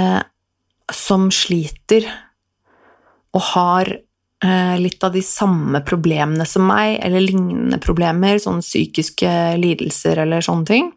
som 0.91 1.29
sliter 1.33 2.07
og 3.31 3.43
har 3.53 3.91
eh, 3.91 4.75
litt 4.79 5.03
av 5.03 5.13
de 5.15 5.23
samme 5.23 5.81
problemene 5.87 6.45
som 6.47 6.65
meg, 6.67 6.97
eller 7.03 7.23
lignende 7.23 7.79
problemer, 7.83 8.39
sånne 8.43 8.63
psykiske 8.63 9.31
lidelser 9.61 10.23
eller 10.25 10.43
sånne 10.43 10.67
ting. 10.67 10.89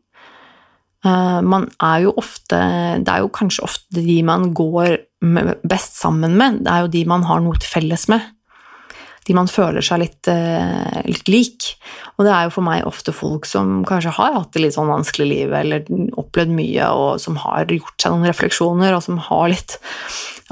Eh, 1.06 1.40
man 1.46 1.68
er 1.82 2.06
jo 2.06 2.14
ofte 2.18 2.58
Det 3.04 3.12
er 3.12 3.22
jo 3.22 3.32
kanskje 3.34 3.66
ofte 3.66 4.02
de 4.02 4.22
man 4.26 4.52
går 4.54 4.96
best 5.64 5.98
sammen 6.00 6.34
med, 6.38 6.64
det 6.64 6.72
er 6.72 6.84
jo 6.84 6.94
de 6.96 7.04
man 7.08 7.26
har 7.28 7.42
noe 7.44 7.58
til 7.60 7.70
felles 7.78 8.08
med 8.12 8.24
de 9.24 9.36
man 9.36 9.48
føler 9.48 9.84
seg 9.84 10.02
litt, 10.02 10.28
eh, 10.28 11.00
litt, 11.08 11.28
lik. 11.32 11.70
Og 12.16 12.26
det 12.26 12.32
er 12.34 12.46
jo 12.46 12.54
for 12.58 12.66
meg 12.66 12.84
ofte 12.88 13.14
folk 13.16 13.48
som 13.48 13.82
kanskje 13.88 14.12
har 14.18 14.36
hatt 14.36 14.52
det 14.52 14.64
litt 14.64 14.76
sånn 14.76 14.92
vanskelig 14.92 15.28
liv, 15.30 15.54
eller 15.56 15.86
opplevd 16.20 16.52
mye, 16.52 16.90
og 16.92 17.20
som 17.22 17.38
har 17.40 17.72
gjort 17.72 17.96
seg 18.00 18.12
noen 18.12 18.28
refleksjoner, 18.28 18.96
og 18.96 19.04
som 19.06 19.20
har 19.30 19.50
litt 19.54 19.78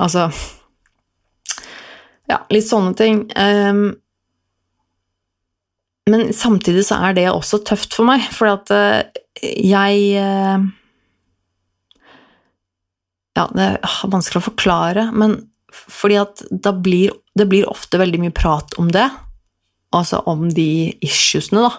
Altså 0.00 0.30
Ja, 2.30 2.38
litt 2.48 2.64
sånne 2.64 2.94
ting. 2.96 3.18
Um, 3.36 3.98
men 6.08 6.32
samtidig 6.32 6.86
så 6.88 6.96
er 7.04 7.18
det 7.18 7.26
også 7.28 7.60
tøft 7.66 7.92
for 7.92 8.08
meg, 8.08 8.24
for 8.32 8.48
at 8.54 8.72
uh, 8.72 9.02
jeg 9.42 10.16
uh, 10.16 10.64
Ja, 13.36 13.44
det 13.52 13.66
er 13.66 14.00
vanskelig 14.08 14.40
å 14.40 14.48
forklare, 14.48 15.10
men 15.12 15.42
fordi 15.72 16.18
at 16.20 16.42
da 16.50 16.72
blir, 16.76 17.12
det 17.38 17.48
blir 17.48 17.68
ofte 17.70 18.00
veldig 18.00 18.20
mye 18.22 18.34
prat 18.34 18.76
om 18.80 18.90
det, 18.92 19.08
altså 19.96 20.22
om 20.28 20.48
de 20.52 20.92
issuesene, 21.04 21.64
da. 21.64 21.72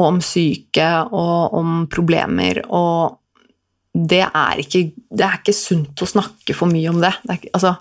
Og 0.00 0.06
om 0.08 0.22
syke, 0.24 0.88
og 1.12 1.52
om 1.58 1.82
problemer, 1.92 2.62
og 2.72 3.18
det 3.92 4.24
er 4.24 4.62
ikke, 4.62 4.86
det 5.12 5.26
er 5.26 5.36
ikke 5.40 5.56
sunt 5.56 6.00
å 6.00 6.08
snakke 6.08 6.56
for 6.56 6.70
mye 6.72 6.88
om 6.88 7.02
det. 7.02 7.12
det 7.28 7.40
ikke, 7.40 7.52
altså, 7.58 7.74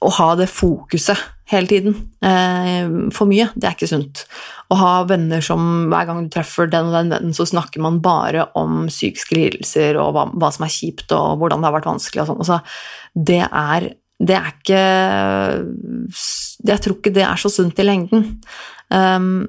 å 0.00 0.10
ha 0.16 0.30
det 0.40 0.46
fokuset 0.48 1.18
hele 1.50 1.68
tiden 1.68 1.96
eh, 2.24 2.88
for 3.12 3.28
mye, 3.28 3.50
det 3.52 3.68
er 3.68 3.76
ikke 3.76 3.90
sunt. 3.90 4.24
Å 4.72 4.78
ha 4.80 4.92
venner 5.08 5.44
som 5.44 5.90
hver 5.92 6.06
gang 6.08 6.22
du 6.24 6.30
treffer 6.32 6.70
den 6.70 6.88
og 6.88 6.96
den 6.96 7.12
vennen, 7.12 7.34
så 7.36 7.44
snakker 7.48 7.84
man 7.84 8.00
bare 8.04 8.46
om 8.56 8.86
psykiske 8.88 9.36
lidelser 9.36 9.98
og 10.00 10.14
hva, 10.16 10.28
hva 10.32 10.52
som 10.54 10.64
er 10.64 10.72
kjipt 10.72 11.12
og 11.16 11.42
hvordan 11.42 11.60
det 11.60 11.68
har 11.68 11.76
vært 11.76 11.90
vanskelig 11.90 12.24
og 12.24 12.30
sånn. 12.30 12.40
Altså, 12.46 12.60
det 13.28 13.42
er 13.44 13.90
det 14.20 14.36
er 14.36 14.50
ikke 14.52 14.82
Jeg 16.68 16.82
tror 16.84 16.98
ikke 16.98 17.14
det 17.14 17.24
er 17.24 17.40
så 17.40 17.50
sunt 17.52 17.78
i 17.80 17.86
lengden. 17.86 18.26
Um, 18.92 19.48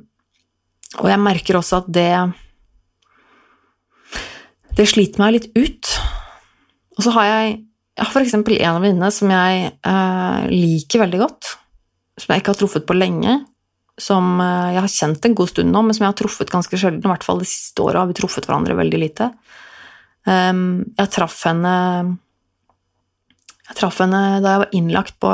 og 1.01 1.09
jeg 1.09 1.23
merker 1.23 1.57
også 1.59 1.81
at 1.81 1.89
det 1.91 2.11
Det 4.77 4.87
sliter 4.87 5.19
meg 5.19 5.35
litt 5.35 5.49
ut. 5.57 5.91
Og 6.97 7.05
så 7.05 7.13
har 7.17 7.27
jeg, 7.27 7.55
jeg 7.97 8.05
har 8.07 8.11
f.eks. 8.13 8.35
en 8.37 8.45
av 8.71 8.83
venninnene 8.83 9.11
som 9.13 9.31
jeg 9.33 9.71
uh, 9.83 10.47
liker 10.47 11.03
veldig 11.03 11.19
godt. 11.19 11.55
Som 12.19 12.31
jeg 12.31 12.43
ikke 12.43 12.53
har 12.53 12.61
truffet 12.61 12.87
på 12.87 12.95
lenge. 12.95 13.35
Som 13.99 14.39
uh, 14.39 14.71
jeg 14.71 14.79
har 14.85 14.93
kjent 14.95 15.27
en 15.27 15.35
god 15.35 15.51
stund 15.51 15.75
nå, 15.75 15.83
men 15.83 15.97
som 15.97 16.05
jeg 16.05 16.13
har 16.13 16.19
truffet 16.21 16.53
ganske 16.53 16.79
sjelden. 16.79 17.03
I 17.03 17.11
hvert 17.11 17.27
fall 17.27 17.43
det 17.43 17.51
siste 17.51 17.83
året 17.83 17.99
har 17.99 18.07
vi 18.07 18.15
truffet 18.21 18.47
hverandre 18.47 18.79
veldig 18.79 19.03
lite. 19.03 19.33
Um, 20.23 20.93
jeg 20.95 21.11
traff 21.11 21.41
henne 21.49 21.75
jeg 23.71 23.79
traff 23.79 24.01
henne 24.03 24.41
da 24.43 24.55
jeg 24.55 24.63
var 24.65 24.77
innlagt 24.77 25.17
på, 25.23 25.31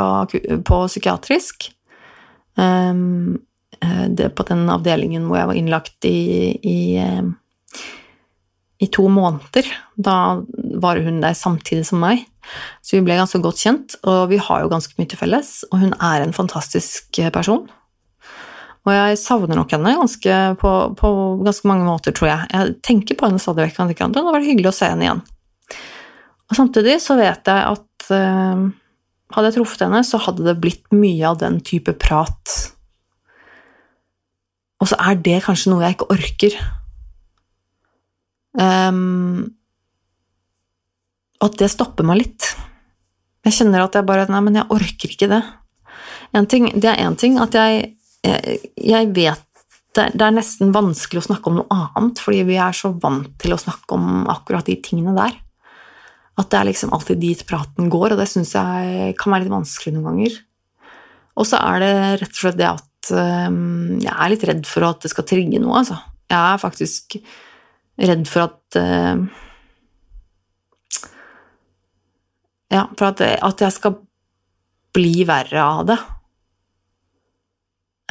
på 0.68 0.80
psykiatrisk. 0.88 1.70
Um, 2.58 3.38
det, 4.10 4.30
på 4.36 4.46
den 4.48 4.66
avdelingen 4.72 5.28
hvor 5.28 5.42
jeg 5.42 5.50
var 5.52 5.60
innlagt 5.60 6.08
i, 6.08 6.56
i, 6.66 6.80
eh, 6.98 7.84
i, 8.82 8.88
to 8.94 9.08
måneder. 9.12 9.68
Da 9.96 10.42
var 10.82 11.02
hun 11.04 11.22
der 11.22 11.38
samtidig 11.38 11.86
som 11.90 12.02
meg. 12.02 12.26
Så 12.82 12.98
vi 12.98 13.04
ble 13.06 13.18
ganske 13.20 13.42
godt 13.44 13.62
kjent, 13.62 13.98
og 14.08 14.30
vi 14.32 14.40
har 14.42 14.64
jo 14.64 14.72
ganske 14.72 14.96
mye 14.98 15.10
til 15.12 15.20
felles. 15.20 15.60
Og 15.72 15.84
hun 15.84 15.94
er 16.00 16.24
en 16.24 16.36
fantastisk 16.36 17.20
person. 17.36 17.68
Og 18.88 18.94
jeg 18.96 19.20
savner 19.20 19.60
nok 19.60 19.74
henne 19.76 19.98
ganske, 20.00 20.36
på, 20.62 20.74
på, 20.96 21.10
ganske 21.44 21.68
mange 21.68 21.88
måter, 21.88 22.16
tror 22.16 22.32
jeg. 22.32 22.52
Jeg 22.54 22.78
tenker 22.88 23.20
på 23.20 23.28
henne 23.28 23.42
stadig 23.44 23.68
vekk. 23.68 23.82
Det 24.00 24.08
hadde 24.08 24.32
vært 24.32 24.48
hyggelig 24.48 24.72
å 24.72 24.78
se 24.78 24.92
henne 24.94 25.04
igjen. 25.04 25.26
Og 26.48 26.56
samtidig 26.56 26.96
så 27.04 27.18
vet 27.20 27.52
jeg 27.52 27.66
at 27.74 27.84
uh, 28.14 28.68
hadde 29.36 29.50
jeg 29.50 29.58
truffet 29.58 29.86
henne, 29.86 30.02
så 30.06 30.20
hadde 30.24 30.46
det 30.48 30.58
blitt 30.64 30.86
mye 30.96 31.24
av 31.30 31.40
den 31.42 31.60
type 31.66 31.94
prat. 32.00 32.56
Og 34.82 34.92
så 34.92 35.00
er 35.02 35.18
det 35.26 35.42
kanskje 35.46 35.74
noe 35.74 35.86
jeg 35.86 35.98
ikke 35.98 36.12
orker. 36.14 36.58
Um, 38.58 39.54
at 41.44 41.58
det 41.62 41.70
stopper 41.74 42.06
meg 42.08 42.24
litt. 42.24 42.52
Jeg 43.46 43.60
kjenner 43.60 43.86
at 43.86 43.96
jeg 43.96 44.06
bare 44.08 44.26
Nei, 44.32 44.42
men 44.44 44.58
jeg 44.58 44.70
orker 44.74 45.14
ikke 45.14 45.30
det. 45.32 45.44
Ting, 46.50 46.72
det 46.76 46.90
er 46.92 47.06
én 47.06 47.16
ting 47.18 47.38
at 47.40 47.56
jeg 47.56 47.94
jeg 48.28 49.12
vet 49.16 49.44
det, 49.96 50.12
det 50.14 50.26
er 50.26 50.36
nesten 50.36 50.74
vanskelig 50.76 51.24
å 51.24 51.28
snakke 51.30 51.50
om 51.50 51.60
noe 51.60 51.74
annet, 51.74 52.20
fordi 52.22 52.44
vi 52.46 52.58
er 52.62 52.76
så 52.76 52.92
vant 53.02 53.32
til 53.42 53.56
å 53.56 53.60
snakke 53.62 53.98
om 53.98 54.28
akkurat 54.30 54.68
de 54.68 54.76
tingene 54.84 55.16
der. 55.18 55.38
At 56.38 56.52
det 56.52 56.60
er 56.60 56.70
liksom 56.70 56.94
alltid 56.94 57.22
dit 57.22 57.42
praten 57.50 57.90
går, 57.90 58.14
og 58.14 58.22
det 58.22 58.28
syns 58.30 58.54
jeg 58.56 59.16
kan 59.18 59.34
være 59.34 59.46
litt 59.46 59.56
vanskelig 59.56 59.96
noen 59.96 60.12
ganger. 60.12 60.38
Og 61.38 61.48
så 61.50 61.60
er 61.62 61.82
det 61.84 61.96
rett 62.22 62.34
og 62.34 62.42
slett 62.42 62.60
det 62.60 62.70
at 62.70 63.12
um, 63.50 63.98
jeg 64.02 64.14
er 64.14 64.32
litt 64.34 64.46
redd 64.50 64.70
for 64.70 64.86
at 64.88 65.02
det 65.06 65.12
skal 65.14 65.28
trigge 65.30 65.62
noe, 65.62 65.82
altså. 65.82 65.98
Jeg 66.28 66.38
er 66.38 66.62
faktisk 66.62 67.18
redd 68.10 68.26
for 68.30 68.50
at 68.50 68.80
uh, 68.82 69.44
Ja, 72.68 72.84
for 73.00 73.14
at, 73.14 73.22
at 73.24 73.62
jeg 73.64 73.74
skal 73.78 73.94
bli 74.92 75.22
verre 75.24 75.62
av 75.64 75.86
det 75.88 75.96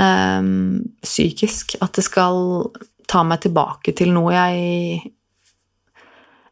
um, 0.01 0.81
psykisk. 1.05 1.77
At 1.85 1.97
det 1.99 2.07
skal 2.07 2.70
ta 3.11 3.22
meg 3.27 3.43
tilbake 3.45 3.95
til 3.97 4.14
noe 4.14 4.33
jeg 4.35 5.12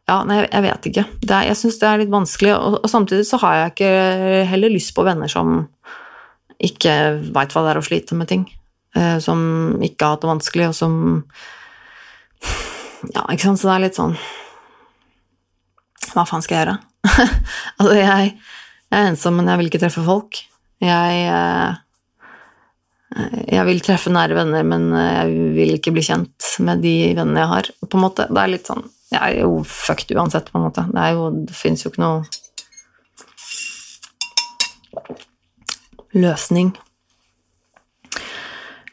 Ja, 0.05 0.19
nei, 0.27 0.43
jeg 0.43 0.61
vet 0.61 0.87
ikke. 0.91 1.03
Er, 1.25 1.47
jeg 1.47 1.57
syns 1.57 1.79
det 1.81 1.87
er 1.89 2.01
litt 2.03 2.11
vanskelig, 2.13 2.53
og, 2.53 2.77
og, 2.83 2.89
samtidig 2.91 3.25
så 3.25 3.39
har 3.41 3.57
jeg 3.57 3.73
ikke 3.73 3.93
heller 4.51 4.73
lyst 4.73 4.93
på 4.93 5.05
venner 5.05 5.31
som 5.31 5.63
ikke 6.61 6.93
veit 7.33 7.55
hva 7.55 7.63
det 7.65 7.71
er 7.73 7.79
å 7.81 7.85
slite 7.85 8.17
med 8.17 8.29
ting. 8.29 8.45
Eh, 8.95 9.17
som 9.23 9.39
ikke 9.83 10.05
har 10.05 10.15
hatt 10.15 10.25
det 10.25 10.31
vanskelig, 10.31 10.69
og 10.71 10.77
som 10.77 10.99
Ja, 13.13 13.25
ikke 13.33 13.49
sant, 13.49 13.59
så 13.61 13.67
det 13.67 13.73
er 13.73 13.81
litt 13.83 13.97
sånn 13.97 14.13
Hva 16.13 16.23
faen 16.25 16.41
skal 16.45 16.55
jeg 16.55 16.61
gjøre? 16.63 16.77
altså, 17.77 17.97
jeg, 17.97 18.05
jeg, 18.07 18.29
er 18.93 19.09
ensom, 19.09 19.35
men 19.39 19.49
jeg 19.51 19.59
vil 19.59 19.69
ikke 19.71 19.81
treffe 19.83 20.05
folk. 20.05 20.39
Jeg 20.85 21.25
eh, 21.25 21.81
jeg 23.47 23.63
vil 23.67 23.79
treffe 23.83 24.11
nære 24.11 24.35
venner, 24.35 24.65
men 24.67 24.89
jeg 24.91 25.51
vil 25.55 25.77
ikke 25.77 25.93
bli 25.95 26.03
kjent 26.03 26.49
med 26.65 26.81
de 26.83 26.95
vennene 27.15 27.41
jeg 27.41 27.51
har. 27.51 27.69
på 27.85 27.97
en 27.97 28.03
måte. 28.03 28.25
Det 28.27 28.41
er 28.41 28.51
litt 28.51 28.67
sånn 28.67 28.83
Jeg 29.13 29.21
er 29.21 29.43
jo 29.43 29.61
fucked 29.69 30.15
uansett, 30.15 30.49
på 30.51 30.59
en 30.59 30.65
måte. 30.65 30.85
Det, 30.91 31.05
jo, 31.13 31.29
det 31.45 31.55
fins 31.55 31.85
jo 31.85 31.91
ikke 31.91 32.03
noe 32.03 32.25
løsning. 36.15 36.71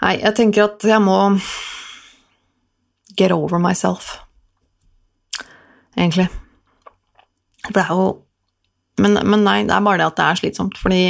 Nei, 0.03 0.17
jeg 0.19 0.35
tenker 0.37 0.67
at 0.67 0.85
jeg 0.87 1.01
må 1.03 1.17
get 3.19 3.33
over 3.35 3.61
myself, 3.63 4.17
egentlig. 5.97 6.27
For 7.63 7.77
det 7.77 7.85
er 7.87 7.95
jo 7.95 8.07
men, 9.01 9.17
men, 9.25 9.41
nei, 9.41 9.63
det 9.65 9.73
er 9.73 9.85
bare 9.85 10.03
det 10.03 10.09
at 10.11 10.19
det 10.19 10.25
er 10.27 10.39
slitsomt, 10.39 10.77
fordi 10.79 11.01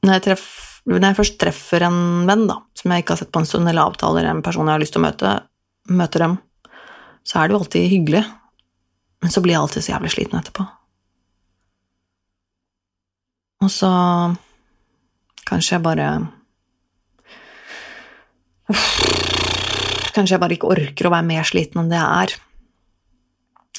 når 0.00 0.12
jeg, 0.14 0.22
treff, 0.24 0.44
når 0.86 1.02
jeg, 1.08 1.16
først 1.18 1.38
treffer 1.42 1.84
en 1.88 1.98
venn 2.28 2.46
da, 2.48 2.60
som 2.78 2.94
jeg 2.94 3.02
ikke 3.02 3.16
har 3.16 3.20
sett 3.24 3.32
på 3.34 3.42
en 3.42 3.48
stund, 3.48 3.68
eller 3.68 3.90
avtaler 3.90 4.28
en 4.30 4.42
person 4.44 4.70
jeg 4.70 4.78
har 4.78 4.82
lyst 4.84 4.94
til 4.94 5.02
å 5.02 5.04
møte, 5.08 5.32
møter 5.96 6.24
dem, 6.24 6.36
så 7.26 7.40
er 7.40 7.48
det 7.48 7.54
jo 7.54 7.60
alltid 7.62 7.88
hyggelig. 7.92 8.22
Men 9.20 9.32
så 9.32 9.42
blir 9.44 9.54
jeg 9.54 9.62
alltid 9.62 9.84
så 9.84 9.92
jævlig 9.92 10.12
sliten 10.14 10.38
etterpå. 10.40 10.64
Og 13.60 13.72
så 13.72 13.90
kanskje 15.48 15.74
jeg 15.76 15.84
bare 15.84 16.10
Kanskje 20.14 20.34
jeg 20.34 20.42
bare 20.42 20.54
ikke 20.56 20.70
orker 20.70 21.06
å 21.06 21.12
være 21.12 21.26
mer 21.26 21.46
sliten 21.46 21.82
enn 21.82 21.90
det 21.90 21.98
jeg 21.98 22.24
er. 22.24 22.32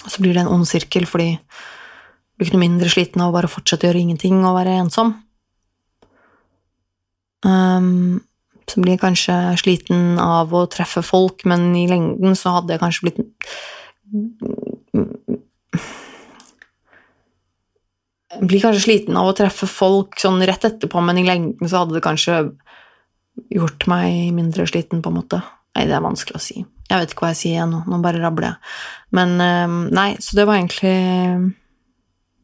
Og 0.06 0.14
så 0.14 0.24
blir 0.24 0.36
det 0.36 0.44
en 0.46 0.54
ond 0.54 0.68
sirkel, 0.68 1.06
fordi 1.10 1.34
du 1.36 2.40
blir 2.40 2.48
ikke 2.48 2.58
noe 2.58 2.64
mindre 2.64 2.92
sliten 2.92 3.24
av 3.24 3.32
å 3.32 3.36
bare 3.36 3.52
fortsette 3.52 3.86
å 3.86 3.90
gjøre 3.90 4.04
ingenting 4.06 4.40
og 4.40 4.56
være 4.58 4.78
ensom. 4.82 5.14
Um, 7.46 8.22
så 8.70 8.82
blir 8.82 8.96
jeg 8.96 9.04
kanskje 9.04 9.36
sliten 9.60 10.20
av 10.22 10.54
å 10.56 10.66
treffe 10.72 11.04
folk, 11.06 11.46
men 11.50 11.72
i 11.76 11.88
lengden 11.90 12.38
så 12.38 12.58
hadde 12.58 12.76
jeg 12.76 12.84
kanskje 12.84 13.08
blitt 13.08 13.22
jeg 18.32 18.48
blir 18.48 18.64
kanskje 18.64 18.84
sliten 18.86 19.18
av 19.20 19.30
å 19.30 19.36
treffe 19.38 19.68
folk 19.70 20.20
sånn 20.22 20.42
rett 20.48 20.66
etterpå, 20.68 21.02
men 21.04 21.20
i 21.20 21.26
lengden 21.28 21.70
så 21.70 21.84
hadde 21.84 21.98
det 21.98 22.06
kanskje 22.06 22.38
gjort 23.52 23.88
meg 23.92 24.32
mindre 24.36 24.66
sliten, 24.70 25.02
på 25.04 25.12
en 25.12 25.18
måte. 25.20 25.42
Nei, 25.76 25.88
det 25.88 25.96
er 25.96 26.04
vanskelig 26.04 26.38
å 26.38 26.44
si. 26.44 26.58
Jeg 26.92 27.00
vet 27.00 27.14
ikke 27.14 27.26
hva 27.26 27.32
jeg 27.32 27.42
sier 27.42 27.68
nå, 27.70 27.84
nå 27.88 28.00
bare 28.04 28.20
rabler 28.20 28.50
jeg. 28.50 28.72
Men 29.16 29.38
ehm, 29.44 29.82
nei, 29.96 30.10
så 30.24 30.36
det 30.40 30.46
var 30.48 30.60
egentlig, 30.60 30.96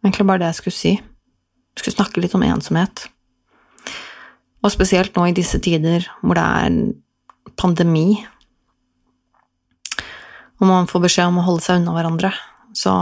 egentlig 0.06 0.28
bare 0.30 0.44
det 0.44 0.52
jeg 0.52 0.60
skulle 0.62 0.78
si. 0.78 0.94
Jeg 0.96 1.84
skulle 1.84 1.98
snakke 1.98 2.24
litt 2.24 2.36
om 2.38 2.46
ensomhet. 2.48 3.08
Og 4.66 4.74
spesielt 4.74 5.16
nå 5.16 5.28
i 5.28 5.36
disse 5.38 5.60
tider 5.64 6.08
hvor 6.22 6.38
det 6.38 6.44
er 6.44 6.80
pandemi, 7.58 8.26
og 10.58 10.66
man 10.66 10.90
får 10.90 11.04
beskjed 11.06 11.30
om 11.30 11.40
å 11.42 11.46
holde 11.46 11.66
seg 11.66 11.82
unna 11.82 11.94
hverandre, 11.94 12.32
så 12.78 12.94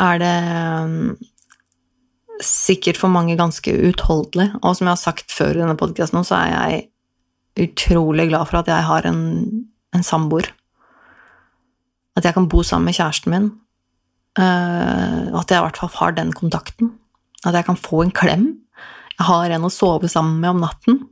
er 0.00 0.20
det 0.20 0.34
um, 0.84 0.94
sikkert 2.42 2.98
for 2.98 3.12
mange 3.12 3.36
ganske 3.38 3.68
uutholdelig. 3.68 4.48
Og 4.62 4.76
som 4.76 4.88
jeg 4.88 4.94
har 4.94 5.02
sagt 5.02 5.34
før 5.34 5.52
i 5.52 5.60
denne 5.60 5.76
podkasten, 5.78 6.24
så 6.26 6.40
er 6.40 6.54
jeg 6.54 7.68
utrolig 7.68 8.30
glad 8.32 8.48
for 8.50 8.62
at 8.62 8.70
jeg 8.72 8.88
har 8.88 9.06
en, 9.10 9.20
en 9.94 10.06
samboer. 10.06 10.48
At 12.16 12.26
jeg 12.26 12.36
kan 12.36 12.48
bo 12.50 12.64
sammen 12.64 12.88
med 12.88 12.96
kjæresten 12.96 13.34
min. 13.34 13.52
Uh, 14.34 15.30
at 15.36 15.52
jeg 15.52 15.60
i 15.60 15.64
hvert 15.66 15.78
fall 15.78 15.92
har 16.00 16.16
den 16.16 16.32
kontakten. 16.34 16.94
At 17.44 17.54
jeg 17.54 17.68
kan 17.68 17.78
få 17.78 18.02
en 18.06 18.14
klem. 18.14 18.48
Jeg 19.14 19.26
har 19.28 19.54
en 19.54 19.66
å 19.66 19.72
sove 19.72 20.10
sammen 20.10 20.40
med 20.42 20.54
om 20.54 20.62
natten. 20.64 21.02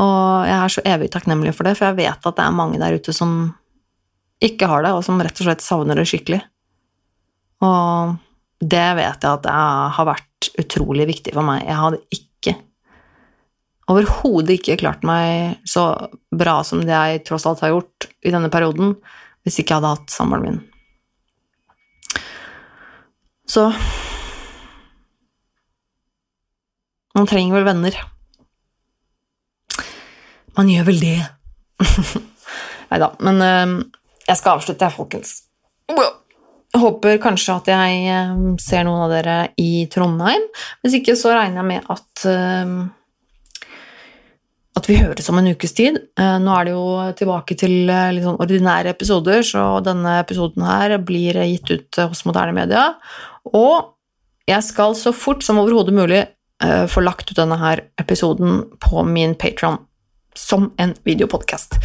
Og 0.00 0.48
jeg 0.48 0.56
er 0.56 0.72
så 0.72 0.84
evig 0.88 1.10
takknemlig 1.12 1.52
for 1.56 1.68
det, 1.68 1.76
for 1.78 1.90
jeg 1.90 2.00
vet 2.00 2.28
at 2.28 2.38
det 2.38 2.44
er 2.44 2.56
mange 2.56 2.80
der 2.80 2.96
ute 2.96 3.14
som 3.14 3.52
ikke 4.42 4.66
har 4.70 4.82
det, 4.82 4.94
og 4.96 5.04
som 5.06 5.20
rett 5.22 5.38
og 5.38 5.46
slett 5.46 5.62
savner 5.62 5.98
det 5.98 6.08
skikkelig. 6.10 6.40
Og 7.62 8.16
det 8.62 8.88
vet 8.98 9.22
jeg 9.22 9.30
at 9.30 9.44
det 9.44 9.54
har 9.96 10.08
vært 10.08 10.50
utrolig 10.58 11.06
viktig 11.12 11.34
for 11.36 11.46
meg. 11.46 11.62
Jeg 11.68 11.78
hadde 11.78 12.02
ikke 12.10 12.56
overhodet 13.92 14.56
ikke 14.56 14.78
klart 14.80 15.02
meg 15.06 15.58
så 15.68 15.84
bra 16.34 16.60
som 16.66 16.82
det 16.86 16.94
jeg 16.94 17.24
tross 17.28 17.46
alt 17.48 17.62
har 17.64 17.74
gjort 17.74 18.08
i 18.22 18.32
denne 18.32 18.50
perioden, 18.52 18.94
hvis 19.42 19.58
ikke 19.60 19.74
jeg 19.74 19.82
hadde 19.82 19.94
hatt 19.96 20.14
samboeren 20.14 20.46
min. 20.46 20.60
Så 23.50 23.68
Man 27.16 27.28
trenger 27.28 27.58
vel 27.58 27.68
venner. 27.68 27.98
Man 30.56 30.68
gjør 30.68 30.88
vel 30.88 31.00
det. 31.00 31.18
Nei 32.92 33.00
da, 33.00 33.12
men 33.24 33.40
uh, 33.40 33.76
jeg 34.28 34.38
skal 34.38 34.58
avslutte, 34.58 34.88
folkens. 34.92 35.36
Jeg 35.92 36.80
håper 36.80 37.20
kanskje 37.20 37.58
at 37.60 37.70
jeg 37.72 38.02
uh, 38.08 38.42
ser 38.60 38.84
noen 38.88 39.06
av 39.06 39.12
dere 39.12 39.36
i 39.60 39.86
Trondheim. 39.92 40.44
Hvis 40.84 40.98
ikke 41.00 41.16
så 41.20 41.32
regner 41.36 41.62
jeg 41.62 41.70
med 41.70 41.92
at 41.92 42.26
uh, 42.28 42.90
at 44.72 44.88
vi 44.88 44.96
høres 44.96 45.28
om 45.28 45.36
en 45.36 45.50
ukes 45.52 45.74
tid. 45.76 45.98
Nå 46.16 46.52
er 46.56 46.64
det 46.64 46.72
jo 46.72 46.84
tilbake 47.18 47.54
til 47.60 47.74
litt 47.84 48.24
sånn 48.24 48.38
ordinære 48.40 48.94
episoder, 48.94 49.42
så 49.44 49.66
denne 49.84 50.14
episoden 50.22 50.64
her 50.64 50.94
blir 51.04 51.36
gitt 51.44 51.68
ut 51.68 51.98
hos 52.08 52.24
moderne 52.24 52.54
media. 52.56 52.86
Og 53.52 53.92
jeg 54.48 54.64
skal 54.64 54.96
så 54.96 55.12
fort 55.12 55.44
som 55.44 55.60
overhodet 55.60 55.92
mulig 55.94 56.22
få 56.62 57.02
lagt 57.02 57.30
ut 57.30 57.38
denne 57.38 57.56
her 57.58 57.80
episoden 57.98 58.62
på 58.82 59.02
min 59.08 59.34
Patron 59.34 59.80
som 60.34 60.70
en 60.80 60.94
videopodkast. 61.04 61.76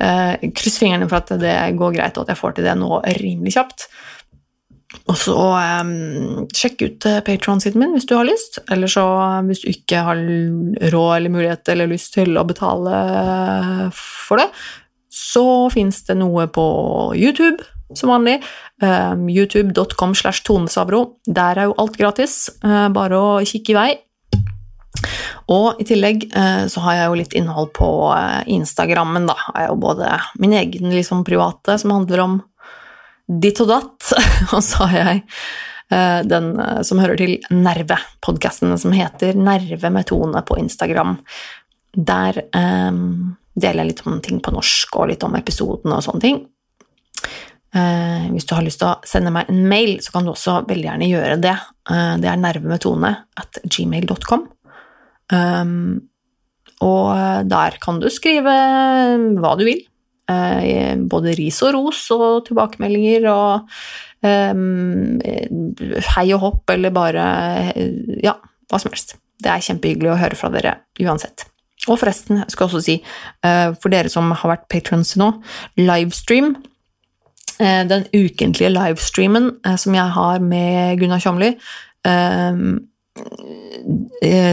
Uh, 0.00 0.34
kryss 0.56 0.80
fingrene 0.82 1.08
for 1.10 1.22
at 1.22 1.34
det 1.42 1.54
går 1.78 1.94
greit, 1.96 2.18
og 2.18 2.26
at 2.26 2.34
jeg 2.34 2.40
får 2.40 2.56
til 2.56 2.66
det 2.66 2.74
nå 2.80 2.98
rimelig 3.20 3.54
kjapt. 3.56 3.86
Og 5.08 5.16
så 5.16 5.36
um, 5.80 6.44
sjekk 6.52 6.82
ut 6.84 7.06
Patron-siden 7.24 7.80
min 7.80 7.94
hvis 7.96 8.06
du 8.08 8.14
har 8.16 8.28
lyst. 8.28 8.60
Eller 8.72 8.90
så, 8.92 9.04
hvis 9.48 9.64
du 9.64 9.70
ikke 9.72 10.02
har 10.04 10.20
råd 10.92 11.12
eller 11.16 11.32
mulighet 11.32 11.72
eller 11.72 11.90
lyst 11.90 12.12
til 12.18 12.36
å 12.36 12.46
betale 12.48 12.92
for 13.96 14.42
det, 14.42 14.50
Så 15.12 15.70
fins 15.72 16.04
det 16.04 16.16
noe 16.16 16.46
på 16.48 16.66
YouTube, 17.16 17.64
som 17.96 18.12
vanlig. 18.12 18.40
Um, 18.80 19.28
YouTube.com 19.28 20.14
slash 20.14 20.44
tonesavro. 20.44 21.18
Der 21.26 21.58
er 21.58 21.68
jo 21.68 21.76
alt 21.78 21.96
gratis. 21.96 22.50
Uh, 22.64 22.88
bare 22.92 23.16
å 23.16 23.44
kikke 23.44 23.72
i 23.72 23.76
vei. 23.76 23.90
Og 25.52 25.80
i 25.82 25.86
tillegg 25.88 26.28
uh, 26.34 26.68
så 26.70 26.84
har 26.84 26.98
jeg 26.98 27.08
jo 27.08 27.18
litt 27.22 27.36
innhold 27.38 27.72
på 27.76 27.90
uh, 28.12 28.40
Instagrammen, 28.50 29.26
da. 29.30 29.36
Jeg 29.48 29.58
har 29.58 29.72
jo 29.72 29.82
både 29.82 30.14
min 30.42 30.56
egen 30.60 30.94
liksom 30.94 31.24
private, 31.26 31.78
som 31.80 31.94
handler 31.96 32.24
om 32.24 32.38
ditt 33.42 33.60
og 33.64 33.70
datt, 33.72 34.14
og 34.54 34.60
så 34.64 34.88
har 34.88 34.98
jeg 34.98 35.22
den 36.24 36.54
som 36.88 37.02
hører 37.02 37.18
til 37.20 37.34
Nerve, 37.52 37.98
podkasten 38.24 38.70
som 38.80 38.94
heter 38.96 39.36
Nerve 39.36 39.90
med 39.92 40.06
Tone 40.08 40.40
på 40.48 40.56
Instagram. 40.56 41.18
Der 41.92 42.38
um, 42.56 43.34
deler 43.52 43.82
jeg 43.82 43.90
litt 43.90 44.02
om 44.08 44.20
ting 44.24 44.40
på 44.40 44.54
norsk 44.54 44.96
og 44.96 45.10
litt 45.10 45.24
om 45.26 45.36
episoden 45.36 45.92
og 45.92 46.00
sånne 46.06 46.24
ting. 46.24 46.40
Uh, 47.72 48.28
hvis 48.32 48.44
du 48.48 48.52
har 48.56 48.64
lyst 48.64 48.82
til 48.82 48.90
å 48.90 49.08
sende 49.08 49.32
meg 49.32 49.48
en 49.48 49.62
mail, 49.68 49.94
så 50.04 50.12
kan 50.12 50.26
du 50.26 50.32
også 50.32 50.58
veldig 50.68 50.88
gjerne 50.90 51.08
gjøre 51.08 51.38
det. 51.40 51.54
Uh, 51.88 52.16
det 52.20 52.28
er 52.28 52.40
nervemedtone 52.40 53.12
at 53.40 53.62
gmail.com. 53.64 54.44
Um, 55.32 56.02
og 56.82 57.48
der 57.48 57.78
kan 57.82 58.00
du 58.02 58.08
skrive 58.12 58.54
hva 59.40 59.52
du 59.58 59.66
vil. 59.68 59.84
Uh, 60.30 60.96
både 61.10 61.34
ris 61.36 61.58
og 61.66 61.74
ros 61.76 62.04
og 62.14 62.44
tilbakemeldinger 62.46 63.26
og 63.32 63.68
um, 64.22 65.18
hei 66.14 66.26
og 66.32 66.42
hopp, 66.44 66.74
eller 66.74 66.94
bare 66.94 67.24
ja, 68.22 68.36
hva 68.70 68.82
som 68.82 68.92
helst. 68.92 69.16
Det 69.42 69.50
er 69.50 69.64
kjempehyggelig 69.66 70.12
å 70.12 70.20
høre 70.20 70.38
fra 70.38 70.52
dere 70.54 70.76
uansett. 71.02 71.48
Og 71.90 71.98
forresten, 71.98 72.38
jeg 72.44 72.54
skal 72.54 72.68
også 72.68 72.80
si, 72.84 73.00
for 73.42 73.90
dere 73.90 74.10
som 74.12 74.28
har 74.30 74.52
vært 74.52 74.68
patrons 74.70 75.16
nå, 75.18 75.32
livestream 75.80 76.52
Eh, 77.62 77.88
den 77.88 78.06
ukentlige 78.14 78.70
livestreamen 78.70 79.50
som 79.76 79.94
jeg 79.94 80.08
har 80.16 80.40
med 80.40 80.98
Gunnar 80.98 81.20
Kjomli, 81.20 81.52
eh, 82.04 82.52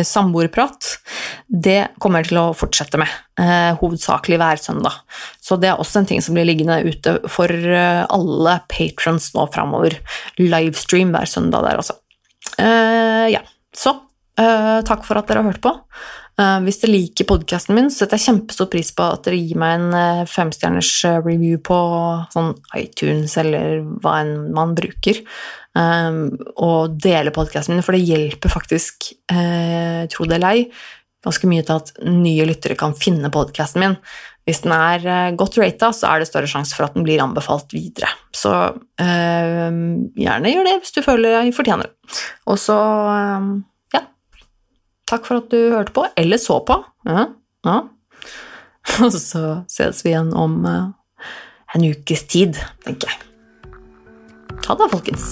samboerprat, 0.04 0.88
det 1.48 1.94
kommer 2.02 2.24
jeg 2.24 2.32
til 2.32 2.40
å 2.42 2.56
fortsette 2.58 3.00
med, 3.00 3.12
hovedsakelig 3.80 4.40
hver 4.42 4.60
søndag. 4.62 4.98
Så 5.40 5.56
det 5.62 5.70
er 5.70 5.80
også 5.80 6.02
en 6.02 6.10
ting 6.10 6.24
som 6.26 6.36
blir 6.36 6.48
liggende 6.50 6.82
ute 6.84 7.16
for 7.32 7.54
alle 7.54 8.58
patrons 8.72 9.30
nå 9.36 9.46
framover. 9.54 9.96
Livestream 10.42 11.14
hver 11.16 11.30
søndag 11.30 11.68
der, 11.68 11.80
altså. 11.84 11.96
ja, 13.32 13.44
så 13.76 13.96
takk 14.36 15.06
for 15.08 15.20
at 15.20 15.30
dere 15.30 15.44
har 15.44 15.54
hørt 15.54 15.64
på. 15.64 15.76
Uh, 16.40 16.62
hvis 16.64 16.78
dere 16.80 16.94
liker 16.94 17.28
podkasten 17.28 17.76
min, 17.76 17.90
så 17.92 18.06
setter 18.06 18.16
jeg 18.16 18.30
kjempestor 18.30 18.70
pris 18.72 18.94
på 18.96 19.04
at 19.04 19.26
dere 19.26 19.42
gir 19.42 19.58
meg 19.60 19.74
en 19.76 19.90
uh, 19.92 20.28
femstjerners 20.30 20.92
uh, 21.10 21.18
review 21.20 21.58
på 21.60 21.80
sånn 22.32 22.54
iTunes 22.80 23.36
eller 23.42 23.82
hva 24.00 24.22
enn 24.24 24.54
man 24.56 24.72
bruker, 24.78 25.20
og 25.80 26.96
deler 27.00 27.32
podkasten 27.32 27.76
min, 27.76 27.84
for 27.86 27.96
det 27.96 28.02
hjelper 28.02 28.52
faktisk, 28.52 29.06
tro 29.30 30.26
det 30.28 30.36
eller 30.36 30.58
ei, 30.58 30.64
ganske 31.24 31.48
mye 31.48 31.64
til 31.64 31.78
at 31.78 31.92
nye 32.10 32.48
lyttere 32.50 32.76
kan 32.76 32.96
finne 32.98 33.30
podkasten 33.32 33.86
min. 33.86 33.96
Hvis 34.50 34.64
den 34.66 34.74
er 34.76 35.38
godt 35.40 35.60
rata, 35.62 35.92
så 35.96 36.10
er 36.10 36.20
det 36.20 36.28
større 36.28 36.50
sjanse 36.52 36.76
for 36.76 36.88
at 36.88 36.98
den 36.98 37.06
blir 37.06 37.22
anbefalt 37.24 37.72
videre. 37.78 38.10
Så 38.36 38.52
gjerne 38.98 40.52
gjør 40.52 40.68
det 40.68 40.76
hvis 40.82 40.98
du 40.98 41.00
føler 41.06 41.38
jeg 41.38 41.56
fortjener 41.56 41.88
det. 41.88 42.20
Og 42.50 42.60
så 42.60 42.80
Takk 45.10 45.26
for 45.26 45.42
at 45.42 45.50
du 45.50 45.58
hørte 45.74 45.94
på, 45.96 46.06
eller 46.18 46.38
så 46.38 46.60
på. 46.66 46.78
Ja, 47.10 47.32
ja. 47.66 47.80
Og 49.06 49.14
så 49.14 49.64
ses 49.70 50.04
vi 50.06 50.14
igjen 50.14 50.32
om 50.38 50.60
uh, 50.66 50.92
en 51.76 51.88
ukes 51.90 52.28
tid, 52.30 52.62
tenker 52.86 53.10
jeg. 53.10 53.26
Ha 54.68 54.78
det, 54.78 54.92
folkens. 54.94 55.32